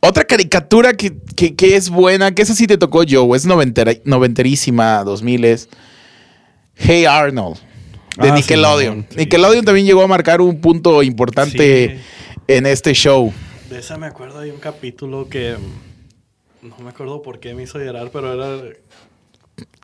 Otra 0.00 0.24
caricatura 0.24 0.94
que, 0.94 1.14
que- 1.36 1.54
que 1.54 1.76
es 1.76 1.88
buena, 1.90 2.34
que 2.34 2.42
esa 2.42 2.54
sí 2.56 2.66
te 2.66 2.76
tocó 2.76 3.04
Joe, 3.08 3.36
es 3.36 3.46
noventera- 3.46 4.00
noventerísima, 4.04 5.04
2000 5.04 5.44
es 5.44 5.68
Hey 6.74 7.04
Arnold, 7.06 7.56
de 8.20 8.30
Ah, 8.30 8.34
Nickelodeon. 8.34 9.06
Sí. 9.10 9.16
Nickelodeon 9.18 9.64
también 9.64 9.86
llegó 9.86 10.02
a 10.02 10.08
marcar 10.08 10.40
un 10.40 10.60
punto 10.60 11.02
importante 11.04 11.96
Sí. 11.98 12.42
en 12.48 12.66
este 12.66 12.92
show. 12.94 13.32
De 13.70 13.78
esa 13.78 13.96
me 13.96 14.06
acuerdo 14.08 14.40
hay 14.40 14.50
un 14.50 14.58
capítulo 14.58 15.28
que 15.28 15.54
no 16.64 16.76
me 16.82 16.90
acuerdo 16.90 17.22
por 17.22 17.38
qué 17.38 17.54
me 17.54 17.62
hizo 17.62 17.78
llorar, 17.78 18.10
pero 18.12 18.32
era 18.32 18.60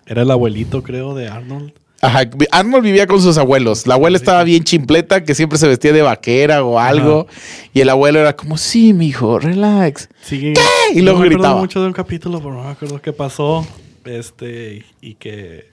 era 0.07 0.23
el 0.23 0.31
abuelito, 0.33 0.83
creo, 0.83 1.15
de 1.15 1.29
Arnold. 1.29 1.73
Ajá, 2.03 2.23
Arnold 2.51 2.83
vivía 2.83 3.07
con 3.07 3.21
sus 3.21 3.37
abuelos. 3.39 3.87
La 3.87 3.95
abuela 3.95 4.17
estaba 4.17 4.43
bien 4.43 4.65
chimpleta, 4.65 5.23
que 5.23 5.35
siempre 5.35 5.59
se 5.59 5.69
vestía 5.69 5.93
de 5.93 6.03
vaquera 6.03 6.65
o 6.65 6.79
algo. 6.79 7.27
Y 7.75 7.81
el 7.81 7.91
abuelo 7.91 8.19
era 8.19 8.35
como, 8.35 8.57
sí, 8.57 8.93
mijo, 8.95 9.39
relax. 9.39 10.09
Sí. 10.23 10.55
Y 10.95 11.03
luego 11.03 11.19
no 11.19 11.23
me 11.23 11.29
gritaba. 11.29 11.49
acuerdo 11.51 11.61
mucho 11.61 11.81
de 11.83 11.87
un 11.87 11.93
capítulo, 11.93 12.39
pero 12.39 12.55
no 12.55 12.65
me 12.65 12.71
acuerdo 12.71 13.01
qué 13.01 13.13
pasó. 13.13 13.65
Este, 14.05 14.85
y 15.01 15.15
que. 15.15 15.71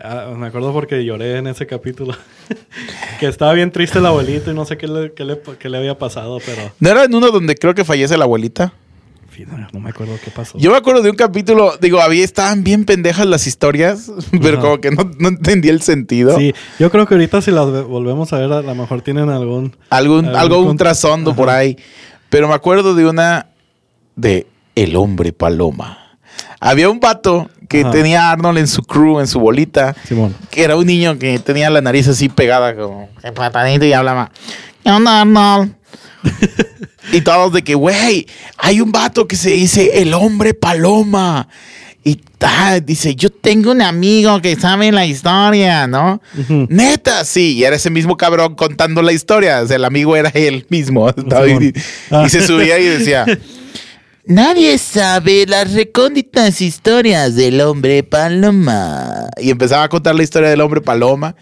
ah, 0.00 0.32
me 0.34 0.46
acuerdo 0.46 0.72
porque 0.72 1.04
lloré 1.04 1.36
en 1.36 1.46
ese 1.46 1.66
capítulo. 1.66 2.16
que 3.20 3.26
estaba 3.26 3.52
bien 3.52 3.70
triste 3.70 3.98
el 3.98 4.06
abuelito 4.06 4.50
y 4.50 4.54
no 4.54 4.64
sé 4.64 4.78
qué 4.78 4.88
le, 4.88 5.12
qué 5.12 5.24
le, 5.24 5.38
qué 5.60 5.68
le 5.68 5.76
había 5.76 5.98
pasado, 5.98 6.38
pero. 6.44 6.72
¿No 6.80 6.90
era 6.90 7.04
en 7.04 7.14
uno 7.14 7.30
donde 7.30 7.54
creo 7.54 7.74
que 7.74 7.84
fallece 7.84 8.16
la 8.16 8.24
abuelita? 8.24 8.72
No, 9.44 9.80
me 9.80 9.90
acuerdo 9.90 10.14
qué 10.24 10.30
pasó. 10.30 10.56
Yo 10.58 10.70
me 10.70 10.76
acuerdo 10.78 11.02
de 11.02 11.10
un 11.10 11.16
capítulo, 11.16 11.76
digo, 11.80 12.00
había, 12.00 12.24
estaban 12.24 12.64
bien 12.64 12.84
pendejas 12.84 13.26
las 13.26 13.46
historias, 13.46 14.10
pero 14.40 14.58
Ajá. 14.58 14.60
como 14.62 14.80
que 14.80 14.90
no, 14.90 15.10
no 15.18 15.28
entendía 15.28 15.72
el 15.72 15.82
sentido. 15.82 16.38
Sí, 16.38 16.54
yo 16.78 16.90
creo 16.90 17.06
que 17.06 17.14
ahorita 17.14 17.42
si 17.42 17.50
las 17.50 17.70
ve- 17.70 17.82
volvemos 17.82 18.32
a 18.32 18.38
ver, 18.38 18.52
a 18.52 18.62
lo 18.62 18.74
mejor 18.74 19.02
tienen 19.02 19.28
algún. 19.28 19.76
Algún, 19.90 20.34
algún 20.34 20.66
con- 20.68 20.76
trasfondo 20.76 21.34
por 21.36 21.50
ahí. 21.50 21.76
Pero 22.30 22.48
me 22.48 22.54
acuerdo 22.54 22.94
de 22.94 23.06
una 23.06 23.48
de 24.14 24.46
El 24.74 24.96
Hombre 24.96 25.32
Paloma. 25.32 25.98
Había 26.60 26.88
un 26.88 27.00
vato 27.00 27.48
que 27.68 27.82
Ajá. 27.82 27.90
tenía 27.90 28.28
a 28.28 28.32
Arnold 28.32 28.58
en 28.58 28.66
su 28.68 28.82
crew, 28.82 29.20
en 29.20 29.26
su 29.26 29.38
bolita. 29.40 29.94
Simón. 30.04 30.34
que 30.50 30.64
era 30.64 30.76
un 30.76 30.86
niño 30.86 31.18
que 31.18 31.38
tenía 31.38 31.68
la 31.70 31.80
nariz 31.80 32.08
así 32.08 32.28
pegada, 32.28 32.74
como 32.74 33.08
patadito 33.34 33.84
y 33.84 33.92
hablaba. 33.92 34.30
¿Qué 34.82 34.90
onda, 34.90 35.20
Arnold? 35.20 35.74
y 37.12 37.20
todos 37.20 37.52
de 37.52 37.62
que, 37.62 37.74
güey, 37.74 38.26
hay 38.58 38.80
un 38.80 38.92
vato 38.92 39.26
que 39.26 39.36
se 39.36 39.50
dice 39.50 40.00
el 40.02 40.14
hombre 40.14 40.54
paloma. 40.54 41.48
Y 42.04 42.20
ta, 42.38 42.78
dice, 42.78 43.16
yo 43.16 43.30
tengo 43.30 43.72
un 43.72 43.82
amigo 43.82 44.40
que 44.40 44.54
sabe 44.54 44.92
la 44.92 45.04
historia, 45.06 45.88
¿no? 45.88 46.22
Neta, 46.68 47.24
sí, 47.24 47.54
y 47.54 47.64
era 47.64 47.74
ese 47.74 47.90
mismo 47.90 48.16
cabrón 48.16 48.54
contando 48.54 49.02
la 49.02 49.12
historia. 49.12 49.60
O 49.62 49.66
sea, 49.66 49.74
el 49.76 49.84
amigo 49.84 50.14
era 50.14 50.30
él 50.30 50.66
mismo. 50.68 51.08
Y, 51.18 51.72
Ah. 52.10 52.22
y 52.26 52.30
se 52.30 52.46
subía 52.46 52.78
y 52.78 52.84
decía, 52.84 53.26
Nadie 54.24 54.76
sabe 54.78 55.46
las 55.46 55.72
recónditas 55.72 56.60
historias 56.60 57.36
del 57.36 57.60
hombre 57.60 58.02
paloma. 58.02 59.28
Y 59.40 59.50
empezaba 59.50 59.84
a 59.84 59.88
contar 59.88 60.14
la 60.16 60.24
historia 60.24 60.48
del 60.48 60.60
hombre 60.60 60.80
paloma. 60.80 61.36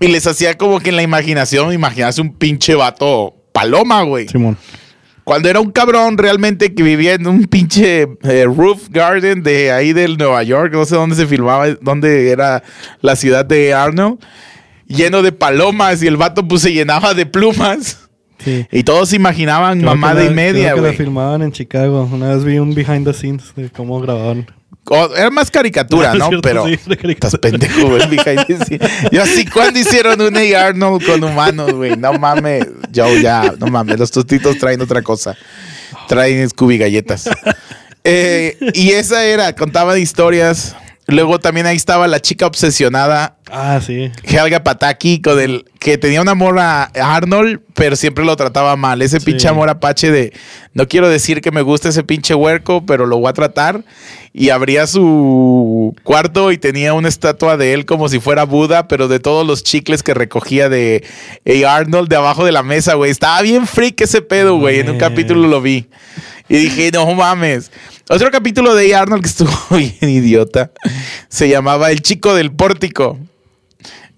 Y 0.00 0.08
les 0.08 0.26
hacía 0.26 0.56
como 0.58 0.80
que 0.80 0.90
en 0.90 0.96
la 0.96 1.02
imaginación, 1.02 1.72
imaginarse 1.72 2.20
un 2.20 2.34
pinche 2.34 2.74
vato 2.74 3.36
paloma, 3.52 4.02
güey. 4.02 4.28
Simón. 4.28 4.56
Cuando 5.24 5.48
era 5.48 5.60
un 5.60 5.70
cabrón 5.70 6.18
realmente 6.18 6.74
que 6.74 6.82
vivía 6.82 7.14
en 7.14 7.26
un 7.28 7.44
pinche 7.44 8.08
eh, 8.22 8.44
roof 8.44 8.88
garden 8.90 9.42
de 9.42 9.70
ahí 9.70 9.92
del 9.92 10.16
Nueva 10.16 10.42
York, 10.42 10.72
no 10.72 10.84
sé 10.84 10.96
dónde 10.96 11.14
se 11.14 11.26
filmaba, 11.26 11.68
dónde 11.80 12.30
era 12.30 12.62
la 13.02 13.14
ciudad 13.14 13.44
de 13.44 13.72
Arnold, 13.72 14.18
lleno 14.88 15.22
de 15.22 15.30
palomas 15.30 16.02
y 16.02 16.08
el 16.08 16.16
vato 16.16 16.46
pues 16.46 16.62
se 16.62 16.72
llenaba 16.72 17.14
de 17.14 17.26
plumas. 17.26 18.01
Sí. 18.44 18.66
Y 18.72 18.82
todos 18.82 19.08
se 19.10 19.16
imaginaban 19.16 19.78
Creo 19.78 19.90
mamada 19.90 20.22
la- 20.22 20.30
y 20.30 20.34
media, 20.34 20.72
creo 20.72 20.74
que 20.76 20.80
la 20.82 20.88
güey. 20.88 20.96
filmaban 20.96 21.42
en 21.42 21.52
Chicago. 21.52 22.08
Una 22.12 22.34
vez 22.34 22.44
vi 22.44 22.58
un 22.58 22.74
behind 22.74 23.06
the 23.06 23.12
scenes 23.14 23.54
de 23.56 23.70
cómo 23.70 24.00
grababan. 24.00 24.46
Era 25.16 25.30
más 25.30 25.50
caricatura, 25.50 26.08
Ah, 26.10 26.12
es 26.14 26.18
¿no? 26.18 26.28
cierto, 26.28 26.42
Pero 26.48 26.66
sí, 26.66 26.76
de 26.86 27.12
estás 27.12 27.36
pendejo, 27.38 27.88
güey. 27.88 28.08
behind 28.08 28.46
the 28.46 28.64
scenes. 28.64 28.90
Yo 29.12 29.22
así, 29.22 29.44
¿cuándo 29.46 29.78
hicieron 29.78 30.20
un 30.20 30.36
A. 30.36 30.40
Arnold 30.66 31.06
con 31.06 31.22
humanos, 31.22 31.72
güey? 31.72 31.96
No 31.96 32.12
mames. 32.14 32.66
Yo 32.90 33.06
ya, 33.18 33.54
no 33.60 33.68
mames. 33.68 33.98
Los 33.98 34.10
tostitos 34.10 34.58
traen 34.58 34.80
otra 34.80 35.00
cosa. 35.02 35.36
Traen 36.08 36.48
Scooby 36.50 36.78
galletas. 36.78 37.28
Eh, 38.04 38.56
y 38.74 38.90
esa 38.90 39.24
era, 39.24 39.54
contaban 39.54 39.98
historias. 39.98 40.74
Luego 41.12 41.38
también 41.38 41.66
ahí 41.66 41.76
estaba 41.76 42.08
la 42.08 42.20
chica 42.20 42.46
obsesionada, 42.46 43.36
Ah, 43.54 43.80
sí. 43.84 44.10
Helga 44.24 44.64
Pataki, 44.64 45.20
con 45.20 45.38
el 45.38 45.66
que 45.78 45.98
tenía 45.98 46.22
un 46.22 46.28
amor 46.28 46.58
a 46.58 46.84
Arnold, 46.94 47.60
pero 47.74 47.96
siempre 47.96 48.24
lo 48.24 48.34
trataba 48.34 48.76
mal. 48.76 49.02
Ese 49.02 49.20
Sí. 49.20 49.26
pinche 49.26 49.46
amor 49.46 49.68
apache 49.68 50.10
de 50.10 50.32
no 50.72 50.88
quiero 50.88 51.10
decir 51.10 51.42
que 51.42 51.50
me 51.50 51.60
gusta 51.60 51.90
ese 51.90 52.02
pinche 52.02 52.34
huerco, 52.34 52.86
pero 52.86 53.04
lo 53.04 53.18
voy 53.18 53.28
a 53.28 53.34
tratar. 53.34 53.84
Y 54.32 54.48
abría 54.48 54.86
su 54.86 55.94
cuarto 56.02 56.50
y 56.52 56.56
tenía 56.56 56.94
una 56.94 57.08
estatua 57.08 57.58
de 57.58 57.74
él 57.74 57.84
como 57.84 58.08
si 58.08 58.18
fuera 58.20 58.44
Buda, 58.44 58.88
pero 58.88 59.06
de 59.06 59.20
todos 59.20 59.46
los 59.46 59.62
chicles 59.62 60.02
que 60.02 60.14
recogía 60.14 60.70
de. 60.70 61.04
Arnold 61.68 62.08
de 62.08 62.16
abajo 62.16 62.46
de 62.46 62.52
la 62.52 62.62
mesa, 62.62 62.94
güey. 62.94 63.10
Estaba 63.10 63.42
bien 63.42 63.66
freak 63.66 64.00
ese 64.00 64.22
pedo, 64.22 64.56
güey. 64.58 64.80
En 64.80 64.88
un 64.88 64.98
capítulo 64.98 65.46
lo 65.48 65.60
vi. 65.60 65.88
Y 66.52 66.58
dije, 66.58 66.90
no 66.92 67.10
mames. 67.14 67.70
Otro 68.10 68.30
capítulo 68.30 68.74
de. 68.74 68.94
Arnold 68.94 69.22
que 69.22 69.28
estuvo 69.28 69.50
bien 69.70 69.96
idiota 70.02 70.70
se 71.30 71.48
llamaba 71.48 71.90
El 71.90 72.02
chico 72.02 72.34
del 72.34 72.52
pórtico. 72.52 73.18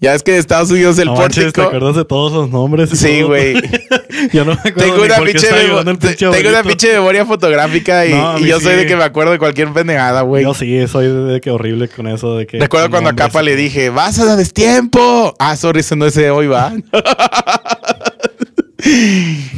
Ya 0.01 0.13
es 0.13 0.21
que 0.21 0.33
en 0.33 0.39
Estados 0.39 0.69
Unidos 0.69 0.99
el 0.99 1.05
No 1.05 1.15
manches, 1.15 1.35
¿Te 1.37 1.43
pórtico. 1.45 1.61
acuerdas 1.67 1.95
de 1.95 2.03
todos 2.03 2.33
los 2.33 2.49
nombres? 2.49 2.89
Sí, 2.89 3.21
güey. 3.21 3.53
Yo 4.33 4.43
no 4.43 4.51
me 4.51 4.59
acuerdo 4.59 4.81
Tengo 4.81 5.03
una, 5.03 5.15
pinche 5.19 5.47
tengo 5.47 6.49
una 6.49 6.63
pinche 6.63 6.91
memoria 6.91 7.25
fotográfica 7.25 8.05
y, 8.05 8.11
No, 8.11 8.37
yo 8.39 8.59
soy 8.59 8.75
de 8.75 8.85
que 8.85 8.97
me 8.97 9.03
acuerdo 9.05 9.31
de 9.31 9.39
cualquier 9.39 9.71
pendejada, 9.71 10.21
güey. 10.21 10.43
Yo 10.43 10.53
sí, 10.53 10.85
soy 10.89 11.07
de, 11.07 11.13
de 11.13 11.41
que 11.41 11.51
horrible 11.51 11.87
con 11.87 12.07
eso. 12.07 12.35
De 12.35 12.45
que 12.45 12.59
Recuerdo 12.59 12.89
cuando 12.89 13.11
a 13.11 13.15
Capa 13.15 13.41
le 13.41 13.55
dije, 13.55 13.89
vas 13.89 14.19
a 14.19 14.35
destiempo. 14.35 15.33
Ah, 15.39 15.55
sorry, 15.55 15.79
ese 15.79 15.95
no 15.95 16.05
es 16.05 16.15
de 16.15 16.29
hoy, 16.29 16.47
va. 16.47 16.73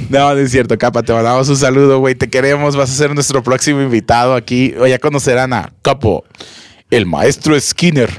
no, 0.09 0.33
no 0.33 0.39
es 0.39 0.51
cierto, 0.51 0.77
Capa, 0.77 1.03
te 1.03 1.13
mandamos 1.13 1.49
un 1.49 1.57
saludo, 1.57 1.99
güey. 1.99 2.15
Te 2.15 2.29
queremos, 2.29 2.75
vas 2.75 2.89
a 2.89 2.93
ser 2.93 3.13
nuestro 3.13 3.43
próximo 3.43 3.81
invitado 3.81 4.35
aquí. 4.35 4.73
O 4.79 4.87
ya 4.87 4.99
conocerán 4.99 5.53
a 5.53 5.73
Capo, 5.81 6.23
el 6.89 7.05
maestro 7.05 7.59
Skinner. 7.59 8.09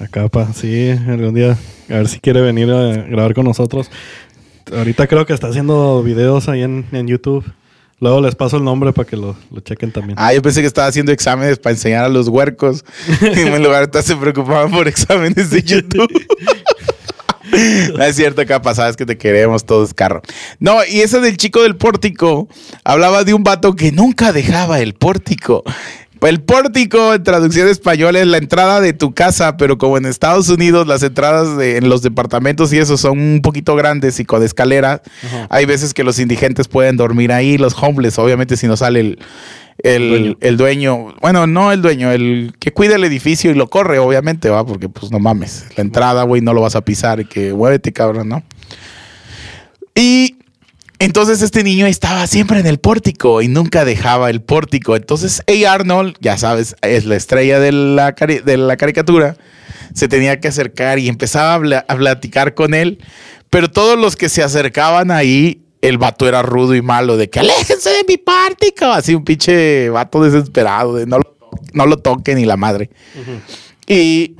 Acá, 0.00 0.28
pa, 0.28 0.52
sí, 0.52 0.90
algún 0.90 1.34
día. 1.34 1.56
A 1.88 1.94
ver 1.94 2.08
si 2.08 2.20
quiere 2.20 2.40
venir 2.40 2.70
a 2.70 2.92
grabar 3.08 3.34
con 3.34 3.44
nosotros. 3.44 3.90
Ahorita 4.76 5.06
creo 5.06 5.26
que 5.26 5.32
está 5.32 5.48
haciendo 5.48 6.02
videos 6.02 6.48
ahí 6.48 6.62
en, 6.62 6.86
en 6.92 7.06
YouTube. 7.06 7.44
Luego 8.00 8.20
les 8.20 8.36
paso 8.36 8.58
el 8.58 8.64
nombre 8.64 8.92
para 8.92 9.08
que 9.08 9.16
lo, 9.16 9.36
lo 9.50 9.60
chequen 9.60 9.90
también. 9.90 10.16
Ah, 10.20 10.32
yo 10.32 10.40
pensé 10.40 10.60
que 10.60 10.68
estaba 10.68 10.86
haciendo 10.86 11.10
exámenes 11.10 11.58
para 11.58 11.72
enseñar 11.72 12.04
a 12.04 12.08
los 12.08 12.28
huercos. 12.28 12.84
en 13.20 13.62
lugar 13.62 13.90
de 13.90 14.02
se 14.02 14.14
preocupaban 14.14 14.70
por 14.70 14.86
exámenes 14.86 15.50
de 15.50 15.62
YouTube. 15.64 16.08
No 17.96 18.04
es 18.04 18.16
cierto, 18.16 18.44
capa, 18.46 18.74
sabes 18.74 18.96
que 18.96 19.06
te 19.06 19.16
queremos, 19.16 19.64
todo 19.64 19.84
es 19.84 19.94
carro. 19.94 20.22
No, 20.58 20.78
y 20.84 21.00
ese 21.00 21.20
del 21.20 21.36
chico 21.36 21.62
del 21.62 21.76
pórtico 21.76 22.48
hablaba 22.84 23.24
de 23.24 23.34
un 23.34 23.44
vato 23.44 23.74
que 23.74 23.92
nunca 23.92 24.32
dejaba 24.32 24.80
el 24.80 24.94
pórtico. 24.94 25.64
El 26.20 26.40
pórtico, 26.40 27.14
en 27.14 27.22
traducción 27.22 27.68
española, 27.68 28.18
es 28.18 28.26
la 28.26 28.38
entrada 28.38 28.80
de 28.80 28.92
tu 28.92 29.14
casa, 29.14 29.56
pero 29.56 29.78
como 29.78 29.98
en 29.98 30.04
Estados 30.04 30.48
Unidos 30.48 30.88
las 30.88 31.02
entradas 31.04 31.56
de, 31.56 31.76
en 31.76 31.88
los 31.88 32.02
departamentos 32.02 32.72
y 32.72 32.78
eso 32.78 32.96
son 32.96 33.20
un 33.20 33.40
poquito 33.40 33.76
grandes 33.76 34.18
y 34.18 34.24
con 34.24 34.42
escalera, 34.42 35.02
Ajá. 35.24 35.46
hay 35.48 35.64
veces 35.64 35.94
que 35.94 36.02
los 36.02 36.18
indigentes 36.18 36.66
pueden 36.66 36.96
dormir 36.96 37.30
ahí, 37.30 37.56
los 37.56 37.74
homeless, 37.80 38.18
obviamente 38.18 38.56
si 38.56 38.66
no 38.66 38.76
sale 38.76 39.00
el, 39.00 39.18
el, 39.82 40.08
Dueño. 40.08 40.36
el 40.40 40.56
dueño, 40.56 41.14
bueno, 41.20 41.46
no 41.46 41.70
el 41.72 41.82
dueño, 41.82 42.10
el 42.10 42.54
que 42.58 42.72
cuida 42.72 42.96
el 42.96 43.04
edificio 43.04 43.50
y 43.50 43.54
lo 43.54 43.68
corre, 43.68 43.98
obviamente, 43.98 44.48
va, 44.50 44.66
porque 44.66 44.88
pues 44.88 45.12
no 45.12 45.18
mames, 45.20 45.66
la 45.76 45.82
entrada, 45.82 46.24
güey, 46.24 46.40
no 46.42 46.52
lo 46.52 46.60
vas 46.62 46.74
a 46.76 46.80
pisar 46.84 47.20
y 47.20 47.24
que 47.26 47.52
muévete, 47.52 47.92
cabrón, 47.92 48.28
¿no? 48.28 48.42
Y 49.94 50.36
entonces 51.00 51.42
este 51.42 51.62
niño 51.62 51.86
estaba 51.86 52.26
siempre 52.26 52.58
en 52.60 52.66
el 52.66 52.78
pórtico 52.78 53.40
y 53.42 53.48
nunca 53.48 53.84
dejaba 53.84 54.30
el 54.30 54.42
pórtico. 54.42 54.96
Entonces 54.96 55.42
A. 55.46 55.72
Arnold, 55.72 56.16
ya 56.20 56.36
sabes, 56.38 56.74
es 56.82 57.04
la 57.04 57.16
estrella 57.16 57.60
de 57.60 57.72
la, 57.72 58.14
cari- 58.14 58.42
de 58.42 58.56
la 58.56 58.76
caricatura, 58.76 59.36
se 59.94 60.08
tenía 60.08 60.40
que 60.40 60.48
acercar 60.48 60.98
y 60.98 61.08
empezaba 61.08 61.54
a, 61.54 61.84
a 61.86 61.96
platicar 61.96 62.54
con 62.54 62.74
él. 62.74 62.98
Pero 63.50 63.70
todos 63.70 63.98
los 63.98 64.16
que 64.16 64.28
se 64.28 64.42
acercaban 64.42 65.10
ahí, 65.10 65.62
el 65.80 65.98
vato 65.98 66.26
era 66.28 66.42
rudo 66.42 66.74
y 66.74 66.82
malo, 66.82 67.16
de 67.16 67.30
que 67.30 67.40
aléjense 67.40 67.90
de 67.90 68.04
mi 68.06 68.16
pórtico. 68.16 68.86
Así 68.86 69.14
un 69.14 69.24
pinche 69.24 69.88
vato 69.90 70.22
desesperado, 70.22 70.94
de 70.94 71.06
no 71.06 71.18
lo, 71.18 71.36
no 71.72 71.86
lo 71.86 71.98
toquen 71.98 72.36
ni 72.38 72.44
la 72.44 72.56
madre. 72.56 72.90
Y 73.86 74.34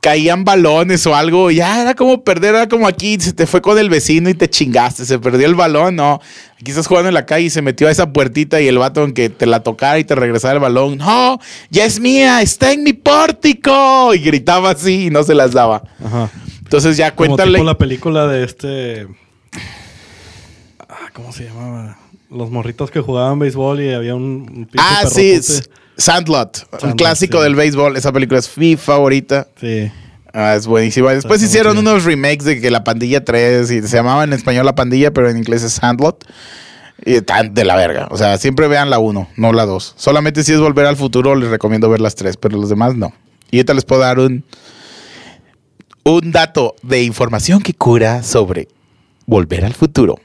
caían 0.00 0.44
balones 0.44 1.06
o 1.06 1.14
algo, 1.14 1.52
ya 1.52 1.80
era 1.80 1.94
como 1.94 2.24
perder, 2.24 2.56
era 2.56 2.68
como 2.68 2.88
aquí, 2.88 3.16
se 3.20 3.32
te 3.32 3.46
fue 3.46 3.62
con 3.62 3.78
el 3.78 3.88
vecino 3.88 4.28
y 4.28 4.34
te 4.34 4.50
chingaste, 4.50 5.04
se 5.06 5.20
perdió 5.20 5.46
el 5.46 5.54
balón, 5.54 5.94
no. 5.94 6.20
Aquí 6.60 6.72
estás 6.72 6.88
jugando 6.88 7.06
en 7.08 7.14
la 7.14 7.24
calle 7.24 7.46
y 7.46 7.50
se 7.50 7.62
metió 7.62 7.86
a 7.86 7.92
esa 7.92 8.12
puertita 8.12 8.60
y 8.60 8.66
el 8.66 8.78
vato 8.78 9.04
en 9.04 9.12
que 9.14 9.28
te 9.30 9.46
la 9.46 9.62
tocara 9.62 10.00
y 10.00 10.04
te 10.04 10.16
regresara 10.16 10.54
el 10.54 10.58
balón, 10.60 10.98
no, 10.98 11.38
ya 11.70 11.84
es 11.84 12.00
mía, 12.00 12.42
está 12.42 12.72
en 12.72 12.82
mi 12.82 12.92
pórtico. 12.94 14.12
Y 14.12 14.18
gritaba 14.18 14.70
así 14.70 15.06
y 15.06 15.10
no 15.10 15.22
se 15.22 15.36
las 15.36 15.52
daba. 15.52 15.84
Ajá. 16.04 16.30
Entonces 16.58 16.96
ya 16.96 17.14
Como 17.14 17.28
cuéntale. 17.28 17.52
tipo 17.58 17.64
la 17.64 17.78
película 17.78 18.26
de 18.26 18.42
este... 18.44 19.06
¿Cómo 21.12 21.32
se 21.32 21.44
llamaba? 21.44 21.98
Los 22.30 22.50
morritos 22.50 22.90
que 22.90 23.00
jugaban 23.00 23.38
béisbol 23.38 23.82
y 23.82 23.92
había 23.92 24.14
un, 24.14 24.22
un 24.22 24.68
Ah, 24.78 25.02
sí, 25.06 25.32
es 25.32 25.68
Sandlot, 25.98 26.68
un 26.72 26.78
Sandlot, 26.80 26.98
clásico 26.98 27.38
sí. 27.38 27.42
del 27.44 27.54
béisbol. 27.54 27.96
Esa 27.96 28.12
película 28.12 28.38
es 28.38 28.56
mi 28.56 28.76
favorita. 28.76 29.46
Sí. 29.60 29.90
Ah, 30.32 30.54
es 30.54 30.66
buenísima. 30.66 31.12
Después 31.12 31.42
Está 31.42 31.50
hicieron 31.50 31.76
unos 31.76 32.04
remakes 32.04 32.44
de 32.44 32.60
que 32.60 32.70
La 32.70 32.84
Pandilla 32.84 33.22
3 33.22 33.70
y 33.70 33.82
se 33.82 33.96
llamaba 33.96 34.24
en 34.24 34.32
español 34.32 34.64
La 34.64 34.74
Pandilla, 34.74 35.12
pero 35.12 35.28
en 35.28 35.36
inglés 35.36 35.62
es 35.62 35.74
Sandlot. 35.74 36.26
Y 37.04 37.20
tan 37.20 37.52
de 37.52 37.64
la 37.64 37.76
verga. 37.76 38.08
O 38.10 38.16
sea, 38.16 38.38
siempre 38.38 38.68
vean 38.68 38.88
la 38.88 38.98
1, 38.98 39.28
no 39.36 39.52
la 39.52 39.66
2. 39.66 39.94
Solamente 39.96 40.44
si 40.44 40.52
es 40.52 40.60
Volver 40.60 40.86
al 40.86 40.96
Futuro, 40.96 41.34
les 41.34 41.50
recomiendo 41.50 41.90
ver 41.90 42.00
las 42.00 42.14
3, 42.14 42.36
pero 42.38 42.56
los 42.56 42.70
demás 42.70 42.94
no. 42.94 43.12
Y 43.50 43.56
ahorita 43.58 43.74
les 43.74 43.84
puedo 43.84 44.00
dar 44.00 44.18
un, 44.18 44.44
un 46.04 46.32
dato 46.32 46.76
de 46.82 47.02
información 47.02 47.60
que 47.60 47.74
cura 47.74 48.22
sobre 48.22 48.68
Volver 49.26 49.64
al 49.64 49.74
Futuro 49.74 50.18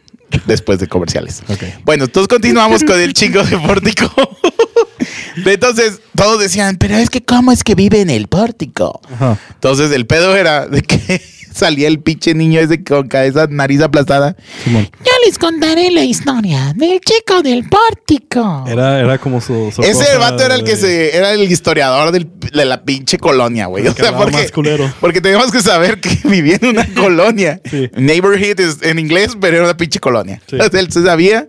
después 0.45 0.79
de 0.79 0.87
comerciales. 0.87 1.41
Bueno, 1.83 2.05
entonces 2.05 2.27
continuamos 2.27 2.83
con 2.83 2.99
el 2.99 3.13
chingo 3.13 3.43
de 3.43 3.57
pórtico. 3.57 4.11
Entonces, 5.45 5.99
todos 6.15 6.39
decían, 6.39 6.77
pero 6.77 6.95
es 6.95 7.09
que 7.09 7.23
¿cómo 7.23 7.51
es 7.51 7.63
que 7.63 7.75
vive 7.75 8.01
en 8.01 8.09
el 8.09 8.27
pórtico? 8.27 9.01
Ajá. 9.13 9.37
Entonces, 9.53 9.91
el 9.91 10.07
pedo 10.07 10.35
era 10.35 10.65
de 10.65 10.81
que 10.81 11.21
salía 11.57 11.87
el 11.87 11.99
pinche 11.99 12.33
niño 12.33 12.59
ese 12.59 12.83
con 12.83 13.07
cabeza, 13.07 13.47
nariz 13.49 13.81
aplastada. 13.81 14.35
Simón. 14.63 14.87
Yo 14.99 15.11
les 15.25 15.37
contaré 15.37 15.91
la 15.91 16.03
historia 16.03 16.73
del 16.75 16.99
chico 17.01 17.41
del 17.41 17.67
pórtico. 17.67 18.65
Era, 18.67 18.99
era 18.99 19.17
como 19.17 19.41
su... 19.41 19.71
su 19.75 19.81
Ese 19.81 20.17
vato 20.17 20.43
era 20.43 20.55
el 20.55 20.63
que 20.63 20.71
de- 20.75 20.77
se, 20.77 21.17
era 21.17 21.31
el 21.33 21.51
historiador 21.51 22.11
del- 22.11 22.29
de 22.53 22.65
la 22.65 22.83
pinche 22.83 23.17
colonia, 23.17 23.65
güey. 23.65 23.87
O 23.87 23.93
sea, 23.93 24.15
porque, 24.15 24.49
porque 25.01 25.21
tenemos 25.21 25.51
que 25.51 25.61
saber 25.61 25.99
que 25.99 26.17
vivía 26.27 26.57
en 26.61 26.67
una 26.69 26.85
colonia. 26.95 27.59
Sí. 27.69 27.89
Neighborhood 27.95 28.59
es 28.59 28.77
en 28.83 28.99
inglés, 28.99 29.37
pero 29.39 29.57
era 29.57 29.65
una 29.65 29.77
pinche 29.77 29.99
colonia. 29.99 30.41
Sí. 30.49 30.57
O 30.67 30.69
sea, 30.69 30.79
él 30.81 30.91
se 30.91 31.03
sabía 31.03 31.47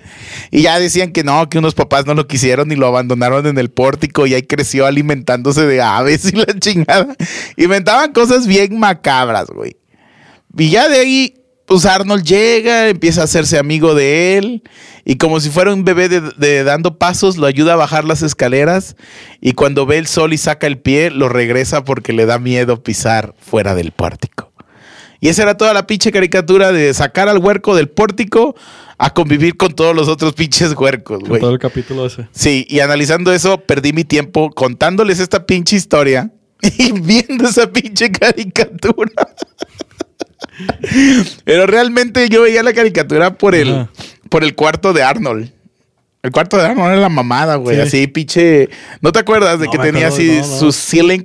y 0.50 0.62
ya 0.62 0.78
decían 0.78 1.12
que 1.12 1.24
no, 1.24 1.48
que 1.48 1.58
unos 1.58 1.74
papás 1.74 2.06
no 2.06 2.14
lo 2.14 2.26
quisieron 2.28 2.70
y 2.70 2.76
lo 2.76 2.86
abandonaron 2.86 3.46
en 3.46 3.58
el 3.58 3.68
pórtico 3.70 4.26
y 4.26 4.34
ahí 4.34 4.42
creció 4.42 4.86
alimentándose 4.86 5.66
de 5.66 5.82
aves 5.82 6.24
y 6.32 6.36
la 6.36 6.46
chingada. 6.58 7.16
Inventaban 7.56 8.12
cosas 8.12 8.46
bien 8.46 8.78
macabras, 8.78 9.46
güey. 9.48 9.76
Y 10.56 10.70
ya 10.70 10.88
de 10.88 10.98
ahí, 10.98 11.34
pues 11.66 11.84
Arnold 11.84 12.24
llega, 12.24 12.88
empieza 12.88 13.22
a 13.22 13.24
hacerse 13.24 13.58
amigo 13.58 13.94
de 13.94 14.38
él. 14.38 14.62
Y 15.04 15.16
como 15.16 15.40
si 15.40 15.50
fuera 15.50 15.72
un 15.72 15.84
bebé 15.84 16.08
de, 16.08 16.20
de 16.20 16.64
dando 16.64 16.98
pasos, 16.98 17.36
lo 17.36 17.46
ayuda 17.46 17.74
a 17.74 17.76
bajar 17.76 18.04
las 18.04 18.22
escaleras. 18.22 18.96
Y 19.40 19.52
cuando 19.52 19.86
ve 19.86 19.98
el 19.98 20.06
sol 20.06 20.32
y 20.32 20.38
saca 20.38 20.66
el 20.66 20.78
pie, 20.78 21.10
lo 21.10 21.28
regresa 21.28 21.84
porque 21.84 22.12
le 22.12 22.26
da 22.26 22.38
miedo 22.38 22.82
pisar 22.82 23.34
fuera 23.38 23.74
del 23.74 23.92
pórtico. 23.92 24.48
Y 25.20 25.28
esa 25.28 25.42
era 25.42 25.56
toda 25.56 25.74
la 25.74 25.86
pinche 25.86 26.12
caricatura 26.12 26.70
de 26.72 26.94
sacar 26.94 27.28
al 27.28 27.38
huerco 27.38 27.74
del 27.74 27.88
pórtico 27.88 28.54
a 28.98 29.14
convivir 29.14 29.56
con 29.56 29.74
todos 29.74 29.94
los 29.94 30.08
otros 30.08 30.34
pinches 30.34 30.74
huercos, 30.74 31.20
güey. 31.20 31.40
todo 31.40 31.52
el 31.52 31.58
capítulo 31.58 32.06
ese. 32.06 32.28
Sí, 32.32 32.66
y 32.68 32.80
analizando 32.80 33.32
eso, 33.32 33.58
perdí 33.60 33.92
mi 33.92 34.04
tiempo 34.04 34.50
contándoles 34.50 35.18
esta 35.18 35.46
pinche 35.46 35.76
historia 35.76 36.30
y 36.62 36.92
viendo 36.92 37.48
esa 37.48 37.70
pinche 37.70 38.10
caricatura. 38.12 39.28
Pero 41.44 41.66
realmente 41.66 42.28
yo 42.28 42.42
veía 42.42 42.62
la 42.62 42.72
caricatura 42.72 43.34
por 43.34 43.54
el, 43.54 43.72
Ajá. 43.72 43.90
por 44.28 44.44
el 44.44 44.54
cuarto 44.54 44.92
de 44.92 45.02
Arnold. 45.02 45.52
El 46.20 46.32
cuarto 46.32 46.56
de 46.56 46.64
Arnold 46.66 46.92
era 46.92 47.00
la 47.00 47.08
mamada, 47.08 47.54
güey. 47.56 47.76
Sí. 47.76 47.82
Así, 47.82 48.06
pinche. 48.08 48.68
¿No 49.00 49.12
te 49.12 49.20
acuerdas 49.20 49.60
de 49.60 49.66
No 49.66 49.70
que 49.72 49.78
tenía 49.78 50.08
acuerdo, 50.08 50.16
así 50.16 50.40
no, 50.40 50.46
no. 50.48 50.58
su 50.58 50.72
ceiling 50.72 51.24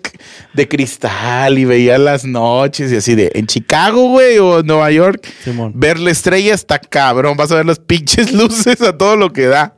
de 0.53 0.67
cristal 0.67 1.57
y 1.57 1.65
veía 1.65 1.97
las 1.97 2.25
noches 2.25 2.91
y 2.91 2.97
así 2.97 3.15
de 3.15 3.31
en 3.33 3.47
Chicago, 3.47 4.09
güey, 4.09 4.37
o 4.37 4.59
en 4.59 4.67
Nueva 4.67 4.91
York? 4.91 5.27
Simón. 5.43 5.71
Ver 5.75 5.99
la 5.99 6.11
estrella 6.11 6.53
está 6.53 6.77
cabrón. 6.77 7.35
Vas 7.37 7.51
a 7.51 7.55
ver 7.55 7.65
las 7.65 7.79
pinches 7.79 8.31
luces 8.33 8.81
a 8.81 8.95
todo 8.95 9.15
lo 9.15 9.33
que 9.33 9.47
da. 9.47 9.75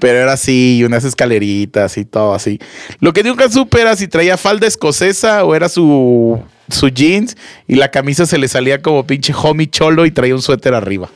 Pero 0.00 0.18
era 0.18 0.32
así, 0.32 0.78
y 0.78 0.84
unas 0.84 1.04
escaleritas 1.04 1.96
y 1.96 2.04
todo 2.04 2.34
así. 2.34 2.58
Lo 3.00 3.12
que 3.12 3.22
nunca 3.22 3.48
supe 3.50 3.80
era 3.80 3.94
si 3.96 4.08
traía 4.08 4.36
falda 4.36 4.66
escocesa 4.66 5.44
o 5.44 5.54
era 5.54 5.68
su, 5.68 6.40
su 6.72 6.88
jeans 6.88 7.36
y 7.66 7.76
la 7.76 7.90
camisa 7.90 8.26
se 8.26 8.38
le 8.38 8.48
salía 8.48 8.82
como 8.82 9.06
pinche 9.06 9.32
homie 9.34 9.68
cholo 9.68 10.06
y 10.06 10.10
traía 10.10 10.34
un 10.34 10.42
suéter 10.42 10.74
arriba. 10.74 11.08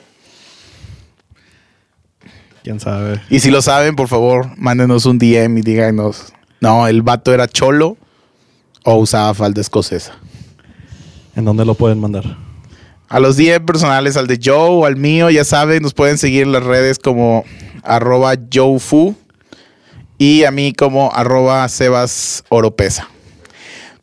¿Quién 2.62 2.80
sabe? 2.80 3.20
Y 3.28 3.40
si 3.40 3.50
lo 3.50 3.60
saben, 3.60 3.94
por 3.94 4.08
favor, 4.08 4.48
mándenos 4.56 5.04
un 5.04 5.18
DM 5.18 5.58
y 5.58 5.62
díganos. 5.62 6.32
No, 6.60 6.88
el 6.88 7.02
vato 7.02 7.34
era 7.34 7.46
cholo 7.46 7.98
o 8.84 8.96
usaba 8.96 9.34
falda 9.34 9.60
escocesa. 9.60 10.14
¿En 11.36 11.44
dónde 11.44 11.64
lo 11.64 11.74
pueden 11.74 12.00
mandar? 12.00 12.38
A 13.08 13.20
los 13.20 13.36
DM 13.36 13.66
personales, 13.66 14.16
al 14.16 14.26
de 14.26 14.40
Joe 14.42 14.70
o 14.70 14.86
al 14.86 14.96
mío, 14.96 15.28
ya 15.28 15.44
saben, 15.44 15.82
nos 15.82 15.92
pueden 15.92 16.16
seguir 16.16 16.42
en 16.42 16.52
las 16.52 16.62
redes 16.62 16.98
como 16.98 17.44
arroba 17.82 18.34
JoeFu 18.50 19.14
y 20.16 20.44
a 20.44 20.50
mí 20.50 20.72
como 20.72 21.12
arroba 21.12 21.68
Sebas 21.68 22.44
Oropesa. 22.48 23.08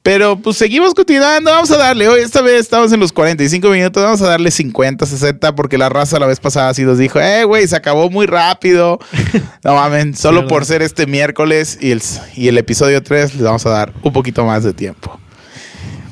Pero 0.04 0.36
pues 0.38 0.58
seguimos 0.58 0.96
continuando, 0.96 1.52
vamos 1.52 1.70
a 1.70 1.78
darle, 1.78 2.08
hoy 2.08 2.22
esta 2.22 2.42
vez 2.42 2.60
estamos 2.62 2.92
en 2.92 3.00
los 3.00 3.12
45 3.14 3.70
minutos, 3.70 4.02
vamos 4.02 4.20
a 4.24 4.30
darle 4.30 4.50
50, 4.50 5.06
60 5.06 5.54
porque 5.54 5.78
la 5.78 5.90
raza 5.90 6.18
la 6.18 6.26
vez 6.26 6.40
pasada 6.40 6.74
sí 6.74 6.82
nos 6.84 6.98
dijo, 6.98 7.20
eh, 7.20 7.44
güey, 7.44 7.68
se 7.68 7.76
acabó 7.76 8.10
muy 8.10 8.26
rápido. 8.26 9.00
No 9.64 9.76
mamen, 9.76 10.16
solo 10.16 10.48
por 10.48 10.66
ser 10.66 10.82
este 10.82 11.06
miércoles 11.06 11.78
y 11.80 11.92
el, 11.92 12.02
y 12.36 12.48
el 12.48 12.58
episodio 12.58 13.04
3 13.04 13.36
les 13.36 13.44
vamos 13.44 13.64
a 13.68 13.70
dar 13.70 13.94
un 14.02 14.12
poquito 14.12 14.44
más 14.44 14.64
de 14.64 14.74
tiempo. 14.74 15.20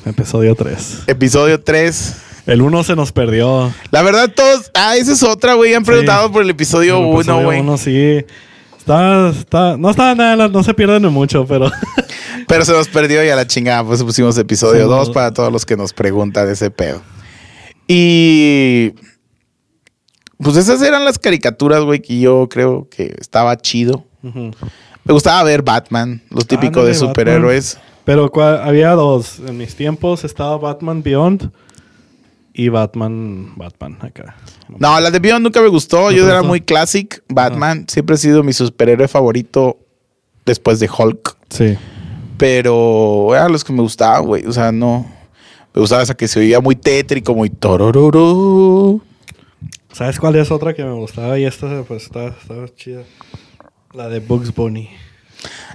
Episodio 0.06 0.54
3. 0.54 1.00
Episodio 1.08 1.60
3, 1.60 2.16
El 2.46 2.62
1 2.62 2.84
se 2.84 2.96
nos 2.96 3.12
perdió. 3.12 3.74
La 3.90 4.04
verdad, 4.04 4.32
todos. 4.36 4.70
Ah, 4.76 4.98
esa 4.98 5.14
es 5.14 5.24
otra, 5.24 5.56
güey. 5.56 5.74
Han 5.74 5.84
preguntado 5.84 6.28
Sí. 6.28 6.34
por 6.34 6.44
el 6.44 6.50
episodio 6.52 6.98
El 7.00 7.06
1, 7.06 7.16
episodio 7.22 7.46
güey. 7.46 7.60
uno, 7.60 7.78
sí. 7.80 8.24
Está, 8.90 9.30
está, 9.30 9.78
no 9.78 9.92
está 9.92 10.16
nada, 10.16 10.48
no 10.48 10.64
se 10.64 10.74
pierden 10.74 11.04
de 11.04 11.10
mucho, 11.10 11.46
pero 11.46 11.70
Pero 12.48 12.66
se 12.66 12.72
nos 12.72 12.88
perdió 12.88 13.24
y 13.24 13.30
a 13.30 13.36
la 13.36 13.46
chingada, 13.46 13.84
pues 13.84 14.02
pusimos 14.04 14.36
episodio 14.40 14.86
Sí, 14.86 14.90
2 14.90 15.08
no. 15.10 15.14
para 15.14 15.32
todos 15.32 15.54
los 15.54 15.64
que 15.64 15.78
nos 15.78 15.94
preguntan 15.94 16.48
de 16.48 16.54
ese 16.54 16.72
pedo. 16.72 17.00
Y. 17.88 18.94
Pues 20.40 20.58
esas 20.58 20.82
eran 20.82 21.06
las 21.06 21.20
caricaturas, 21.20 21.84
güey, 21.84 22.02
que 22.02 22.20
yo 22.20 22.48
creo 22.50 22.88
que 22.90 23.16
estaba 23.20 23.56
chido. 23.58 24.06
Me 24.24 25.14
gustaba 25.14 25.44
ver 25.44 25.62
Batman, 25.62 26.24
lo 26.32 26.42
típico 26.42 26.84
de 26.84 26.96
superhéroes. 26.96 27.78
Pero 28.06 28.32
había 28.42 28.94
dos. 28.94 29.40
En 29.46 29.58
mis 29.60 29.76
tiempos 29.76 30.24
estaba 30.24 30.58
Batman 30.58 31.04
Beyond 31.04 31.52
y 32.54 32.70
Batman, 32.70 33.54
Batman 33.56 33.98
acá. 34.02 34.36
No, 34.78 35.00
la 35.00 35.12
de 35.12 35.20
Beyond 35.20 35.44
nunca 35.44 35.62
me 35.62 35.68
gustó. 35.68 36.10
¿No 36.10 36.12
Yo 36.12 36.26
era 36.26 36.40
gustó? 36.40 36.48
muy 36.48 36.62
classic. 36.62 37.24
Batman 37.30 37.86
siempre 37.88 38.16
ha 38.16 38.18
sido 38.18 38.44
mi 38.44 38.54
superhéroe 38.54 39.08
favorito 39.08 39.78
después 40.46 40.80
de 40.80 40.90
Hulk. 40.90 41.38
Sí. 41.50 41.78
Pero 42.38 43.36
eran 43.36 43.52
los 43.52 43.64
que 43.64 43.74
me 43.74 43.82
gustaban, 43.82 44.26
güey. 44.26 44.46
O 44.46 44.52
sea, 44.52 44.72
no. 44.72 45.06
Me 45.74 45.82
gustaba 45.82 46.02
esa 46.02 46.16
que 46.16 46.28
se 46.28 46.40
oía 46.40 46.60
muy 46.60 46.76
tétrico, 46.76 47.36
muy 47.36 47.50
torororo. 47.50 49.02
¿Sabes 49.92 50.20
cuál 50.20 50.36
es 50.36 50.52
otra 50.52 50.74
que 50.74 50.84
me 50.84 50.94
gustaba? 50.94 51.38
Y 51.38 51.46
esta 51.46 51.84
pues 51.84 52.04
estaba, 52.04 52.30
estaba 52.30 52.68
chida. 52.76 53.04
La 53.94 54.08
de 54.08 54.20
Bugs 54.20 54.54
Bunny. 54.54 54.90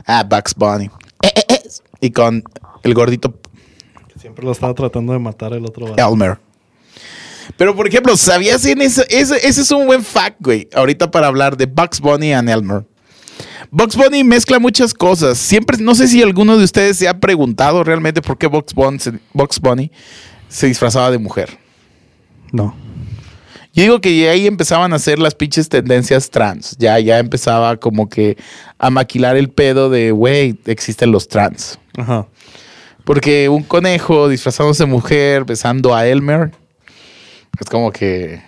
Ah, 0.07 0.25
Bugs 0.25 0.55
Bunny. 0.55 0.87
Eh, 1.22 1.33
eh, 1.35 1.45
eh. 1.49 1.62
Y 2.01 2.11
con 2.11 2.45
el 2.83 2.95
gordito 2.95 3.35
Que 4.12 4.18
siempre 4.18 4.45
lo 4.45 4.53
estaba 4.53 4.75
tratando 4.75 5.12
de 5.12 5.18
matar 5.18 5.53
el 5.53 5.64
otro 5.64 5.87
vato. 5.87 6.09
Elmer. 6.09 6.39
Pero, 7.57 7.76
por 7.76 7.86
ejemplo, 7.86 8.16
¿sabías 8.16 8.64
en 8.64 8.80
ese, 8.80 9.07
ese, 9.11 9.36
ese 9.47 9.61
es 9.61 9.70
un 9.70 9.86
buen 9.86 10.03
fact, 10.03 10.38
güey? 10.40 10.68
Ahorita 10.74 11.11
para 11.11 11.26
hablar 11.28 11.57
de 11.57 11.66
Bugs 11.66 12.01
Bunny 12.01 12.32
and 12.32 12.49
Elmer. 12.49 12.84
Bugs 13.70 13.97
Bunny 13.97 14.24
mezcla 14.24 14.59
muchas 14.59 14.95
cosas. 14.95 15.38
Siempre, 15.38 15.76
no 15.78 15.95
sé 15.95 16.09
si 16.09 16.22
alguno 16.22 16.57
de 16.57 16.64
ustedes 16.64 16.97
se 16.97 17.07
ha 17.09 17.18
preguntado 17.20 17.84
realmente 17.84 18.22
por 18.22 18.38
qué 18.38 18.47
Bugs 18.47 18.74
Bunny, 18.74 18.99
se- 18.99 19.18
Bugs 19.32 19.61
Bunny 19.61 19.90
se 20.49 20.66
disfrazaba 20.66 21.11
de 21.11 21.18
mujer. 21.18 21.59
No. 22.53 22.74
Yo 23.72 23.82
digo 23.82 24.01
que 24.01 24.28
ahí 24.28 24.47
empezaban 24.47 24.92
a 24.92 24.97
hacer 24.97 25.18
las 25.18 25.34
pinches 25.34 25.68
tendencias 25.68 26.30
trans. 26.30 26.76
Ya, 26.78 26.99
ya 27.01 27.18
empezaba 27.18 27.76
como 27.76 28.09
que 28.09 28.36
a 28.78 28.88
maquilar 28.90 29.36
el 29.36 29.51
pedo 29.51 29.90
de, 29.90 30.12
güey, 30.12 30.57
existen 30.66 31.11
los 31.11 31.26
trans. 31.26 31.78
Ajá. 31.99 32.26
Porque 33.05 33.49
un 33.49 33.64
conejo 33.64 34.28
disfrazándose 34.28 34.84
de 34.84 34.90
mujer, 34.90 35.45
besando 35.45 35.95
a 35.95 36.07
Elmer, 36.07 36.53
es 37.61 37.68
como 37.70 37.92
que 37.92 38.42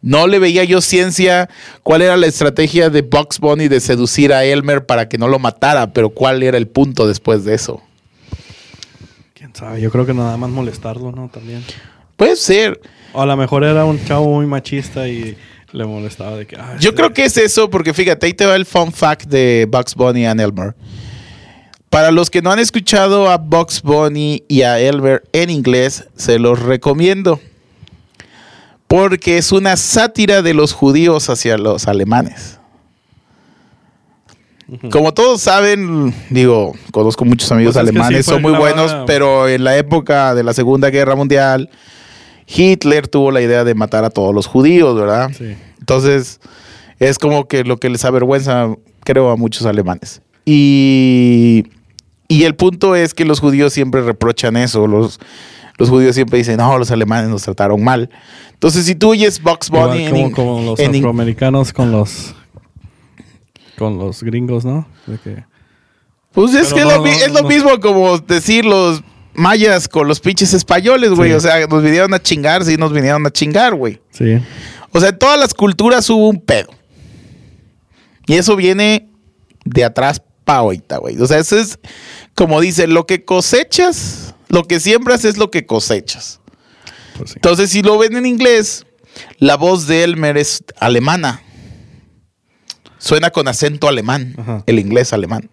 no 0.00 0.26
le 0.26 0.38
veía 0.38 0.64
yo 0.64 0.80
ciencia 0.80 1.48
cuál 1.82 2.02
era 2.02 2.16
la 2.16 2.26
estrategia 2.26 2.90
de 2.90 3.02
Bugs 3.02 3.40
Bunny 3.40 3.68
de 3.68 3.80
seducir 3.80 4.32
a 4.32 4.44
Elmer 4.44 4.86
para 4.86 5.08
que 5.08 5.18
no 5.18 5.26
lo 5.28 5.38
matara, 5.38 5.92
pero 5.92 6.10
cuál 6.10 6.42
era 6.42 6.56
el 6.56 6.68
punto 6.68 7.06
después 7.08 7.44
de 7.44 7.54
eso. 7.54 7.82
¿Quién 9.34 9.54
sabe? 9.54 9.80
Yo 9.80 9.90
creo 9.90 10.06
que 10.06 10.14
nada 10.14 10.36
más 10.36 10.50
molestarlo, 10.50 11.12
¿no? 11.12 11.28
También. 11.28 11.64
Puede 12.16 12.36
ser. 12.36 12.80
O 13.12 13.22
a 13.22 13.26
lo 13.26 13.36
mejor 13.36 13.64
era 13.64 13.84
un 13.84 14.04
chavo 14.04 14.26
muy 14.34 14.46
machista 14.46 15.08
y 15.08 15.36
le 15.72 15.84
molestaba 15.84 16.36
de 16.36 16.46
que... 16.46 16.56
ah, 16.56 16.76
Yo 16.80 16.90
este- 16.90 16.94
creo 16.94 17.12
que 17.12 17.24
es 17.24 17.36
eso, 17.36 17.68
porque 17.70 17.92
fíjate, 17.94 18.26
ahí 18.26 18.34
te 18.34 18.46
va 18.46 18.56
el 18.56 18.66
fun 18.66 18.92
fact 18.92 19.24
de 19.28 19.66
Bugs 19.70 19.94
Bunny 19.94 20.26
and 20.26 20.40
Elmer. 20.40 20.74
Para 21.90 22.10
los 22.10 22.28
que 22.30 22.42
no 22.42 22.50
han 22.52 22.58
escuchado 22.58 23.30
a 23.30 23.38
Bugs 23.38 23.82
Bunny 23.82 24.44
y 24.46 24.62
a 24.62 24.78
Elmer 24.78 25.22
en 25.32 25.50
inglés, 25.50 26.04
se 26.16 26.38
los 26.38 26.60
recomiendo. 26.60 27.40
Porque 28.88 29.38
es 29.38 29.52
una 29.52 29.76
sátira 29.76 30.42
de 30.42 30.54
los 30.54 30.72
judíos 30.72 31.30
hacia 31.30 31.58
los 31.58 31.86
alemanes. 31.86 32.58
Como 34.90 35.14
todos 35.14 35.40
saben, 35.40 36.14
digo, 36.28 36.74
conozco 36.90 37.24
muchos 37.24 37.50
amigos 37.52 37.74
Pues 37.74 37.88
alemanes, 37.88 38.26
sí 38.26 38.32
son 38.32 38.42
muy 38.42 38.52
buenos, 38.52 38.94
pero 39.06 39.48
en 39.48 39.64
la 39.64 39.78
época 39.78 40.34
de 40.34 40.42
la 40.42 40.52
Segunda 40.52 40.90
Guerra 40.90 41.16
Mundial, 41.16 41.70
Hitler 42.46 43.08
tuvo 43.08 43.30
la 43.30 43.40
idea 43.40 43.64
de 43.64 43.74
matar 43.74 44.04
a 44.04 44.10
todos 44.10 44.34
los 44.34 44.46
judíos, 44.46 44.94
¿verdad? 44.94 45.30
Sí. 45.36 45.56
Entonces, 45.78 46.40
es 46.98 47.18
como 47.18 47.48
que 47.48 47.64
lo 47.64 47.78
que 47.78 47.88
les 47.88 48.04
avergüenza, 48.04 48.74
creo, 49.04 49.30
a 49.30 49.36
muchos 49.36 49.64
alemanes. 49.64 50.20
Y, 50.44 51.64
y 52.28 52.44
el 52.44 52.54
punto 52.54 52.94
es 52.94 53.14
que 53.14 53.24
los 53.24 53.40
judíos 53.40 53.72
siempre 53.72 54.02
reprochan 54.02 54.56
eso. 54.56 54.86
Los, 54.86 55.18
los 55.78 55.88
judíos 55.88 56.14
siempre 56.14 56.38
dicen, 56.38 56.58
no, 56.58 56.76
los 56.76 56.90
alemanes 56.90 57.30
nos 57.30 57.42
trataron 57.42 57.82
mal. 57.82 58.10
Entonces, 58.52 58.84
si 58.84 58.94
tú 58.94 59.10
oyes 59.10 59.40
Box 59.42 59.70
Bunny 59.70 60.06
en, 60.06 60.10
como, 60.10 60.32
como 60.32 60.62
los 60.62 60.80
en 60.80 60.94
afroamericanos 60.96 61.72
con 61.72 61.90
los... 61.92 62.34
Con 63.78 63.96
los 63.96 64.22
gringos, 64.22 64.64
¿no? 64.64 64.86
Que... 65.24 65.44
Pues 66.32 66.54
es 66.54 66.72
Pero 66.72 66.76
que 66.76 66.82
no, 66.84 66.90
lo 66.96 67.02
mi- 67.02 67.10
no, 67.10 67.16
es 67.16 67.32
lo 67.32 67.42
no. 67.42 67.48
mismo 67.48 67.80
como 67.80 68.18
decir 68.18 68.64
los 68.64 69.02
mayas 69.34 69.88
con 69.88 70.06
los 70.08 70.20
pinches 70.20 70.52
españoles, 70.52 71.10
güey. 71.12 71.30
Sí. 71.30 71.36
O 71.36 71.40
sea, 71.40 71.66
nos 71.66 71.82
vinieron 71.82 72.12
a 72.12 72.20
chingar, 72.20 72.64
sí, 72.64 72.76
nos 72.76 72.92
vinieron 72.92 73.24
a 73.26 73.30
chingar, 73.30 73.74
güey. 73.74 74.00
Sí. 74.10 74.38
O 74.92 75.00
sea, 75.00 75.10
en 75.10 75.18
todas 75.18 75.38
las 75.38 75.54
culturas 75.54 76.08
hubo 76.10 76.28
un 76.28 76.40
pedo. 76.40 76.68
Y 78.26 78.34
eso 78.34 78.56
viene 78.56 79.08
de 79.64 79.84
atrás 79.84 80.20
para 80.44 80.58
ahorita, 80.60 80.98
güey. 80.98 81.20
O 81.20 81.26
sea, 81.26 81.38
eso 81.38 81.56
es 81.58 81.78
como 82.34 82.60
dice, 82.60 82.86
lo 82.86 83.06
que 83.06 83.24
cosechas, 83.24 84.34
lo 84.48 84.64
que 84.64 84.80
siembras 84.80 85.24
es 85.24 85.36
lo 85.36 85.50
que 85.50 85.66
cosechas. 85.66 86.40
Pues 87.16 87.30
sí. 87.30 87.36
Entonces, 87.36 87.70
si 87.70 87.82
lo 87.82 87.98
ven 87.98 88.16
en 88.16 88.26
inglés, 88.26 88.86
la 89.38 89.56
voz 89.56 89.86
de 89.86 90.04
Elmer 90.04 90.36
es 90.36 90.64
alemana. 90.78 91.42
Suena 92.98 93.30
con 93.30 93.46
acento 93.48 93.88
alemán, 93.88 94.34
Ajá. 94.38 94.62
el 94.66 94.78
inglés 94.78 95.12
alemán. 95.12 95.48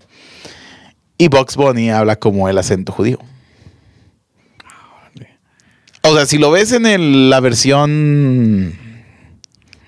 Y 1.18 1.28
Bugs 1.30 1.56
Bunny 1.56 1.90
habla 1.92 2.16
como 2.18 2.50
el 2.50 2.58
acento 2.58 2.92
judío. 2.92 3.20
O 6.04 6.16
sea, 6.16 6.26
si 6.26 6.38
lo 6.38 6.52
ves 6.52 6.72
en 6.72 6.86
el- 6.86 7.30
la 7.32 7.40
versión 7.40 8.78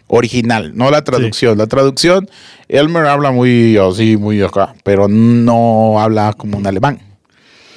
original, 0.08 0.72
no 0.76 0.89
la 0.89 1.03
traducción. 1.03 1.58
La 1.58 1.68
traducción, 1.68 2.30
Elmer 2.70 3.05
habla 3.05 3.32
muy 3.32 3.78
así, 3.78 4.18
muy 4.18 4.41
acá, 4.41 4.74
pero 4.84 5.08
no 5.08 5.99
habla 5.99 6.34
como 6.34 6.58
un 6.58 6.66
alemán. 6.66 6.99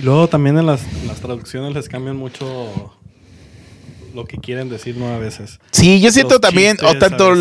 Y 0.01 0.03
luego 0.03 0.29
también 0.29 0.57
en 0.57 0.65
las, 0.65 0.83
en 0.83 1.09
las 1.09 1.21
traducciones 1.21 1.75
les 1.75 1.89
cambian 1.91 2.17
mucho 2.17 2.95
lo 4.15 4.25
que 4.25 4.39
quieren 4.39 4.71
decir, 4.71 4.97
¿no? 4.97 5.09
A 5.09 5.19
veces. 5.19 5.61
Sí, 5.73 6.01
yo 6.01 6.11
siento 6.11 6.37
Los 6.37 6.41
también, 6.41 6.79
o 6.83 6.97
tanto 6.99 7.35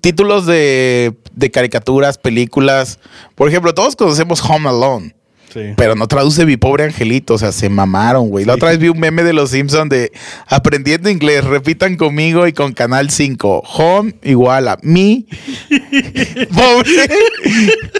títulos 0.00 0.46
de, 0.46 1.16
de 1.32 1.50
caricaturas, 1.50 2.16
películas. 2.16 3.00
Por 3.34 3.48
ejemplo, 3.48 3.74
todos 3.74 3.96
conocemos 3.96 4.40
Home 4.48 4.68
Alone, 4.68 5.16
Sí. 5.54 5.74
pero 5.76 5.94
no 5.94 6.08
traduce 6.08 6.44
mi 6.44 6.56
pobre 6.56 6.82
angelito, 6.82 7.34
o 7.34 7.38
sea, 7.38 7.52
se 7.52 7.68
mamaron, 7.68 8.28
güey. 8.28 8.44
La 8.44 8.54
otra 8.54 8.70
vez 8.70 8.78
vi 8.80 8.88
un 8.88 8.98
meme 8.98 9.22
de 9.22 9.32
los 9.32 9.50
Simpsons 9.50 9.88
de 9.88 10.10
aprendiendo 10.48 11.08
inglés, 11.08 11.44
repitan 11.44 11.96
conmigo 11.96 12.48
y 12.48 12.52
con 12.52 12.72
Canal 12.72 13.10
5. 13.10 13.62
Home 13.76 14.16
igual 14.24 14.66
a 14.66 14.78
mi 14.82 15.28
pobre 16.54 17.08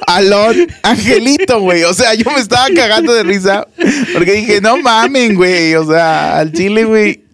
Alone 0.09 0.67
angelito, 0.83 1.61
güey. 1.61 1.85
O 1.85 1.95
sea, 1.95 2.15
yo 2.15 2.29
me 2.33 2.41
estaba 2.41 2.67
cagando 2.75 3.15
de 3.15 3.23
risa 3.23 3.67
porque 4.13 4.33
dije, 4.33 4.61
no 4.61 4.77
mamen, 4.79 5.37
güey. 5.37 5.75
O 5.77 5.87
sea, 5.87 6.39
al 6.39 6.53
chile, 6.53 6.85
güey. 6.85 7.25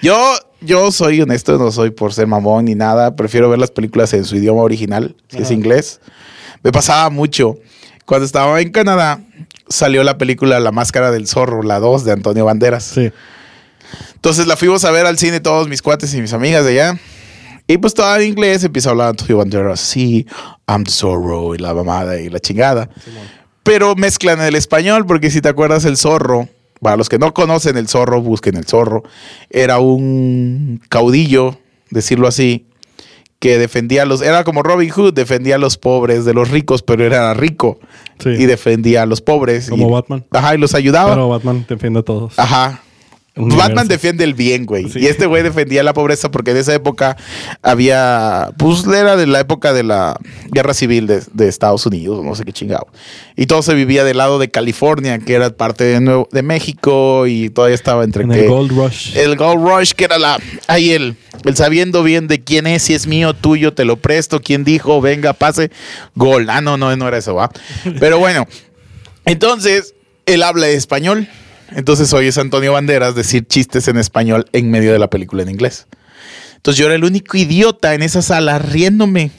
Yo, 0.00 0.34
yo 0.60 0.92
soy 0.92 1.20
honesto, 1.20 1.58
no 1.58 1.72
soy 1.72 1.90
por 1.90 2.14
ser 2.14 2.28
mamón 2.28 2.66
ni 2.66 2.76
nada. 2.76 3.16
Prefiero 3.16 3.50
ver 3.50 3.58
las 3.58 3.72
películas 3.72 4.12
en 4.12 4.24
su 4.24 4.36
idioma 4.36 4.62
original, 4.62 5.16
si 5.28 5.38
es 5.38 5.50
inglés. 5.50 6.00
Me 6.62 6.70
pasaba 6.70 7.10
mucho. 7.10 7.58
Cuando 8.06 8.24
estaba 8.24 8.60
en 8.60 8.70
Canadá, 8.70 9.20
salió 9.68 10.04
la 10.04 10.16
película 10.16 10.60
La 10.60 10.70
Máscara 10.70 11.10
del 11.10 11.26
Zorro, 11.26 11.62
la 11.62 11.80
2 11.80 12.04
de 12.04 12.12
Antonio 12.12 12.44
Banderas. 12.44 12.84
Sí. 12.84 13.10
Entonces 14.14 14.46
la 14.46 14.56
fuimos 14.56 14.84
a 14.84 14.92
ver 14.92 15.06
al 15.06 15.18
cine 15.18 15.40
todos 15.40 15.68
mis 15.68 15.82
cuates 15.82 16.14
y 16.14 16.20
mis 16.20 16.32
amigas 16.32 16.64
de 16.64 16.80
allá. 16.80 17.00
Y 17.66 17.78
pues 17.78 17.94
todo 17.94 18.14
en 18.16 18.28
inglés 18.28 18.62
empieza 18.62 18.90
a 18.90 18.92
hablar 18.92 19.08
Antonio 19.08 19.38
Banderas. 19.38 19.80
Sí, 19.80 20.24
I'm 20.68 20.84
the 20.84 20.90
Zorro 20.90 21.56
y 21.56 21.58
la 21.58 21.74
mamada 21.74 22.20
y 22.20 22.28
la 22.28 22.38
chingada. 22.38 22.88
Pero 23.64 23.96
mezclan 23.96 24.40
el 24.40 24.54
español 24.54 25.04
porque 25.04 25.28
si 25.30 25.40
te 25.40 25.48
acuerdas 25.48 25.84
el 25.84 25.96
zorro, 25.96 26.48
para 26.80 26.96
los 26.96 27.08
que 27.08 27.18
no 27.18 27.34
conocen 27.34 27.76
el 27.76 27.88
zorro, 27.88 28.22
busquen 28.22 28.56
el 28.56 28.66
zorro. 28.66 29.02
Era 29.50 29.80
un 29.80 30.80
caudillo, 30.88 31.58
decirlo 31.90 32.28
así, 32.28 32.66
que 33.38 33.58
defendía 33.58 34.02
a 34.02 34.06
los... 34.06 34.22
Era 34.22 34.44
como 34.44 34.62
Robin 34.62 34.88
Hood, 34.90 35.12
defendía 35.14 35.56
a 35.56 35.58
los 35.58 35.76
pobres 35.76 36.24
de 36.24 36.34
los 36.34 36.50
ricos, 36.50 36.82
pero 36.82 37.04
era 37.04 37.32
rico. 37.34 37.78
Sí. 38.18 38.30
Y 38.30 38.46
defendía 38.46 39.02
a 39.02 39.06
los 39.06 39.20
pobres. 39.20 39.68
Como 39.68 39.88
y- 39.88 39.92
Batman. 39.92 40.24
Ajá, 40.30 40.54
y 40.54 40.58
los 40.58 40.74
ayudaba. 40.74 41.10
Pero 41.14 41.28
Batman 41.28 41.66
defiende 41.68 42.00
a 42.00 42.02
todos. 42.02 42.38
Ajá. 42.38 42.82
Batman 43.36 43.86
defiende 43.86 44.24
el 44.24 44.32
bien, 44.34 44.64
güey. 44.64 44.88
Sí. 44.88 45.00
Y 45.00 45.06
este 45.06 45.26
güey 45.26 45.42
defendía 45.42 45.82
la 45.82 45.92
pobreza 45.92 46.30
porque 46.30 46.52
en 46.52 46.56
esa 46.56 46.72
época 46.74 47.16
había. 47.62 48.50
Pues 48.56 48.86
era 48.86 49.16
de 49.16 49.26
la 49.26 49.40
época 49.40 49.72
de 49.74 49.82
la 49.82 50.18
guerra 50.50 50.72
civil 50.72 51.06
de, 51.06 51.22
de 51.32 51.48
Estados 51.48 51.84
Unidos, 51.84 52.24
no 52.24 52.34
sé 52.34 52.44
qué 52.44 52.52
chingado. 52.52 52.86
Y 53.36 53.46
todo 53.46 53.60
se 53.62 53.74
vivía 53.74 54.04
del 54.04 54.16
lado 54.16 54.38
de 54.38 54.48
California, 54.50 55.18
que 55.18 55.34
era 55.34 55.50
parte 55.50 55.84
de, 55.84 56.00
Nuevo- 56.00 56.28
de 56.32 56.42
México, 56.42 57.26
y 57.26 57.50
todavía 57.50 57.74
estaba 57.74 58.04
entre 58.04 58.22
En 58.24 58.30
que- 58.30 58.40
el 58.44 58.48
Gold 58.48 58.70
Rush. 58.72 59.16
el 59.16 59.36
Gold 59.36 59.62
Rush, 59.68 59.92
que 59.92 60.04
era 60.04 60.18
la. 60.18 60.38
Ahí 60.66 60.92
el, 60.92 61.16
el 61.44 61.56
sabiendo 61.56 62.02
bien 62.02 62.28
de 62.28 62.42
quién 62.42 62.66
es, 62.66 62.84
si 62.84 62.94
es 62.94 63.06
mío, 63.06 63.34
tuyo, 63.34 63.74
te 63.74 63.84
lo 63.84 63.96
presto, 63.96 64.40
quién 64.40 64.64
dijo, 64.64 65.00
venga, 65.02 65.34
pase, 65.34 65.70
gol. 66.14 66.48
Ah, 66.48 66.62
no, 66.62 66.76
no, 66.78 66.96
no 66.96 67.06
era 67.08 67.18
eso, 67.18 67.34
va. 67.34 67.50
Pero 68.00 68.18
bueno, 68.18 68.46
entonces 69.24 69.94
él 70.24 70.42
habla 70.42 70.68
español. 70.68 71.28
Entonces 71.72 72.12
oyes 72.12 72.38
a 72.38 72.42
Antonio 72.42 72.72
Banderas 72.72 73.14
decir 73.14 73.46
chistes 73.46 73.88
en 73.88 73.96
español 73.96 74.46
en 74.52 74.70
medio 74.70 74.92
de 74.92 74.98
la 74.98 75.10
película 75.10 75.42
en 75.42 75.50
inglés. 75.50 75.86
Entonces 76.56 76.78
yo 76.78 76.86
era 76.86 76.94
el 76.94 77.04
único 77.04 77.36
idiota 77.36 77.94
en 77.94 78.02
esa 78.02 78.22
sala 78.22 78.58
riéndome. 78.58 79.30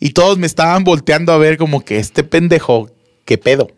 Y 0.00 0.10
todos 0.10 0.38
me 0.38 0.46
estaban 0.46 0.84
volteando 0.84 1.32
a 1.32 1.38
ver 1.38 1.56
como 1.56 1.84
que 1.84 1.98
este 1.98 2.24
pendejo, 2.24 2.90
¿qué 3.24 3.38
pedo? 3.38 3.68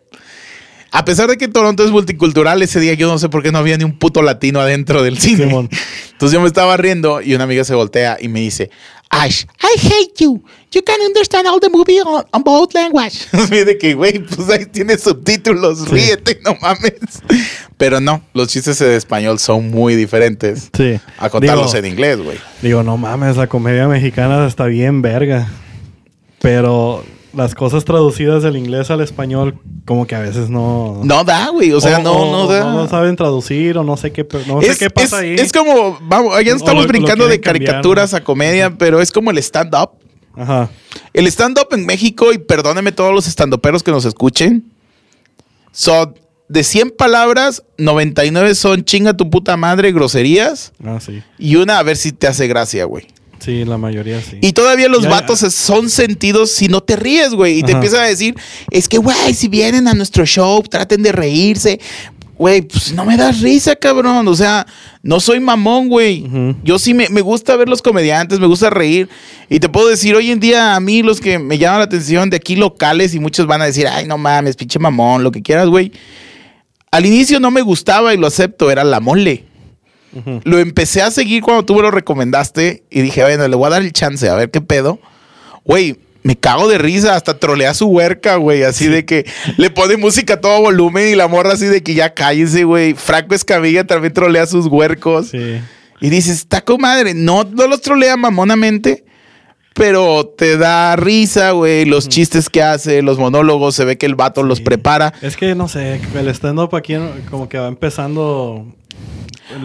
A 0.91 1.03
pesar 1.03 1.29
de 1.29 1.37
que 1.37 1.47
Toronto 1.47 1.83
es 1.83 1.91
multicultural, 1.91 2.61
ese 2.61 2.79
día 2.79 2.93
yo 2.93 3.07
no 3.07 3.19
sé 3.19 3.27
por 3.27 3.43
qué 3.43 3.51
no 3.51 3.57
había 3.57 3.77
ni 3.77 3.83
un 3.83 3.99
puto 3.99 4.21
latino 4.21 4.61
adentro 4.61 5.03
del 5.03 5.17
cine. 5.17 5.43
Entonces 5.43 6.31
yo 6.31 6.39
me 6.39 6.47
estaba 6.47 6.77
riendo 6.77 7.21
y 7.21 7.35
una 7.35 7.43
amiga 7.43 7.65
se 7.65 7.75
voltea 7.75 8.17
y 8.19 8.29
me 8.29 8.39
dice, 8.39 8.71
Ash, 9.09 9.43
I 9.61 9.79
hate 9.79 10.13
you. 10.19 10.43
You 10.75 10.83
can 10.83 10.99
understand 11.01 11.47
all 11.47 11.59
the 11.61 11.69
movie 11.69 12.01
on, 12.01 12.25
on 12.33 12.43
both 12.43 12.73
language. 12.75 13.27
De 13.65 13.77
que, 13.77 13.93
güey, 13.93 14.19
pues 14.19 14.49
ahí 14.49 14.65
tiene 14.65 14.97
subtítulos, 14.97 15.87
ríete, 15.89 16.39
no 16.43 16.55
mames. 16.61 16.93
Pero 17.77 18.01
no, 18.01 18.21
los 18.33 18.49
chistes 18.49 18.81
en 18.81 18.91
español 18.91 19.39
son 19.39 19.69
muy 19.71 19.95
diferentes 19.95 20.69
Sí. 20.75 20.99
a 21.17 21.29
contarlos 21.29 21.71
Digo- 21.73 21.77
en 21.79 21.85
inglés, 21.91 22.17
güey. 22.21 22.37
Digo, 22.61 22.83
no 22.83 22.97
mames, 22.97 23.37
la 23.37 23.47
comedia 23.47 23.87
mexicana 23.87 24.45
está 24.47 24.65
bien 24.65 25.01
verga. 25.01 25.47
Pero 26.41 27.03
las 27.33 27.55
cosas 27.55 27.85
traducidas 27.85 28.43
del 28.43 28.55
inglés 28.57 28.91
al 28.91 29.01
español, 29.01 29.57
como 29.85 30.05
que 30.07 30.15
a 30.15 30.19
veces 30.19 30.49
no. 30.49 31.01
No 31.03 31.23
da, 31.23 31.49
güey, 31.49 31.71
o 31.71 31.81
sea, 31.81 31.99
O- 31.99 32.01
no, 32.01 32.11
o- 32.13 32.31
no 32.31 32.47
da. 32.47 32.71
No 32.71 32.87
saben 32.87 33.15
traducir 33.15 33.77
o 33.77 33.83
no 33.83 33.97
sé 33.97 34.11
qué, 34.11 34.25
no 34.47 34.61
sé 34.61 34.69
es, 34.71 34.77
qué 34.77 34.89
pasa 34.89 35.17
es- 35.17 35.23
ahí. 35.23 35.35
es 35.45 35.51
como, 35.51 35.97
vamos, 36.01 36.33
ya 36.43 36.51
estamos 36.53 36.75
lo- 36.75 36.81
lo 36.83 36.87
brincando 36.87 37.27
de 37.27 37.39
cambiar, 37.39 37.65
caricaturas 37.71 38.11
¿no? 38.11 38.17
a 38.17 38.21
comedia, 38.23 38.75
pero 38.77 39.01
es 39.01 39.11
como 39.11 39.31
el 39.31 39.37
stand-up. 39.39 39.91
Ajá. 40.37 40.69
El 41.13 41.27
stand-up 41.27 41.67
en 41.71 41.85
México, 41.85 42.31
y 42.33 42.37
perdónenme 42.37 42.91
todos 42.91 43.13
los 43.13 43.27
estandoperos 43.27 43.83
que 43.83 43.91
nos 43.91 44.05
escuchen, 44.05 44.71
son 45.71 46.15
de 46.47 46.63
100 46.63 46.91
palabras, 46.91 47.63
99 47.77 48.55
son 48.55 48.83
chinga 48.83 49.15
tu 49.17 49.29
puta 49.29 49.57
madre, 49.57 49.91
groserías, 49.91 50.73
Ah, 50.83 50.99
sí. 51.03 51.21
y 51.39 51.55
una 51.55 51.79
a 51.79 51.83
ver 51.83 51.97
si 51.97 52.11
te 52.11 52.27
hace 52.27 52.47
gracia, 52.47 52.85
güey. 52.85 53.07
Sí, 53.39 53.65
la 53.65 53.77
mayoría 53.77 54.21
sí. 54.21 54.37
Y 54.41 54.53
todavía 54.53 54.87
los 54.87 55.03
Ya, 55.03 55.09
vatos 55.09 55.41
ya. 55.41 55.49
son 55.49 55.89
sentidos 55.89 56.51
si 56.51 56.67
no 56.67 56.81
te 56.81 56.95
ríes, 56.95 57.31
güey. 57.33 57.59
Y 57.59 57.63
te 57.63 57.73
empiezan 57.73 57.99
a 58.01 58.07
decir, 58.07 58.33
es 58.71 58.87
que, 58.87 58.97
güey, 58.97 59.33
si 59.33 59.49
vienen 59.49 59.87
a 59.87 59.93
nuestro 59.93 60.25
show, 60.25 60.63
traten 60.63 61.03
de 61.03 61.11
reírse. 61.11 61.79
Güey, 62.37 62.63
pues 62.63 62.91
no 62.93 63.05
me 63.05 63.15
das 63.15 63.41
risa, 63.41 63.75
cabrón. 63.75 64.27
O 64.27 64.35
sea, 64.35 64.65
no 65.01 65.19
soy 65.19 65.39
mamón, 65.39 65.87
güey. 65.87 66.27
Yo 66.63 66.77
sí 66.79 66.93
me, 66.93 67.07
me 67.09 67.21
gusta 67.21 67.55
ver 67.55 67.69
los 67.69 67.81
comediantes, 67.81 68.39
me 68.39 68.47
gusta 68.47 68.69
reír. 68.69 69.07
Y 69.49 69.59
te 69.59 69.69
puedo 69.69 69.87
decir, 69.87 70.15
hoy 70.15 70.31
en 70.31 70.39
día 70.39 70.75
a 70.75 70.79
mí 70.79 71.01
los 71.01 71.21
que 71.21 71.39
me 71.39 71.57
llaman 71.57 71.79
la 71.79 71.85
atención 71.85 72.29
de 72.29 72.37
aquí 72.37 72.55
locales 72.55 73.13
y 73.15 73.19
muchos 73.19 73.47
van 73.47 73.61
a 73.61 73.65
decir, 73.65 73.87
ay, 73.87 74.05
no 74.05 74.17
mames, 74.17 74.55
pinche 74.57 74.79
mamón, 74.79 75.23
lo 75.23 75.31
que 75.31 75.41
quieras, 75.41 75.67
güey. 75.69 75.91
Al 76.91 77.05
inicio 77.05 77.39
no 77.39 77.51
me 77.51 77.61
gustaba 77.61 78.13
y 78.13 78.17
lo 78.17 78.27
acepto, 78.27 78.71
era 78.71 78.83
la 78.83 78.99
mole. 78.99 79.45
Lo 80.45 80.59
empecé 80.59 81.01
a 81.01 81.11
seguir 81.11 81.41
cuando 81.41 81.65
tú 81.65 81.75
me 81.75 81.81
lo 81.81 81.91
recomendaste 81.91 82.83
y 82.89 83.01
dije, 83.01 83.21
bueno, 83.21 83.47
le 83.47 83.55
voy 83.55 83.67
a 83.67 83.71
dar 83.71 83.81
el 83.81 83.91
chance, 83.91 84.29
a 84.29 84.35
ver 84.35 84.49
qué 84.49 84.61
pedo. 84.61 84.99
Güey, 85.65 85.97
me 86.25 86.35
cago 86.35 86.67
de 86.67 86.79
risa, 86.79 87.15
hasta 87.15 87.37
trolea 87.37 87.75
su 87.75 87.85
huerca, 87.85 88.37
güey, 88.37 88.63
así 88.63 88.87
de 88.87 89.05
que 89.05 89.27
le 89.57 89.69
pone 89.69 89.95
música 89.95 90.33
a 90.33 90.41
todo 90.41 90.59
volumen 90.59 91.07
y 91.07 91.15
la 91.15 91.27
morra 91.27 91.53
así 91.53 91.67
de 91.67 91.83
que 91.83 91.93
ya 91.93 92.15
cállese, 92.15 92.63
güey. 92.63 92.95
Franco 92.95 93.35
Escamilla 93.35 93.85
también 93.85 94.11
trolea 94.11 94.47
sus 94.47 94.65
huercos. 94.65 95.27
Sí. 95.27 95.59
Y 96.01 96.09
dices, 96.09 96.37
está 96.37 96.61
con 96.61 96.81
madre, 96.81 97.13
no, 97.13 97.43
no 97.43 97.67
los 97.67 97.79
trolea 97.81 98.17
mamonamente, 98.17 99.05
pero 99.75 100.25
te 100.35 100.57
da 100.57 100.95
risa, 100.95 101.51
güey, 101.51 101.85
los 101.85 102.09
chistes 102.09 102.49
que 102.49 102.63
hace, 102.63 103.03
los 103.03 103.19
monólogos, 103.19 103.75
se 103.75 103.85
ve 103.85 103.99
que 103.99 104.07
el 104.07 104.15
vato 104.15 104.41
los 104.41 104.61
prepara. 104.61 105.13
Es 105.21 105.37
que 105.37 105.53
no 105.53 105.67
sé, 105.67 106.01
el 106.15 106.27
stand-up 106.29 106.75
aquí 106.75 106.95
como 107.29 107.47
que 107.49 107.59
va 107.59 107.67
empezando 107.67 108.65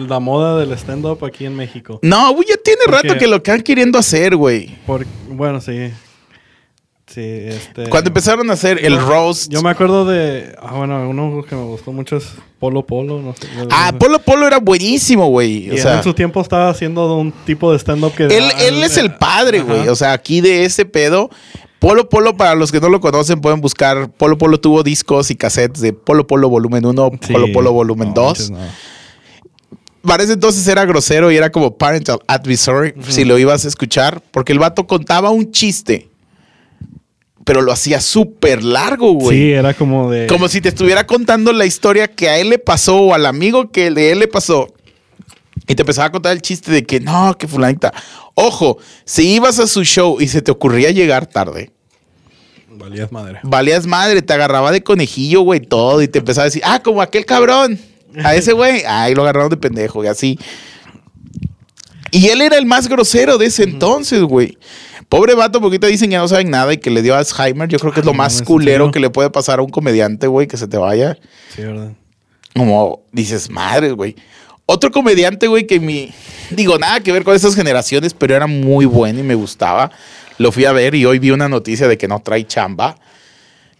la 0.07 0.19
moda 0.19 0.59
del 0.59 0.73
stand-up 0.73 1.25
aquí 1.25 1.45
en 1.47 1.55
México. 1.55 1.99
No, 2.03 2.31
güey, 2.35 2.47
ya 2.49 2.57
tiene 2.63 2.81
Porque- 2.85 3.07
rato 3.07 3.17
que 3.19 3.25
lo 3.27 3.37
están 3.37 3.63
queriendo 3.63 3.97
hacer, 3.97 4.35
güey. 4.35 4.77
Por, 4.85 5.07
bueno, 5.27 5.59
sí. 5.59 5.91
Sí, 7.13 7.21
este. 7.21 7.89
Cuando 7.89 8.09
empezaron 8.09 8.49
a 8.49 8.53
hacer 8.53 8.83
el 8.85 8.99
roast. 8.99 9.51
Yo 9.51 9.61
me 9.61 9.69
acuerdo 9.69 10.05
de. 10.05 10.55
Ah, 10.61 10.75
bueno, 10.75 11.09
uno 11.09 11.43
que 11.43 11.55
me 11.55 11.63
gustó 11.63 11.91
mucho 11.91 12.15
es 12.17 12.25
Polo 12.59 12.85
Polo, 12.85 13.21
no 13.21 13.33
sé. 13.33 13.47
Ah, 13.69 13.91
Polo 13.99 14.19
Polo 14.19 14.47
era 14.47 14.59
buenísimo, 14.59 15.27
güey. 15.27 15.69
O 15.71 15.77
sea, 15.77 15.97
en 15.97 16.03
su 16.03 16.13
tiempo 16.13 16.39
estaba 16.41 16.69
haciendo 16.69 17.17
un 17.17 17.31
tipo 17.45 17.71
de 17.71 17.79
stand-up 17.79 18.13
que. 18.15 18.25
él, 18.25 18.45
él 18.59 18.83
es 18.83 18.97
el 18.97 19.15
padre, 19.15 19.61
güey. 19.61 19.87
O 19.89 19.95
sea, 19.95 20.13
aquí 20.13 20.41
de 20.41 20.63
ese 20.65 20.85
pedo. 20.85 21.29
Polo 21.79 22.07
Polo, 22.09 22.37
para 22.37 22.53
los 22.53 22.71
que 22.71 22.79
no 22.79 22.89
lo 22.89 23.01
conocen, 23.01 23.41
pueden 23.41 23.59
buscar. 23.59 24.09
Polo 24.11 24.37
Polo 24.37 24.59
tuvo 24.59 24.83
discos 24.83 25.31
y 25.31 25.35
cassettes 25.35 25.81
de 25.81 25.93
Polo 25.93 26.27
Polo 26.27 26.47
volumen 26.47 26.85
1, 26.85 27.11
Sí. 27.21 27.33
Polo 27.33 27.51
Polo 27.51 27.73
volumen 27.73 28.09
No, 28.09 28.13
2. 28.13 28.25
manches, 28.27 28.49
no. 28.51 28.59
Para 30.03 30.23
ese 30.23 30.33
entonces 30.33 30.67
era 30.67 30.85
grosero 30.85 31.31
y 31.31 31.37
era 31.37 31.51
como 31.51 31.77
parental 31.77 32.19
advisory 32.27 32.93
si 33.07 33.23
lo 33.23 33.37
ibas 33.37 33.65
a 33.65 33.67
escuchar, 33.67 34.21
porque 34.31 34.51
el 34.51 34.59
vato 34.59 34.87
contaba 34.87 35.29
un 35.29 35.51
chiste, 35.51 36.09
pero 37.45 37.61
lo 37.61 37.71
hacía 37.71 38.01
súper 38.01 38.63
largo, 38.63 39.13
güey. 39.13 39.37
Sí, 39.37 39.51
era 39.51 39.73
como 39.73 40.11
de. 40.11 40.27
Como 40.27 40.47
si 40.47 40.61
te 40.61 40.69
estuviera 40.69 41.07
contando 41.07 41.53
la 41.53 41.65
historia 41.65 42.07
que 42.07 42.29
a 42.29 42.37
él 42.37 42.49
le 42.49 42.59
pasó 42.59 42.97
o 42.97 43.13
al 43.13 43.25
amigo 43.25 43.71
que 43.71 43.91
de 43.91 44.11
él 44.11 44.19
le 44.19 44.27
pasó. 44.27 44.73
Y 45.67 45.75
te 45.75 45.83
empezaba 45.83 46.07
a 46.07 46.11
contar 46.11 46.33
el 46.33 46.41
chiste 46.41 46.71
de 46.71 46.83
que 46.85 46.99
no, 46.99 47.37
que 47.37 47.47
fulanita. 47.47 47.93
Ojo, 48.33 48.77
si 49.05 49.33
ibas 49.33 49.59
a 49.59 49.67
su 49.67 49.83
show 49.83 50.17
y 50.19 50.27
se 50.27 50.41
te 50.41 50.51
ocurría 50.51 50.91
llegar 50.91 51.27
tarde, 51.27 51.71
Valías 52.67 53.11
madre. 53.11 53.39
valías 53.43 53.85
madre, 53.85 54.21
te 54.21 54.33
agarraba 54.33 54.71
de 54.71 54.81
conejillo, 54.81 55.41
güey, 55.41 55.59
todo. 55.59 56.01
Y 56.01 56.07
te 56.07 56.19
empezaba 56.19 56.43
a 56.43 56.45
decir, 56.45 56.63
ah, 56.65 56.81
como 56.81 57.01
aquel 57.01 57.25
cabrón. 57.25 57.79
A 58.23 58.35
ese 58.35 58.53
güey, 58.53 58.83
ay, 58.87 59.13
lo 59.13 59.21
agarraron 59.21 59.49
de 59.49 59.57
pendejo 59.57 60.03
y 60.03 60.07
así. 60.07 60.39
Y 62.11 62.27
él 62.27 62.41
era 62.41 62.57
el 62.57 62.65
más 62.65 62.87
grosero 62.89 63.37
de 63.37 63.45
ese 63.45 63.63
entonces, 63.63 64.21
güey. 64.23 64.57
Pobre 65.11 65.35
vato, 65.35 65.59
porque 65.59 65.75
ahorita 65.75 65.87
dicen 65.87 66.09
que 66.09 66.15
no 66.15 66.25
saben 66.29 66.49
nada 66.49 66.71
y 66.71 66.77
que 66.77 66.89
le 66.89 67.01
dio 67.01 67.17
Alzheimer. 67.17 67.67
Yo 67.67 67.79
creo 67.79 67.91
que 67.91 67.99
es 67.99 68.05
lo 68.05 68.13
Ay, 68.13 68.17
más 68.17 68.31
mames, 68.31 68.39
¿en 68.39 68.45
culero 68.45 68.91
que 68.91 69.01
le 69.01 69.09
puede 69.09 69.29
pasar 69.29 69.59
a 69.59 69.61
un 69.61 69.69
comediante, 69.69 70.25
güey, 70.27 70.47
que 70.47 70.55
se 70.55 70.69
te 70.69 70.77
vaya. 70.77 71.17
Sí, 71.53 71.63
¿verdad? 71.63 71.91
Como 72.55 73.01
dices, 73.11 73.49
madre, 73.49 73.91
güey. 73.91 74.15
Otro 74.65 74.89
comediante, 74.89 75.47
güey, 75.47 75.67
que 75.67 75.81
mi. 75.81 76.13
Digo, 76.49 76.77
nada 76.77 77.01
que 77.01 77.11
ver 77.11 77.25
con 77.25 77.35
esas 77.35 77.55
generaciones, 77.55 78.13
pero 78.13 78.37
era 78.37 78.47
muy 78.47 78.85
bueno 78.85 79.19
y 79.19 79.23
me 79.23 79.35
gustaba. 79.35 79.91
Lo 80.37 80.53
fui 80.53 80.63
a 80.63 80.71
ver 80.71 80.95
y 80.95 81.03
hoy 81.03 81.19
vi 81.19 81.31
una 81.31 81.49
noticia 81.49 81.89
de 81.89 81.97
que 81.97 82.07
no 82.07 82.21
trae 82.21 82.47
chamba, 82.47 82.95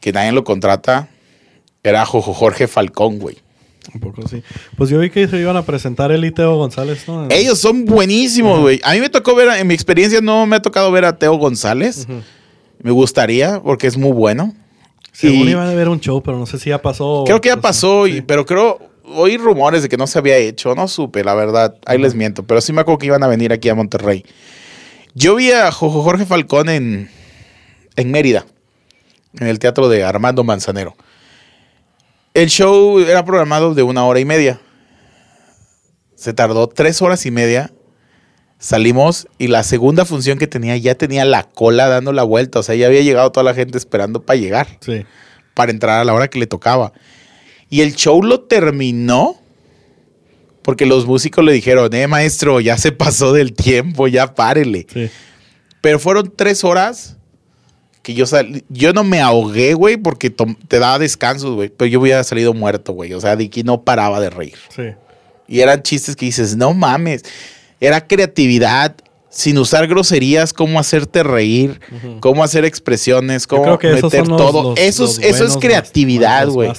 que 0.01 0.11
nadie 0.11 0.34
lo 0.34 0.43
contrata. 0.43 1.07
Era 1.82 2.05
Jojo 2.05 2.34
Jorge 2.34 2.67
Falcón, 2.67 3.19
güey. 3.19 3.38
Un 3.93 3.99
poco 3.99 4.27
sí. 4.27 4.43
Pues 4.77 4.89
yo 4.89 4.99
vi 4.99 5.09
que 5.09 5.27
se 5.27 5.39
iban 5.39 5.57
a 5.57 5.63
presentar 5.63 6.11
el 6.11 6.23
y 6.23 6.32
Teo 6.32 6.55
González, 6.55 7.07
¿no? 7.07 7.27
Ellos 7.29 7.59
son 7.59 7.86
buenísimos, 7.86 8.59
güey. 8.59 8.79
A 8.84 8.93
mí 8.93 8.99
me 8.99 9.09
tocó 9.09 9.34
ver, 9.36 9.49
en 9.59 9.67
mi 9.67 9.73
experiencia 9.73 10.21
no 10.21 10.45
me 10.45 10.55
ha 10.57 10.61
tocado 10.61 10.91
ver 10.91 11.05
a 11.05 11.17
Teo 11.17 11.34
González. 11.36 12.07
Me 12.82 12.91
gustaría, 12.91 13.59
porque 13.61 13.88
es 13.88 13.97
muy 13.97 14.11
bueno. 14.11 14.53
Según 15.11 15.47
Y- 15.47 15.51
iban 15.51 15.67
a 15.67 15.73
ver 15.73 15.89
un 15.89 15.99
show, 15.99 16.21
pero 16.23 16.38
no 16.38 16.45
sé 16.45 16.57
si 16.57 16.69
ya 16.69 16.82
pasó. 16.82 17.23
Creo 17.25 17.41
que 17.41 17.49
ya 17.49 17.55
pues, 17.55 17.63
pasó, 17.63 18.07
y- 18.07 18.21
pero 18.21 18.45
creo, 18.45 18.79
oí 19.13 19.36
rumores 19.38 19.84
de 19.84 19.89
que 19.89 19.97
no 19.97 20.07
se 20.07 20.17
había 20.19 20.38
hecho, 20.38 20.73
no 20.73 20.88
supe, 20.88 21.23
la 21.23 21.34
verdad, 21.34 21.75
ahí 21.86 21.97
les 21.97 22.15
miento, 22.15 22.43
pero 22.43 22.61
sí 22.61 22.71
me 22.71 22.82
acuerdo 22.82 22.99
que 22.99 23.07
iban 23.07 23.21
a 23.23 23.27
venir 23.27 23.51
aquí 23.51 23.67
a 23.69 23.75
Monterrey. 23.75 24.23
Yo 25.13 25.36
vi 25.36 25.51
a 25.51 25.69
Jorge 25.71 26.25
Falcón 26.25 26.69
en, 26.69 27.09
en 27.97 28.11
Mérida, 28.11 28.45
en 29.39 29.47
el 29.47 29.59
teatro 29.59 29.89
de 29.89 30.03
Armando 30.03 30.43
Manzanero. 30.45 30.95
El 32.34 32.49
show 32.49 32.99
era 32.99 33.25
programado 33.25 33.73
de 33.73 33.84
una 33.84 34.05
hora 34.05 34.19
y 34.19 34.25
media. 34.25 34.59
Se 36.15 36.34
tardó 36.34 36.67
tres 36.67 37.01
horas 37.01 37.25
y 37.25 37.32
media. 37.32 37.71
Salimos 38.59 39.27
y 39.39 39.47
la 39.47 39.63
segunda 39.63 40.05
función 40.05 40.38
que 40.38 40.47
tenía 40.47 40.77
ya 40.77 40.95
tenía 40.95 41.25
la 41.25 41.43
cola 41.43 41.88
dando 41.88 42.13
la 42.13 42.23
vuelta. 42.23 42.59
O 42.59 42.63
sea, 42.63 42.75
ya 42.75 42.88
había 42.88 43.01
llegado 43.01 43.32
toda 43.32 43.43
la 43.43 43.53
gente 43.55 43.77
esperando 43.77 44.21
para 44.21 44.38
llegar 44.39 44.67
Sí. 44.82 45.03
para 45.55 45.71
entrar 45.71 45.99
a 45.99 46.03
la 46.03 46.13
hora 46.13 46.27
que 46.29 46.39
le 46.39 46.47
tocaba. 46.47 46.93
Y 47.69 47.82
el 47.82 47.95
show 47.95 48.21
lo 48.21 48.41
terminó 48.41 49.38
porque 50.61 50.86
los 50.86 51.07
músicos 51.07 51.43
le 51.43 51.53
dijeron, 51.53 51.91
eh, 51.93 52.05
maestro, 52.07 52.59
ya 52.59 52.77
se 52.77 52.91
pasó 52.91 53.34
del 53.34 53.53
tiempo, 53.53 54.07
ya 54.07 54.36
párele. 54.36 54.86
Sí. 54.93 55.09
Pero 55.82 55.97
fueron 55.97 56.32
tres 56.36 56.63
horas 56.63 57.17
que 58.01 58.13
yo 58.13 58.25
salí. 58.25 58.63
Yo 58.69 58.93
no 58.93 59.03
me 59.03 59.21
ahogué, 59.21 59.73
güey, 59.73 59.97
porque 59.97 60.29
te 60.29 60.79
daba 60.79 60.99
descansos, 60.99 61.55
güey. 61.55 61.69
Pero 61.69 61.87
yo 61.89 61.99
hubiera 61.99 62.23
salido 62.23 62.53
muerto, 62.53 62.93
güey. 62.93 63.13
O 63.13 63.21
sea, 63.21 63.35
Dicky 63.35 63.63
no 63.63 63.83
paraba 63.83 64.19
de 64.19 64.29
reír. 64.29 64.57
Sí. 64.75 64.83
Y 65.47 65.59
eran 65.59 65.83
chistes 65.83 66.15
que 66.15 66.25
dices, 66.25 66.55
no 66.55 66.73
mames. 66.73 67.23
Era 67.79 68.07
creatividad, 68.07 68.95
sin 69.29 69.57
usar 69.57 69.87
groserías, 69.87 70.53
cómo 70.53 70.79
hacerte 70.79 71.23
reír, 71.23 71.79
cómo 72.19 72.43
hacer 72.43 72.65
expresiones, 72.65 73.47
cómo 73.47 73.77
meter 73.81 74.27
todo. 74.27 74.75
eso, 74.77 75.05
eso 75.05 75.45
es 75.45 75.57
creatividad, 75.57 76.47
güey. 76.47 76.71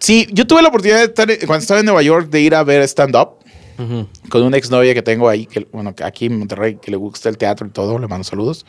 Sí, 0.00 0.28
yo 0.30 0.46
tuve 0.46 0.62
la 0.62 0.68
oportunidad 0.68 0.98
de 0.98 1.04
estar, 1.04 1.26
cuando 1.46 1.62
estaba 1.62 1.80
en 1.80 1.86
Nueva 1.86 2.02
York, 2.02 2.30
de 2.30 2.40
ir 2.40 2.54
a 2.54 2.62
ver 2.62 2.82
stand-up 2.82 3.30
Ujú. 3.78 4.06
con 4.28 4.42
una 4.42 4.56
exnovia 4.56 4.94
que 4.94 5.02
tengo 5.02 5.28
ahí, 5.28 5.46
que, 5.46 5.66
bueno, 5.72 5.94
aquí 6.04 6.26
en 6.26 6.38
Monterrey, 6.38 6.78
que 6.80 6.90
le 6.90 6.96
gusta 6.96 7.28
el 7.28 7.38
teatro 7.38 7.66
y 7.66 7.70
todo, 7.70 7.98
le 7.98 8.06
mando 8.06 8.24
saludos. 8.24 8.64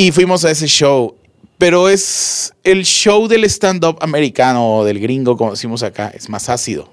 Y 0.00 0.12
fuimos 0.12 0.44
a 0.44 0.52
ese 0.52 0.68
show. 0.68 1.16
Pero 1.58 1.88
es 1.88 2.54
el 2.62 2.84
show 2.84 3.26
del 3.26 3.42
stand-up 3.42 3.98
americano 4.00 4.76
o 4.76 4.84
del 4.84 5.00
gringo, 5.00 5.36
como 5.36 5.50
decimos 5.50 5.82
acá, 5.82 6.12
es 6.14 6.28
más 6.28 6.48
ácido. 6.48 6.88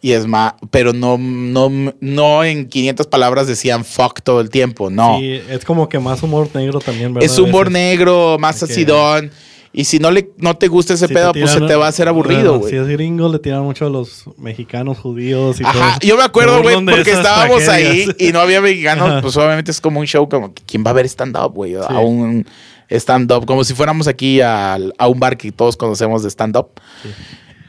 Y 0.00 0.12
es 0.12 0.26
más, 0.26 0.54
pero 0.70 0.92
no, 0.92 1.18
no, 1.18 1.92
no 2.00 2.44
en 2.44 2.68
500 2.68 3.08
palabras 3.08 3.48
decían 3.48 3.84
fuck 3.84 4.20
todo 4.22 4.40
el 4.40 4.48
tiempo, 4.48 4.90
no. 4.90 5.18
Sí, 5.18 5.40
es 5.48 5.64
como 5.64 5.88
que 5.88 5.98
más 5.98 6.22
humor 6.22 6.48
negro 6.54 6.78
también, 6.78 7.12
¿verdad? 7.14 7.28
es 7.28 7.36
humor 7.38 7.66
A 7.66 7.70
negro, 7.70 8.36
más 8.38 8.62
Ok. 8.62 8.70
acidón. 8.70 9.30
Y 9.70 9.84
si 9.84 9.98
no 9.98 10.10
le 10.10 10.30
no 10.38 10.56
te 10.56 10.66
gusta 10.68 10.94
ese 10.94 11.08
Si 11.08 11.14
pedo, 11.14 11.32
pues 11.32 11.50
se 11.50 11.60
te 11.60 11.74
va 11.74 11.86
a 11.86 11.88
hacer 11.88 12.08
aburrido, 12.08 12.42
bueno, 12.52 12.58
güey. 12.60 12.70
Si 12.70 12.76
es 12.78 12.86
gringo, 12.88 13.28
le 13.30 13.38
tiran 13.38 13.62
mucho 13.64 13.86
a 13.86 13.90
los 13.90 14.24
mexicanos, 14.38 14.98
judíos 14.98 15.60
y 15.60 15.62
todo. 15.62 15.72
Ajá, 15.72 15.90
eso. 16.00 16.06
yo 16.06 16.16
me 16.16 16.22
acuerdo, 16.22 16.62
güey, 16.62 16.76
porque 16.84 17.10
estábamos 17.12 17.62
tragedias. 17.64 18.14
ahí 18.18 18.28
y 18.28 18.32
no 18.32 18.40
había 18.40 18.60
mexicanos, 18.62 19.08
Ajá. 19.10 19.20
pues 19.20 19.36
obviamente 19.36 19.70
es 19.70 19.80
como 19.80 20.00
un 20.00 20.06
show, 20.06 20.26
como 20.28 20.54
quién 20.66 20.84
va 20.86 20.90
a 20.90 20.94
ver 20.94 21.06
stand-up, 21.06 21.52
güey, 21.54 21.74
a 21.74 21.82
Sí. 21.86 21.94
un 21.94 22.46
stand-up, 22.88 23.44
como 23.44 23.62
si 23.62 23.74
fuéramos 23.74 24.06
aquí 24.08 24.40
al- 24.40 24.94
a, 24.96 25.06
un 25.06 25.20
bar 25.20 25.36
que 25.36 25.52
todos 25.52 25.76
conocemos 25.76 26.22
de 26.22 26.30
stand-up. 26.30 26.68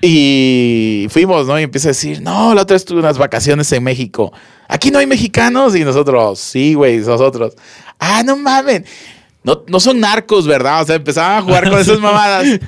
Y 0.01 1.07
fuimos, 1.09 1.47
¿no? 1.47 1.59
Y 1.59 1.63
empieza 1.63 1.89
a 1.89 1.91
decir, 1.91 2.21
no, 2.21 2.53
la 2.53 2.61
otra 2.61 2.75
vez 2.75 2.85
tuve 2.85 2.99
unas 2.99 3.17
vacaciones 3.17 3.71
en 3.71 3.83
México. 3.83 4.31
Aquí 4.67 4.91
no 4.91 4.99
hay 4.99 5.07
mexicanos. 5.07 5.75
Y 5.75 5.83
nosotros, 5.83 6.39
sí, 6.39 6.73
güey, 6.73 6.99
nosotros. 6.99 7.55
Ah, 7.99 8.23
no 8.23 8.37
mamen. 8.37 8.85
No, 9.43 9.63
no 9.67 9.79
son 9.79 9.99
narcos, 9.99 10.47
¿verdad? 10.47 10.81
O 10.83 10.85
sea, 10.85 10.95
empezaban 10.95 11.39
a 11.39 11.41
jugar 11.41 11.69
con 11.69 11.79
esas 11.79 11.99
mamadas. 11.99 12.59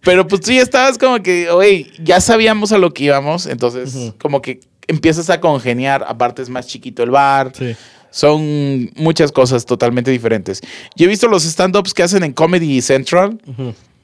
Pero 0.00 0.28
pues 0.28 0.40
tú 0.40 0.52
ya 0.52 0.62
estabas 0.62 0.98
como 0.98 1.20
que, 1.20 1.50
güey, 1.50 1.90
ya 1.98 2.20
sabíamos 2.20 2.70
a 2.70 2.78
lo 2.78 2.94
que 2.94 3.04
íbamos. 3.04 3.46
Entonces, 3.46 4.12
como 4.20 4.40
que 4.40 4.60
empiezas 4.86 5.28
a 5.30 5.40
congeniar. 5.40 6.04
Aparte 6.06 6.42
es 6.42 6.48
más 6.48 6.68
chiquito 6.68 7.02
el 7.02 7.10
bar. 7.10 7.52
Sí. 7.56 7.74
Son 8.10 8.90
muchas 8.94 9.32
cosas 9.32 9.66
totalmente 9.66 10.12
diferentes. 10.12 10.60
Yo 10.94 11.06
he 11.06 11.08
visto 11.08 11.26
los 11.26 11.44
stand-ups 11.44 11.92
que 11.92 12.04
hacen 12.04 12.22
en 12.22 12.32
Comedy 12.32 12.80
Central. 12.80 13.38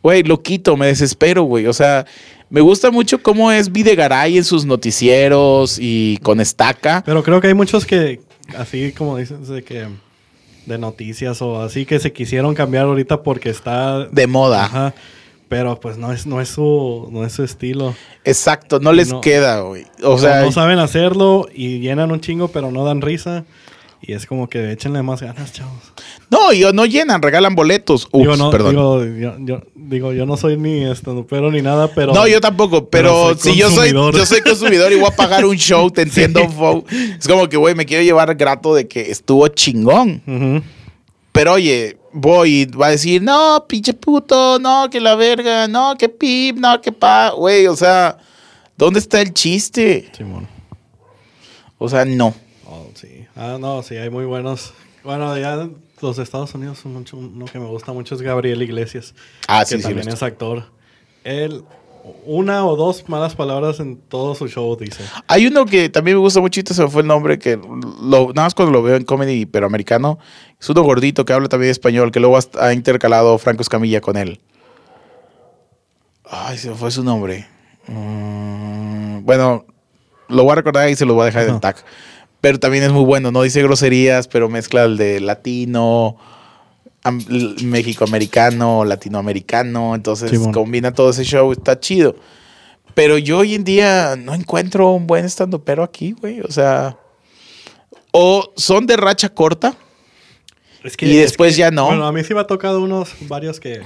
Güey, 0.02 0.24
lo 0.24 0.42
quito, 0.42 0.76
me 0.76 0.86
desespero, 0.86 1.44
güey. 1.44 1.66
O 1.66 1.72
sea, 1.72 2.04
me 2.52 2.60
gusta 2.60 2.90
mucho 2.90 3.22
cómo 3.22 3.50
es 3.50 3.72
Videgaray 3.72 4.36
en 4.36 4.44
sus 4.44 4.66
noticieros 4.66 5.78
y 5.80 6.18
con 6.18 6.38
estaca. 6.38 7.02
Pero 7.06 7.22
creo 7.22 7.40
que 7.40 7.48
hay 7.48 7.54
muchos 7.54 7.86
que, 7.86 8.20
así 8.58 8.92
como 8.92 9.16
dices, 9.16 9.48
de 9.48 9.64
que 9.64 9.88
de 10.66 10.78
noticias 10.78 11.40
o 11.40 11.62
así 11.62 11.86
que 11.86 11.98
se 11.98 12.12
quisieron 12.12 12.54
cambiar 12.54 12.84
ahorita 12.84 13.22
porque 13.22 13.48
está 13.48 14.06
De 14.06 14.26
moda. 14.26 14.64
Ajá. 14.66 14.94
Pero 15.48 15.80
pues 15.80 15.96
no 15.96 16.12
es, 16.12 16.26
no 16.26 16.40
es 16.42 16.50
su, 16.50 17.08
no 17.10 17.24
es 17.24 17.32
su 17.32 17.42
estilo. 17.42 17.94
Exacto, 18.24 18.80
no 18.80 18.92
les 18.92 19.08
No. 19.08 19.20
queda, 19.22 19.60
güey. 19.60 19.86
O 20.02 20.10
O 20.12 20.18
sea, 20.18 20.42
no 20.42 20.52
saben 20.52 20.78
hacerlo 20.78 21.48
y 21.54 21.78
llenan 21.80 22.12
un 22.12 22.20
chingo, 22.20 22.48
pero 22.48 22.70
no 22.70 22.84
dan 22.84 23.00
risa. 23.00 23.44
Y 24.02 24.12
es 24.12 24.26
como 24.26 24.48
que 24.48 24.72
échenle 24.72 25.02
más 25.02 25.22
ganas, 25.22 25.52
chavos. 25.52 25.92
No, 26.32 26.52
y 26.52 26.64
no 26.72 26.86
llenan, 26.86 27.20
regalan 27.22 27.54
boletos. 27.54 28.08
Ups, 28.10 28.38
no, 28.38 28.50
perdón. 28.50 28.70
Digo, 28.74 29.04
yo, 29.04 29.36
yo- 29.44 29.62
digo, 29.74 30.12
yo 30.14 30.24
no 30.24 30.36
soy 30.38 30.56
ni 30.56 30.84
estandupero 30.84 31.50
ni 31.52 31.60
nada, 31.60 31.88
pero. 31.94 32.14
no, 32.14 32.26
yo 32.26 32.40
tampoco, 32.40 32.88
pero, 32.88 33.36
si 33.38 33.54
yo 33.54 33.70
soy, 33.70 33.92
yo 33.92 34.26
soy 34.26 34.40
consumidor 34.40 34.90
y 34.92 34.96
voy 34.96 35.08
a 35.12 35.14
pagar 35.14 35.44
un 35.44 35.56
show, 35.56 35.90
te 35.90 36.02
entiendo, 36.08 36.48
Fo. 36.48 36.84
Es 36.90 37.28
como 37.28 37.48
que, 37.48 37.56
güey, 37.58 37.74
me 37.74 37.84
quiero 37.84 38.02
llevar 38.02 38.34
grato 38.34 38.74
de 38.74 38.88
que 38.88 39.10
estuvo 39.10 39.46
chingón. 39.48 40.22
Pero 41.32 41.52
oye, 41.52 41.96
voy 42.12 42.62
y 42.62 42.64
va 42.66 42.86
a 42.88 42.90
decir, 42.90 43.22
no, 43.22 43.64
pinche 43.68 43.92
puto, 43.94 44.58
no, 44.58 44.88
que 44.90 45.00
la 45.00 45.14
verga, 45.14 45.68
no, 45.68 45.96
que 45.98 46.08
pip, 46.08 46.56
no, 46.58 46.80
que 46.80 46.92
pa, 46.92 47.30
güey, 47.30 47.66
o 47.66 47.76
sea, 47.76 48.18
¿dónde 48.76 48.98
está 49.00 49.20
el 49.20 49.32
chiste? 49.32 50.10
Simón. 50.16 50.46
O 51.78 51.88
sea, 51.88 52.04
no. 52.04 52.34
Oh, 52.66 52.86
sí. 52.94 53.26
Ah, 53.36 53.56
no, 53.60 53.82
sí, 53.82 53.96
hay 53.96 54.08
muy 54.10 54.24
buenos. 54.24 54.72
Bueno, 55.04 55.36
ya 55.38 55.68
los 56.02 56.18
Estados 56.18 56.54
Unidos, 56.54 56.84
mucho, 56.84 57.16
uno 57.16 57.44
que 57.46 57.58
me 57.58 57.66
gusta 57.66 57.92
mucho 57.92 58.14
es 58.14 58.22
Gabriel 58.22 58.62
Iglesias. 58.62 59.14
Ah, 59.48 59.64
que 59.68 59.76
sí, 59.76 59.82
también 59.82 60.08
es 60.08 60.22
actor. 60.22 60.64
Él, 61.24 61.64
una 62.24 62.66
o 62.66 62.76
dos 62.76 63.08
malas 63.08 63.34
palabras 63.34 63.80
en 63.80 63.96
todo 63.96 64.34
su 64.34 64.48
show, 64.48 64.76
dice. 64.76 65.04
Hay 65.28 65.46
uno 65.46 65.66
que 65.66 65.88
también 65.88 66.16
me 66.16 66.20
gusta 66.20 66.40
muchito, 66.40 66.74
se 66.74 66.82
me 66.82 66.90
fue 66.90 67.02
el 67.02 67.08
nombre, 67.08 67.38
que 67.38 67.56
lo, 67.56 68.28
nada 68.28 68.46
más 68.46 68.54
cuando 68.54 68.72
lo 68.72 68.82
veo 68.82 68.96
en 68.96 69.04
comedy 69.04 69.46
pero 69.46 69.66
americano, 69.66 70.18
es 70.60 70.68
uno 70.68 70.82
gordito 70.82 71.24
que 71.24 71.32
habla 71.32 71.48
también 71.48 71.70
español, 71.70 72.10
que 72.10 72.20
luego 72.20 72.38
ha 72.60 72.72
intercalado 72.72 73.38
Franco 73.38 73.62
Escamilla 73.62 74.00
con 74.00 74.16
él. 74.16 74.40
Ay, 76.24 76.58
se 76.58 76.70
me 76.70 76.74
fue 76.74 76.90
su 76.90 77.04
nombre. 77.04 77.46
Mm, 77.86 79.24
bueno, 79.24 79.66
lo 80.28 80.44
voy 80.44 80.52
a 80.52 80.54
recordar 80.56 80.88
y 80.88 80.96
se 80.96 81.04
lo 81.04 81.14
voy 81.14 81.22
a 81.22 81.26
dejar 81.26 81.42
en 81.42 81.48
el 81.48 81.54
Ajá. 81.56 81.60
tag. 81.60 81.84
Pero 82.42 82.58
también 82.60 82.84
es 82.84 82.92
muy 82.92 83.04
bueno, 83.04 83.30
no 83.30 83.40
dice 83.42 83.62
groserías, 83.62 84.28
pero 84.28 84.50
mezcla 84.50 84.84
el 84.84 84.98
de 84.98 85.20
latino, 85.20 86.18
México-americano, 87.62 88.84
latinoamericano, 88.84 89.94
entonces 89.94 90.30
Simón. 90.30 90.52
combina 90.52 90.92
todo 90.92 91.10
ese 91.10 91.24
show, 91.24 91.52
está 91.52 91.78
chido. 91.80 92.16
Pero 92.94 93.16
yo 93.16 93.38
hoy 93.38 93.54
en 93.54 93.64
día 93.64 94.16
no 94.16 94.34
encuentro 94.34 94.90
un 94.92 95.06
buen 95.06 95.24
estando 95.24 95.64
pero 95.64 95.82
aquí, 95.82 96.12
güey. 96.12 96.40
O 96.40 96.50
sea, 96.50 96.98
o 98.10 98.52
son 98.56 98.86
de 98.86 98.96
racha 98.96 99.28
corta. 99.30 99.74
Es 100.84 100.94
Y 101.00 101.14
después 101.16 101.56
ya 101.56 101.70
no. 101.70 101.86
Bueno, 101.86 102.06
a 102.06 102.12
mí 102.12 102.22
sí 102.24 102.34
me 102.34 102.40
ha 102.40 102.46
tocado 102.46 102.82
unos, 102.82 103.14
varios 103.28 103.60
que, 103.60 103.80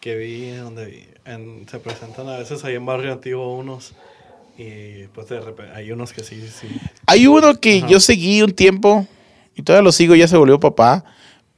que 0.00 0.16
vi 0.16 0.50
donde 0.50 1.08
en- 1.24 1.66
se 1.68 1.78
presentan 1.78 2.28
a 2.28 2.36
veces 2.36 2.64
ahí 2.64 2.74
en 2.74 2.84
Barrio 2.84 3.12
Antiguo 3.12 3.56
unos. 3.56 3.94
Y 4.58 5.06
pues 5.08 5.28
de 5.28 5.40
repente 5.40 5.72
hay 5.74 5.92
unos 5.92 6.12
que 6.12 6.24
sí, 6.24 6.40
sí. 6.48 6.68
Hay 7.06 7.26
uno 7.26 7.60
que 7.60 7.78
Ajá. 7.78 7.88
yo 7.88 8.00
seguí 8.00 8.42
un 8.42 8.52
tiempo 8.52 9.06
y 9.54 9.62
todavía 9.62 9.82
lo 9.82 9.92
sigo, 9.92 10.14
ya 10.14 10.28
se 10.28 10.36
volvió 10.36 10.60
papá. 10.60 11.04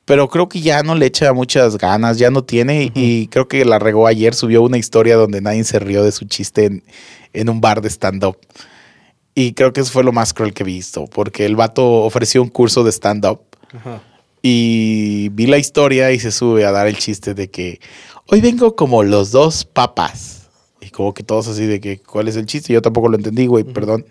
Pero 0.05 0.29
creo 0.31 0.49
que 0.49 0.63
ya 0.63 0.83
no 0.83 0.95
le 0.95 1.05
echa 1.05 1.35
muchas 1.35 1.77
ganas, 1.77 2.17
ya 2.17 2.31
no 2.31 2.43
tiene. 2.43 2.91
Y 2.95 3.27
creo 3.27 3.47
que 3.47 3.67
la 3.67 3.79
regó 3.79 4.07
ayer, 4.07 4.35
subió 4.35 4.63
una 4.63 4.79
historia 4.79 5.17
donde 5.17 5.43
nadie 5.43 5.65
se 5.65 5.79
rió 5.79 6.03
de 6.03 6.13
su 6.13 6.25
chiste 6.25 6.65
en, 6.65 6.83
en 7.35 7.51
un 7.51 7.61
bar 7.61 7.83
de 7.83 7.91
stand-up. 7.91 8.39
Y 9.35 9.53
creo 9.53 9.75
que 9.75 9.83
eso 9.83 9.93
fue 9.93 10.05
lo 10.05 10.13
más 10.13 10.33
cruel 10.33 10.55
que 10.55 10.63
he 10.63 10.67
visto, 10.67 11.05
porque 11.07 11.45
el 11.45 11.57
vato 11.57 11.87
ofreció 12.05 12.43
un 12.43 12.49
curso 12.49 12.85
de 12.85 12.91
stand-up. 12.91 13.43
Ajá. 13.71 14.01
Y 14.41 15.29
vi 15.31 15.47
la 15.47 15.59
historia 15.59 16.11
y 16.13 16.19
se 16.21 16.33
sube 16.33 16.65
a 16.65 16.73
dar 16.73 16.87
el 16.87 16.97
chiste 16.97 17.35
de 17.35 17.51
que 17.51 17.81
hoy 18.29 18.41
vengo 18.41 18.77
como 18.77 19.03
los 19.03 19.31
dos 19.31 19.65
papas. 19.65 20.38
Y 20.81 20.91
como 20.91 21.15
que 21.15 21.23
todos 21.23 21.49
así 21.49 21.67
de 21.67 21.81
que, 21.81 21.99
¿cuál 21.99 22.29
es 22.29 22.37
el 22.37 22.47
chiste? 22.47 22.73
Yo 22.73 22.83
tampoco 22.83 23.09
lo 23.09 23.17
entendí, 23.17 23.47
güey, 23.47 23.65
perdón. 23.65 24.07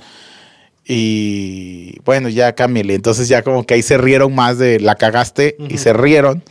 Y 0.86 2.00
bueno, 2.06 2.30
ya 2.30 2.54
cámbiale. 2.56 2.96
Entonces 2.96 3.28
ya 3.28 3.42
como 3.42 3.66
que 3.66 3.74
ahí 3.74 3.82
se 3.82 3.98
rieron 3.98 4.34
más 4.34 4.58
de 4.58 4.80
la 4.80 4.96
cagaste 4.96 5.58
y 5.70 5.78
se 5.78 5.94
rieron. 5.94 6.44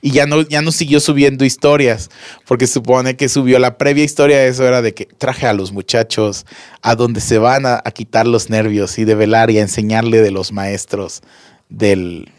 Y 0.00 0.12
ya 0.12 0.26
no, 0.26 0.42
ya 0.42 0.62
no 0.62 0.70
siguió 0.70 1.00
subiendo 1.00 1.44
historias, 1.44 2.08
porque 2.46 2.68
supone 2.68 3.16
que 3.16 3.28
subió 3.28 3.58
la 3.58 3.78
previa 3.78 4.04
historia, 4.04 4.46
eso 4.46 4.64
era 4.64 4.80
de 4.80 4.94
que 4.94 5.06
traje 5.06 5.48
a 5.48 5.52
los 5.52 5.72
muchachos 5.72 6.46
a 6.82 6.94
donde 6.94 7.20
se 7.20 7.38
van 7.38 7.66
a, 7.66 7.82
a 7.84 7.90
quitar 7.90 8.28
los 8.28 8.48
nervios 8.48 8.96
y 9.00 9.04
de 9.04 9.16
velar 9.16 9.50
y 9.50 9.58
a 9.58 9.62
enseñarle 9.62 10.22
de 10.22 10.30
los 10.30 10.52
maestros 10.52 11.22
del, 11.68 12.30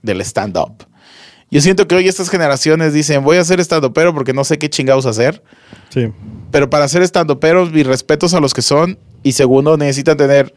del 0.00 0.22
stand-up. 0.22 0.86
Yo 1.52 1.60
siento 1.60 1.86
que 1.86 1.94
hoy 1.94 2.08
estas 2.08 2.30
generaciones 2.30 2.94
dicen, 2.94 3.22
voy 3.22 3.36
a 3.36 3.42
hacer 3.42 3.60
stand-upero 3.60 4.14
porque 4.14 4.32
no 4.32 4.42
sé 4.42 4.58
qué 4.58 4.70
chingados 4.70 5.04
hacer, 5.04 5.42
Sí. 5.90 6.08
pero 6.50 6.70
para 6.70 6.88
ser 6.88 7.02
stand-uperos, 7.02 7.70
mis 7.70 7.86
respetos 7.86 8.32
a 8.32 8.40
los 8.40 8.54
que 8.54 8.62
son, 8.62 8.98
y 9.22 9.32
segundo, 9.32 9.76
necesitan 9.76 10.16
tener 10.16 10.54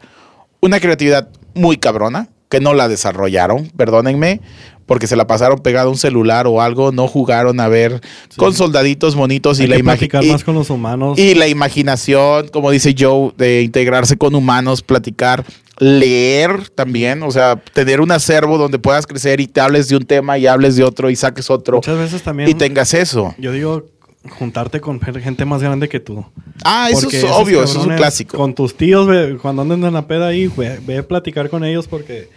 una 0.62 0.80
creatividad 0.80 1.28
muy 1.54 1.76
cabrona, 1.76 2.30
que 2.48 2.60
no 2.60 2.74
la 2.74 2.88
desarrollaron, 2.88 3.66
perdónenme, 3.76 4.40
porque 4.86 5.06
se 5.08 5.16
la 5.16 5.26
pasaron 5.26 5.58
pegada 5.58 5.86
a 5.86 5.90
un 5.90 5.96
celular 5.96 6.46
o 6.46 6.62
algo, 6.62 6.92
no 6.92 7.08
jugaron 7.08 7.58
a 7.60 7.68
ver 7.68 8.00
con 8.36 8.54
soldaditos 8.54 9.16
bonitos 9.16 9.58
y 9.60 9.66
la 9.66 9.78
imaginación. 9.78 10.32
más 10.32 10.44
con 10.44 10.54
los 10.54 10.70
humanos. 10.70 11.18
Y 11.18 11.34
la 11.34 11.48
imaginación, 11.48 12.48
como 12.48 12.70
dice 12.70 12.94
Joe, 12.96 13.32
de 13.36 13.62
integrarse 13.62 14.16
con 14.16 14.34
humanos, 14.34 14.82
platicar, 14.82 15.44
leer 15.78 16.68
también, 16.70 17.22
o 17.22 17.30
sea, 17.30 17.56
tener 17.56 18.00
un 18.00 18.10
acervo 18.12 18.58
donde 18.58 18.78
puedas 18.78 19.06
crecer 19.06 19.40
y 19.40 19.46
te 19.46 19.60
hables 19.60 19.88
de 19.88 19.96
un 19.96 20.04
tema 20.04 20.38
y 20.38 20.46
hables 20.46 20.76
de 20.76 20.84
otro 20.84 21.10
y 21.10 21.16
saques 21.16 21.50
otro 21.50 21.78
Muchas 21.78 21.98
veces 21.98 22.22
también. 22.22 22.48
y 22.48 22.54
tengas 22.54 22.94
eso. 22.94 23.34
Yo 23.38 23.52
digo 23.52 23.84
juntarte 24.28 24.80
con 24.80 25.00
gente 25.00 25.44
más 25.44 25.62
grande 25.62 25.88
que 25.88 26.00
tú. 26.00 26.24
Ah, 26.64 26.88
eso 26.90 27.02
Porque 27.02 27.18
es 27.18 27.24
obvio, 27.24 27.62
eso 27.62 27.80
es 27.80 27.86
un 27.86 27.96
clásico. 27.96 28.36
Con 28.36 28.54
tus 28.54 28.76
tíos, 28.76 29.06
ve- 29.06 29.36
cuando 29.40 29.62
anden 29.62 29.84
en 29.84 29.92
la 29.94 30.06
peda 30.06 30.28
ahí, 30.28 30.48
ve, 30.56 30.78
ve 30.86 30.98
a 30.98 31.02
platicar 31.06 31.48
con 31.50 31.64
ellos 31.64 31.86
porque 31.88 32.28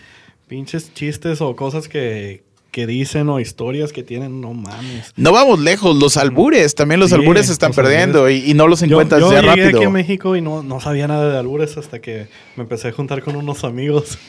pinches 0.48 0.94
chistes 0.94 1.42
o 1.42 1.56
cosas 1.56 1.88
que, 1.88 2.44
que 2.72 2.86
dicen 2.88 3.30
o 3.30 3.40
historias 3.40 3.92
que 3.94 4.04
tienen, 4.04 4.42
no 4.42 4.54
mames. 4.54 5.14
No 5.16 5.32
vamos 5.32 5.60
lejos, 5.60 5.96
los 5.96 6.18
albures, 6.18 6.74
también 6.76 7.00
los 7.00 7.10
Sí, 7.10 7.16
albures 7.16 7.48
se 7.48 7.52
están 7.54 7.72
perdiendo 7.74 8.30
y, 8.30 8.50
y 8.50 8.54
no 8.54 8.68
los 8.68 8.80
Yo, 8.82 8.86
encuentras 8.88 9.22
yo 9.22 9.32
ya 9.32 9.42
llegué 9.42 9.48
rápido. 9.64 9.80
aquí 9.80 9.86
a 9.86 9.90
México 9.90 10.36
y 10.36 10.42
no, 10.42 10.64
no 10.64 10.80
sabía 10.80 11.08
nada 11.08 11.32
de 11.32 11.38
albures 11.38 11.78
hasta 11.78 12.00
que 12.00 12.28
me 12.56 12.64
empecé 12.64 12.88
a 12.88 12.92
juntar 12.92 13.22
con 13.24 13.36
unos 13.36 13.64
amigos. 13.64 14.18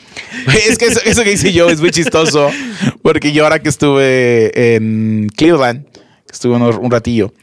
Es 0.69 0.77
que 0.77 0.85
eso, 0.85 0.99
eso 1.05 1.23
que 1.23 1.33
hice 1.33 1.51
yo 1.53 1.69
es 1.69 1.81
muy 1.81 1.91
chistoso, 1.91 2.49
porque 3.01 3.31
yo 3.33 3.43
ahora 3.43 3.59
que 3.59 3.69
estuve 3.69 4.75
en 4.75 5.27
Cleveland, 5.35 5.85
que 5.91 6.31
estuve 6.33 6.55
un 6.55 6.89
ratillo, 6.91 7.33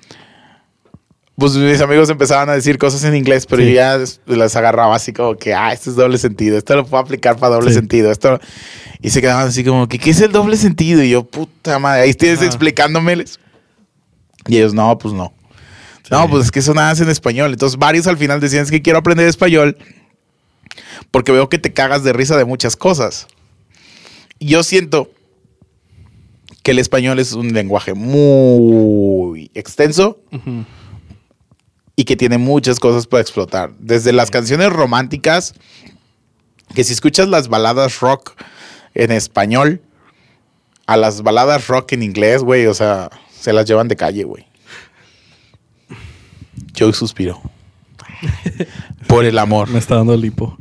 pues 1.38 1.54
mis 1.54 1.80
amigos 1.80 2.10
empezaban 2.10 2.48
a 2.48 2.54
decir 2.54 2.78
cosas 2.78 3.04
en 3.04 3.14
inglés, 3.14 3.46
pero 3.46 3.62
Sí. 3.62 3.68
yo 3.68 3.74
ya 3.74 3.98
las 4.26 4.56
agarraba 4.56 4.94
así 4.96 5.12
como 5.12 5.36
que, 5.36 5.54
ah, 5.54 5.72
esto 5.72 5.90
es 5.90 5.96
doble 5.96 6.18
sentido, 6.18 6.58
esto 6.58 6.74
lo 6.74 6.84
puedo 6.84 7.02
aplicar 7.02 7.36
para 7.36 7.54
doble 7.54 7.70
Sí. 7.70 7.76
sentido, 7.76 8.10
esto... 8.10 8.40
Y 9.00 9.10
se 9.10 9.20
quedaban 9.20 9.46
así 9.46 9.62
como 9.62 9.86
que, 9.88 9.96
¿qué 10.00 10.10
es 10.10 10.20
el 10.20 10.32
doble 10.32 10.56
sentido? 10.56 11.04
Y 11.04 11.10
yo, 11.10 11.22
puta 11.22 11.78
madre, 11.78 12.02
ahí 12.02 12.14
tienes 12.14 12.38
Ajá. 12.38 12.46
explicándomeles. 12.46 13.38
Y 14.48 14.56
ellos, 14.56 14.74
no, 14.74 14.98
pues 14.98 15.14
no. 15.14 15.32
No, 16.10 16.22
Sí. 16.24 16.28
pues 16.30 16.44
es 16.46 16.50
que 16.50 16.58
eso 16.58 16.74
nada 16.74 16.90
es 16.90 17.00
en 17.00 17.08
español. 17.08 17.52
Entonces 17.52 17.78
varios 17.78 18.08
al 18.08 18.16
final 18.16 18.40
decían, 18.40 18.64
es 18.64 18.70
que 18.72 18.82
quiero 18.82 18.98
aprender 18.98 19.28
español, 19.28 19.76
porque 21.12 21.30
veo 21.30 21.48
que 21.48 21.58
te 21.58 21.72
cagas 21.72 22.02
de 22.02 22.12
risa 22.12 22.36
de 22.36 22.44
muchas 22.44 22.74
cosas. 22.74 23.28
Y 24.40 24.46
yo 24.48 24.64
siento 24.64 25.10
que 26.64 26.72
el 26.72 26.80
español 26.80 27.20
es 27.20 27.34
un 27.34 27.52
lenguaje 27.52 27.94
muy 27.94 29.50
extenso 29.54 30.18
y 31.98 32.04
que 32.04 32.14
tiene 32.14 32.38
muchas 32.38 32.78
cosas 32.78 33.08
para 33.08 33.22
explotar. 33.22 33.72
Desde 33.80 34.12
las 34.12 34.30
canciones 34.30 34.72
románticas, 34.72 35.54
que 36.72 36.84
si 36.84 36.92
escuchas 36.92 37.26
las 37.26 37.48
baladas 37.48 37.98
rock 37.98 38.40
en 38.94 39.10
español, 39.10 39.82
a 40.86 40.96
las 40.96 41.22
baladas 41.22 41.66
rock 41.66 41.94
en 41.94 42.04
inglés, 42.04 42.44
güey, 42.44 42.66
o 42.66 42.74
sea, 42.74 43.10
se 43.36 43.52
las 43.52 43.66
llevan 43.66 43.88
de 43.88 43.96
calle, 43.96 44.22
güey. 44.22 44.46
Yo 46.72 46.92
suspiro. 46.92 47.42
Por 49.08 49.24
el 49.24 49.36
amor. 49.36 49.68
Me 49.68 49.80
está 49.80 49.96
dando 49.96 50.14
el 50.14 50.24
hipo. 50.24 50.56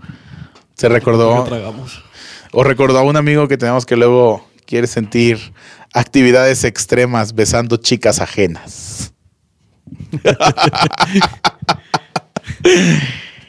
Se 0.73 0.89
recordó. 0.89 1.43
Tragamos. 1.43 2.03
O 2.51 2.63
recordó 2.63 2.97
a 2.97 3.03
un 3.03 3.15
amigo 3.15 3.47
que 3.47 3.57
tenemos 3.59 3.85
que 3.85 3.95
luego 3.95 4.43
quiere 4.65 4.87
sentir 4.87 5.53
actividades 5.93 6.63
extremas 6.63 7.35
besando 7.35 7.77
chicas 7.77 8.21
ajenas. 8.21 9.13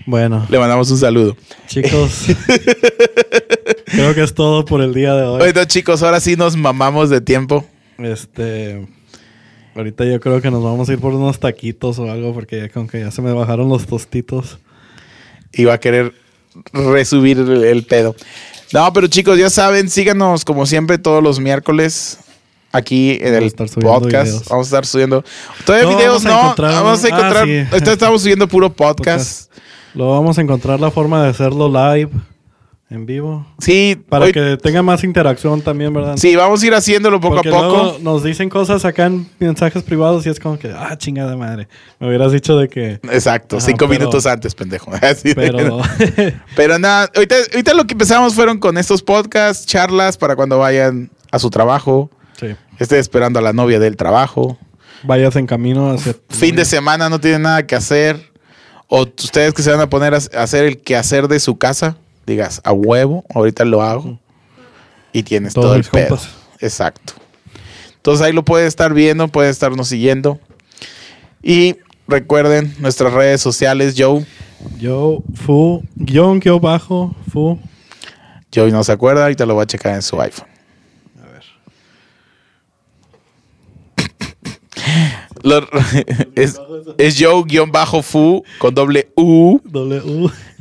Bueno, 0.07 0.47
Le 0.49 0.59
mandamos 0.59 0.91
un 0.91 0.97
saludo. 0.97 1.37
chicos. 1.67 2.29
creo 3.85 4.15
que 4.15 4.23
es 4.23 4.33
todo 4.33 4.65
por 4.65 4.81
el 4.81 4.95
día 4.95 5.15
de 5.15 5.23
hoy. 5.25 5.39
Bueno, 5.39 5.65
chicos, 5.67 6.03
ahora 6.03 6.19
sí 6.19 6.35
nos 6.35 6.57
mamamos 6.57 7.11
de 7.11 7.21
tiempo. 7.21 7.67
Este. 7.99 8.89
Ahorita 9.75 10.07
yo 10.07 10.19
creo 10.19 10.41
que 10.41 10.51
nos 10.51 10.65
vamos 10.65 10.89
a 10.89 10.95
ir 10.95 10.99
por 10.99 11.13
unos 11.13 11.39
taquitos 11.39 11.99
o 11.99 12.11
algo 12.11 12.33
porque 12.33 12.57
ya 12.59 12.69
como 12.71 12.87
que 12.87 13.01
ya 13.01 13.11
se 13.11 13.21
me 13.21 13.33
bajaron 13.33 13.69
los 13.69 13.87
tostitos. 13.87 14.59
va 15.67 15.75
a 15.75 15.79
querer 15.81 16.15
resubir 16.73 17.39
el, 17.39 17.63
el 17.65 17.85
pedo. 17.85 18.17
No, 18.73 18.91
pero 18.95 19.09
chicos, 19.09 19.39
ya 19.39 19.51
saben, 19.51 19.91
síganos 19.91 20.43
como 20.43 20.65
siempre 20.65 20.97
todos 20.97 21.23
los 21.23 21.39
miércoles 21.39 22.19
aquí 22.73 23.19
en 23.21 23.35
Vamos 23.35 23.77
el 23.77 23.83
podcast. 23.83 24.27
videos. 24.31 24.49
Vamos 24.49 24.67
a 24.67 24.69
estar 24.69 24.87
subiendo. 24.87 25.25
Todavía 25.65 25.91
No, 25.91 25.97
videos 25.97 26.25
vamos 26.25 26.27
a 26.27 26.29
no. 26.29 26.41
encontrar- 26.43 26.73
vamos 26.75 27.05
a 27.05 27.07
ah, 27.07 27.11
encontrar. 27.11 27.45
sí. 27.47 27.59
ahorita 27.73 27.93
estamos 27.93 28.23
subiendo 28.23 28.49
puro 28.49 28.73
podcast. 28.73 29.51
Lo 29.95 30.11
vamos 30.11 30.39
a 30.39 30.43
encontrar 30.43 30.79
la 30.81 30.91
forma 30.91 31.23
de 31.23 31.31
hacerlo 31.31 31.69
live, 31.69 32.11
en 32.91 33.05
vivo. 33.05 33.47
Sí, 33.59 34.03
Para 34.09 34.27
hoy- 34.27 34.33
que 34.33 34.57
tenga 34.63 34.83
más 34.83 35.03
interacción 35.05 35.61
también, 35.61 35.93
¿verdad? 35.93 36.17
sí, 36.17 36.37
vamos 36.37 36.63
a 36.63 36.67
ir 36.67 36.75
haciéndolo 36.75 37.21
poco 37.21 37.37
Porque 37.37 37.49
a 37.49 37.53
poco. 37.53 37.67
luego 37.67 37.99
nos 38.01 38.23
dicen 38.23 38.49
cosas 38.49 38.85
acá 38.85 39.07
en 39.07 39.29
mensajes 39.39 39.83
privados 39.83 40.25
y 40.27 40.31
es 40.31 40.39
como 40.41 40.59
que, 40.59 40.71
ah, 40.75 40.97
chingada 40.97 41.37
madre. 41.37 41.69
Me 41.99 42.07
hubieras 42.09 42.33
dicho 42.33 42.57
de 42.59 42.69
que. 42.69 43.01
Exacto, 43.11 43.57
Ajá, 43.57 43.67
cinco 43.67 43.89
pero- 43.89 43.99
minutos 44.01 44.25
antes, 44.27 44.55
pendejo. 44.55 44.91
Así 45.03 45.29
de- 45.29 45.35
Pero. 45.35 45.81
Pero 46.57 46.79
nada, 46.79 47.11
ahorita, 47.15 47.35
ahorita 47.53 47.75
lo 47.75 47.87
que 47.87 47.93
empezamos 47.95 48.35
fueron 48.35 48.59
con 48.59 48.79
estos 48.79 49.03
podcasts, 49.03 49.67
charlas 49.67 50.17
para 50.17 50.37
cuando 50.37 50.59
vayan 50.59 51.11
a 51.31 51.39
su 51.39 51.51
trabajo, 51.51 52.11
sí. 52.39 52.55
estén 52.79 52.99
esperando 52.99 53.39
a 53.39 53.43
la 53.43 53.53
novia 53.53 53.79
del 53.79 53.97
trabajo. 53.97 54.59
Vayas 55.05 55.37
en 55.37 55.47
camino 55.47 55.91
hacia. 55.93 56.15
fin 56.29 56.57
de 56.57 56.65
semana 56.65 57.09
no 57.09 57.21
tienen 57.21 57.43
nada 57.43 57.67
que 57.67 57.75
hacer, 57.77 58.33
o 58.89 59.03
ustedes 59.03 59.55
que 59.55 59.63
se 59.63 59.71
van 59.71 59.81
a 59.81 59.89
poner 59.89 60.15
a 60.15 60.17
hacer 60.17 60.65
el 60.65 60.79
quehacer 60.79 61.29
de 61.29 61.39
su 61.41 61.57
casa, 61.59 61.97
digas, 62.27 62.61
a 62.65 62.73
huevo, 62.73 63.25
ahorita 63.33 63.65
lo 63.65 63.83
hago, 63.83 64.19
y 65.13 65.23
tienes 65.23 65.55
Todos 65.55 65.67
todo 65.67 65.77
el 65.77 65.85
pedo. 65.85 66.17
compas. 66.17 66.31
Exacto. 66.61 67.15
Entonces 67.97 68.27
ahí 68.27 68.33
lo 68.33 68.45
pueden 68.45 68.67
estar 68.67 68.93
viendo, 68.95 69.29
pueden 69.29 69.51
estarnos 69.51 69.89
siguiendo. 69.89 70.41
Y 71.43 71.77
recuerden 72.07 72.75
nuestras 72.79 73.13
redes 73.13 73.41
sociales, 73.41 73.95
Joe. 73.97 74.25
Yo, 74.79 75.23
fu, 75.35 75.85
guion, 75.95 76.41
guion 76.41 76.61
bajo, 76.61 77.15
fu. 77.31 77.59
Joe 78.53 78.71
no 78.71 78.83
se 78.83 78.93
acuerda, 78.93 79.23
ahorita 79.25 79.47
lo 79.47 79.55
va 79.57 79.65
a 79.65 79.67
checar 79.67 79.95
en 79.95 80.03
su 80.03 80.21
iPhone. 80.21 80.49
A 81.23 81.27
ver. 81.31 81.45
Lo- 85.43 85.67
es, 86.35 86.61
es 86.99 87.17
Joe-Fu 87.19 88.43
con 88.59 88.75
doble 88.75 89.11
U. 89.17 89.61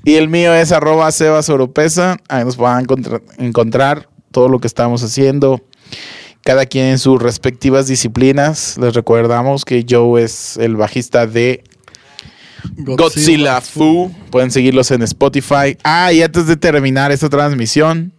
Y 0.03 0.15
el 0.15 0.29
mío 0.29 0.53
es 0.53 0.71
arroba 0.71 1.11
Sebas 1.11 1.49
Oropesa. 1.49 2.17
Ahí 2.29 2.45
nos 2.45 2.55
van 2.57 2.77
a 2.77 2.81
encontrar, 2.81 3.21
encontrar 3.37 4.09
todo 4.31 4.47
lo 4.49 4.59
que 4.59 4.67
estamos 4.67 5.03
haciendo. 5.03 5.61
Cada 6.43 6.65
quien 6.65 6.85
en 6.85 6.99
sus 6.99 7.21
respectivas 7.21 7.87
disciplinas. 7.87 8.77
Les 8.77 8.93
recordamos 8.93 9.65
que 9.65 9.85
Joe 9.89 10.23
es 10.23 10.55
el 10.57 10.77
bajista 10.77 11.27
de 11.27 11.63
Godzilla, 12.75 13.59
Fu. 13.61 14.11
Pueden 14.31 14.51
seguirlos 14.51 14.91
en 14.91 15.01
Spotify. 15.03 15.77
Ah, 15.83 16.11
y 16.13 16.21
antes 16.21 16.47
de 16.47 16.55
terminar 16.55 17.11
esta 17.11 17.29
transmisión, 17.29 18.13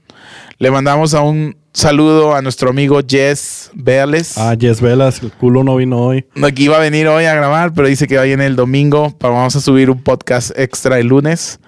le 0.59 0.71
mandamos 0.71 1.15
a 1.15 1.23
un 1.23 1.57
saludo 1.79 2.35
a 2.35 2.43
nuestro 2.43 2.71
amigo 2.71 3.01
Jess 3.07 3.71
Vélez. 3.73 4.37
Ah, 4.37 4.57
Jess 4.59 4.81
Velas, 4.81 5.23
el 5.23 5.31
culo 5.33 5.63
no 5.63 5.77
vino 5.77 5.99
hoy. 6.01 6.27
No, 6.35 6.49
que 6.53 6.65
iba 6.65 6.77
a 6.77 6.81
venir 6.81 7.07
hoy 7.07 7.25
a 7.25 7.35
grabar, 7.35 7.73
pero 7.73 7.87
dice 7.87 8.07
que 8.09 8.17
va 8.17 8.23
a 8.23 8.25
venir 8.25 8.41
el 8.41 8.57
domingo. 8.57 9.17
Pa- 9.17 9.29
Vamos 9.29 9.55
a 9.55 9.61
subir 9.61 9.89
un 9.89 10.03
podcast 10.03 10.51
extra 10.59 10.99
el 10.99 11.07
lunes 11.07 11.61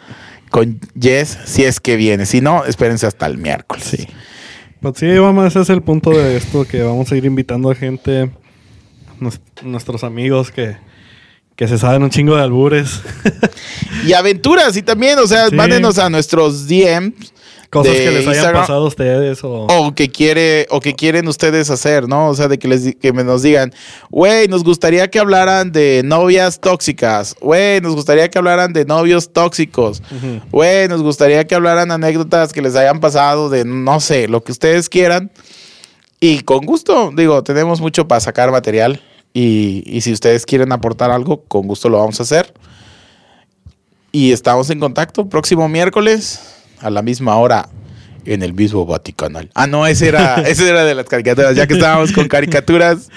con 0.50 0.80
Jess, 1.00 1.38
si 1.44 1.62
es 1.64 1.78
que 1.78 1.94
viene. 1.96 2.26
Si 2.26 2.40
no, 2.40 2.64
espérense 2.64 3.06
hasta 3.06 3.26
el 3.26 3.38
miércoles. 3.38 3.84
Sí. 3.84 4.08
Pues 4.80 4.94
sí, 4.98 5.06
vamos, 5.18 5.46
ese 5.46 5.60
es 5.60 5.70
el 5.70 5.82
punto 5.82 6.10
de 6.10 6.36
esto, 6.36 6.66
que 6.66 6.82
vamos 6.82 7.12
a 7.12 7.16
ir 7.16 7.24
invitando 7.24 7.70
a 7.70 7.74
gente, 7.76 8.30
nos- 9.20 9.40
nuestros 9.62 10.02
amigos 10.02 10.50
que, 10.50 10.76
que 11.54 11.68
se 11.68 11.78
saben 11.78 12.02
un 12.02 12.10
chingo 12.10 12.34
de 12.34 12.42
albures. 12.42 13.00
Y 14.06 14.14
aventuras, 14.14 14.76
y 14.76 14.82
también, 14.82 15.18
o 15.20 15.26
sea, 15.28 15.50
Sí. 15.50 15.54
mándenos 15.54 15.98
a 15.98 16.10
nuestros 16.10 16.66
DMs. 16.66 17.32
Cosas 17.70 17.94
que 17.94 18.10
les 18.10 18.22
hayan 18.22 18.34
Instagram, 18.34 18.62
pasado 18.62 18.84
a 18.84 18.88
ustedes 18.88 19.44
o... 19.44 19.66
O 19.66 19.94
que 19.94 20.10
quiere, 20.10 20.66
o 20.70 20.80
que 20.80 20.94
quieren 20.94 21.28
ustedes 21.28 21.70
hacer, 21.70 22.08
¿no? 22.08 22.28
O 22.28 22.34
sea, 22.34 22.48
de 22.48 22.58
que 22.58 22.66
les 22.66 22.96
que 22.96 23.12
nos 23.12 23.42
digan, 23.42 23.72
güey, 24.10 24.48
nos 24.48 24.64
gustaría 24.64 25.08
que 25.08 25.20
hablaran 25.20 25.70
de 25.70 26.02
novias 26.04 26.58
tóxicas, 26.58 27.36
güey, 27.40 27.80
nos 27.80 27.94
gustaría 27.94 28.28
que 28.28 28.38
hablaran 28.38 28.72
de 28.72 28.84
novios 28.84 29.32
tóxicos, 29.32 30.02
güey, 30.50 30.88
nos 30.88 31.00
gustaría 31.00 31.46
que 31.46 31.54
hablaran 31.54 31.92
anécdotas 31.92 32.52
que 32.52 32.60
les 32.60 32.74
hayan 32.74 32.98
pasado 32.98 33.48
de, 33.48 33.64
no 33.64 34.00
sé, 34.00 34.26
lo 34.26 34.42
que 34.42 34.50
ustedes 34.50 34.88
quieran. 34.88 35.30
Y 36.18 36.40
con 36.40 36.66
gusto, 36.66 37.12
digo, 37.14 37.44
tenemos 37.44 37.80
mucho 37.80 38.08
para 38.08 38.20
sacar 38.20 38.50
material. 38.50 39.00
Y, 39.32 39.84
y 39.86 40.00
si 40.00 40.12
ustedes 40.12 40.44
quieren 40.44 40.72
aportar 40.72 41.12
algo, 41.12 41.44
con 41.44 41.68
gusto 41.68 41.88
lo 41.88 41.98
vamos 41.98 42.18
a 42.18 42.24
hacer. 42.24 42.52
Y 44.10 44.32
estamos 44.32 44.70
en 44.70 44.80
contacto 44.80 45.28
próximo 45.28 45.68
miércoles 45.68 46.59
a 46.80 46.90
la 46.90 47.02
misma 47.02 47.36
hora 47.36 47.68
en 48.26 48.42
el 48.42 48.52
mismo 48.52 48.84
Vaticanal. 48.84 49.50
Ah, 49.54 49.66
no, 49.66 49.86
ese 49.86 50.08
era, 50.08 50.34
ese 50.46 50.68
era 50.68 50.84
de 50.84 50.94
las 50.94 51.06
caricaturas. 51.06 51.56
Ya 51.56 51.66
que 51.66 51.74
estábamos 51.74 52.12
con 52.12 52.28
caricaturas, 52.28 53.08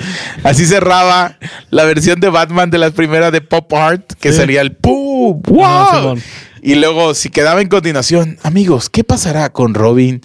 así 0.43 0.65
cerraba 0.65 1.37
la 1.69 1.83
versión 1.83 2.19
de 2.19 2.29
Batman 2.29 2.69
de 2.71 2.77
las 2.77 2.91
primeras 2.93 3.31
de 3.31 3.41
Pop 3.41 3.71
Art, 3.73 4.13
que 4.19 4.31
Sí. 4.31 4.37
sería 4.39 4.61
el 4.61 4.75
¡Pum! 4.75 5.41
¡Wow! 5.47 5.63
Ajá, 5.65 5.99
Simón. 5.99 6.21
y 6.61 6.75
luego, 6.75 7.13
si 7.15 7.29
quedaba 7.29 7.61
en 7.61 7.67
continuación, 7.67 8.37
amigos, 8.43 8.89
¿qué 8.89 9.03
pasará 9.03 9.51
con 9.51 9.73
Robin? 9.73 10.21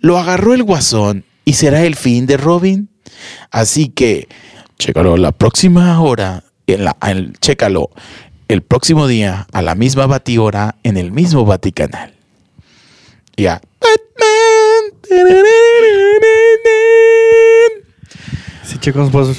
Lo 0.00 0.18
agarró 0.18 0.54
el 0.54 0.62
guasón 0.62 1.24
y 1.44 1.52
será 1.54 1.82
el 1.82 1.94
fin 1.96 2.24
de 2.26 2.36
Robin. 2.38 2.88
Así 3.50 3.88
que, 3.88 4.28
chécalo 4.78 5.16
la 5.18 5.32
próxima 5.32 6.00
hora, 6.00 6.42
en 6.66 6.84
la, 6.84 6.96
el- 7.06 7.34
chécalo 7.40 7.90
el 8.48 8.62
próximo 8.62 9.06
día 9.06 9.46
a 9.52 9.60
la 9.62 9.74
misma 9.74 10.06
batihora 10.06 10.76
en 10.82 10.96
el 10.96 11.12
mismo 11.12 11.44
Vaticanal. 11.44 12.14
Batman. 13.46 13.62
Sí, 18.64 18.78
chicos, 18.78 19.10
pues 19.10 19.36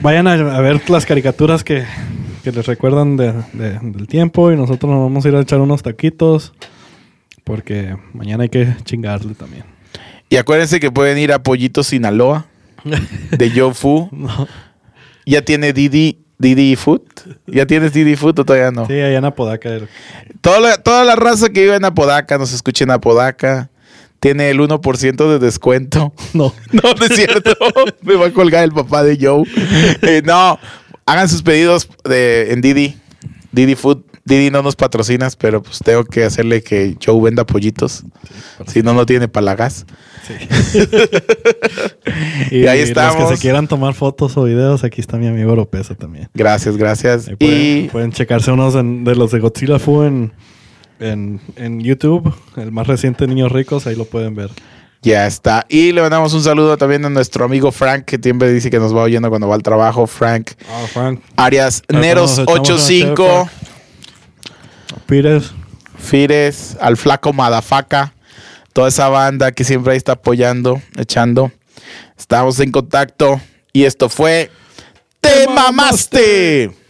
vayan 0.00 0.26
a, 0.26 0.32
a 0.32 0.60
ver 0.60 0.88
las 0.90 1.04
caricaturas 1.06 1.62
que, 1.64 1.84
que 2.42 2.52
les 2.52 2.66
recuerdan 2.66 3.16
de- 3.16 3.32
de- 3.52 3.78
del 3.80 4.06
tiempo 4.08 4.50
y 4.52 4.56
nosotros 4.56 4.90
nos 4.90 5.00
vamos 5.02 5.24
a 5.24 5.28
ir 5.28 5.36
a 5.36 5.40
echar 5.40 5.60
unos 5.60 5.82
taquitos 5.82 6.52
porque 7.44 7.96
mañana 8.14 8.44
hay 8.44 8.48
que 8.48 8.74
chingarle 8.84 9.34
también. 9.34 9.64
Y 10.30 10.36
acuérdense 10.36 10.80
que 10.80 10.90
pueden 10.90 11.18
ir 11.18 11.32
a 11.32 11.42
Pollito 11.42 11.82
Sinaloa 11.82 12.46
de 13.30 13.50
Joe 13.54 13.74
Fu. 13.74 14.08
No. 14.10 14.48
¿Ya 15.26 15.42
tiene 15.42 15.72
Didi, 15.72 16.23
Didi 16.38 16.76
Food? 16.76 17.02
¿Ya 17.46 17.66
tienes 17.66 17.92
Didi 17.92 18.16
Food 18.16 18.40
o 18.40 18.44
todavía 18.44 18.70
no? 18.70 18.86
Sí, 18.86 18.94
allá 18.94 19.18
en 19.18 19.24
Apodaca. 19.24 19.70
Toda, 20.40 20.60
la, 20.60 20.76
toda 20.78 21.04
la 21.04 21.16
raza 21.16 21.48
que 21.48 21.62
vive 21.62 21.76
en 21.76 21.84
Apodaca, 21.84 22.38
nos 22.38 22.52
escucha 22.52 22.84
en 22.84 22.90
Apodaca, 22.90 23.70
tiene 24.20 24.50
el 24.50 24.58
1% 24.58 25.28
de 25.28 25.38
descuento. 25.38 26.12
No. 26.34 26.52
No, 26.72 26.82
no 26.98 27.06
es 27.06 27.14
cierto. 27.14 27.54
Me 28.02 28.16
va 28.16 28.26
a 28.26 28.30
colgar 28.30 28.64
el 28.64 28.72
papá 28.72 29.04
de 29.04 29.16
Joe. 29.20 29.44
Eh, 30.02 30.22
no, 30.24 30.58
hagan 31.06 31.28
sus 31.28 31.42
pedidos 31.42 31.88
de, 32.04 32.52
en 32.52 32.60
Didi. 32.60 32.96
Didi 33.52 33.76
Food. 33.76 34.02
Didi 34.24 34.50
no 34.50 34.62
nos 34.62 34.74
patrocinas, 34.74 35.36
pero 35.36 35.62
pues 35.62 35.80
tengo 35.80 36.04
que 36.04 36.24
hacerle 36.24 36.62
que 36.62 36.96
Joe 37.04 37.20
venda 37.20 37.44
pollitos. 37.44 38.04
Si 38.66 38.82
no, 38.82 38.94
no 38.94 39.04
tiene 39.04 39.28
palagas. 39.28 39.84
Sí. 40.26 40.34
y, 42.50 42.66
ahí 42.66 42.80
estamos. 42.80 43.20
Los 43.20 43.30
que 43.30 43.36
se 43.36 43.42
quieran 43.42 43.68
tomar 43.68 43.92
fotos 43.92 44.36
o 44.38 44.44
videos, 44.44 44.82
aquí 44.82 45.02
está 45.02 45.18
mi 45.18 45.26
amigo 45.26 45.52
Oropesa 45.52 45.94
también. 45.94 46.30
Gracias, 46.32 46.76
gracias. 46.78 47.30
Pueden, 47.38 47.84
y 47.84 47.88
pueden 47.88 48.12
checarse 48.12 48.50
unos 48.50 48.74
de 48.74 49.14
los 49.14 49.30
de 49.30 49.40
Godzilla 49.40 49.78
Fu 49.78 50.02
en, 50.04 50.32
en, 51.00 51.40
en 51.56 51.80
YouTube, 51.80 52.34
el 52.56 52.72
más 52.72 52.86
reciente 52.86 53.26
Niños 53.26 53.52
Ricos, 53.52 53.86
ahí 53.86 53.94
lo 53.94 54.06
pueden 54.06 54.34
ver. 54.34 54.50
Ya 55.04 55.26
está. 55.26 55.66
Y 55.68 55.92
le 55.92 56.00
mandamos 56.00 56.32
un 56.32 56.42
saludo 56.42 56.78
también 56.78 57.04
a 57.04 57.10
nuestro 57.10 57.44
amigo 57.44 57.70
Frank, 57.70 58.06
que 58.06 58.16
siempre 58.16 58.50
dice 58.50 58.70
que 58.70 58.78
nos 58.78 58.96
va 58.96 59.02
oyendo 59.02 59.28
cuando 59.28 59.46
va 59.46 59.54
al 59.54 59.62
trabajo. 59.62 60.06
Frank. 60.06 60.52
Oh, 60.66 60.86
Frank. 60.86 61.20
Arias 61.36 61.82
Neros85. 61.88 63.50
Fires. 65.06 65.52
Fires, 65.98 66.76
al 66.80 66.96
flaco 66.96 67.32
Madafaca, 67.32 68.14
toda 68.72 68.88
esa 68.88 69.08
banda 69.08 69.52
que 69.52 69.64
siempre 69.64 69.92
ahí 69.92 69.96
está 69.96 70.12
apoyando, 70.12 70.80
echando. 70.96 71.52
Estamos 72.18 72.60
en 72.60 72.70
contacto 72.70 73.40
y 73.72 73.84
esto 73.84 74.08
fue 74.08 74.50
Te, 75.20 75.46
Te 75.46 75.48
mamaste. 75.48 76.83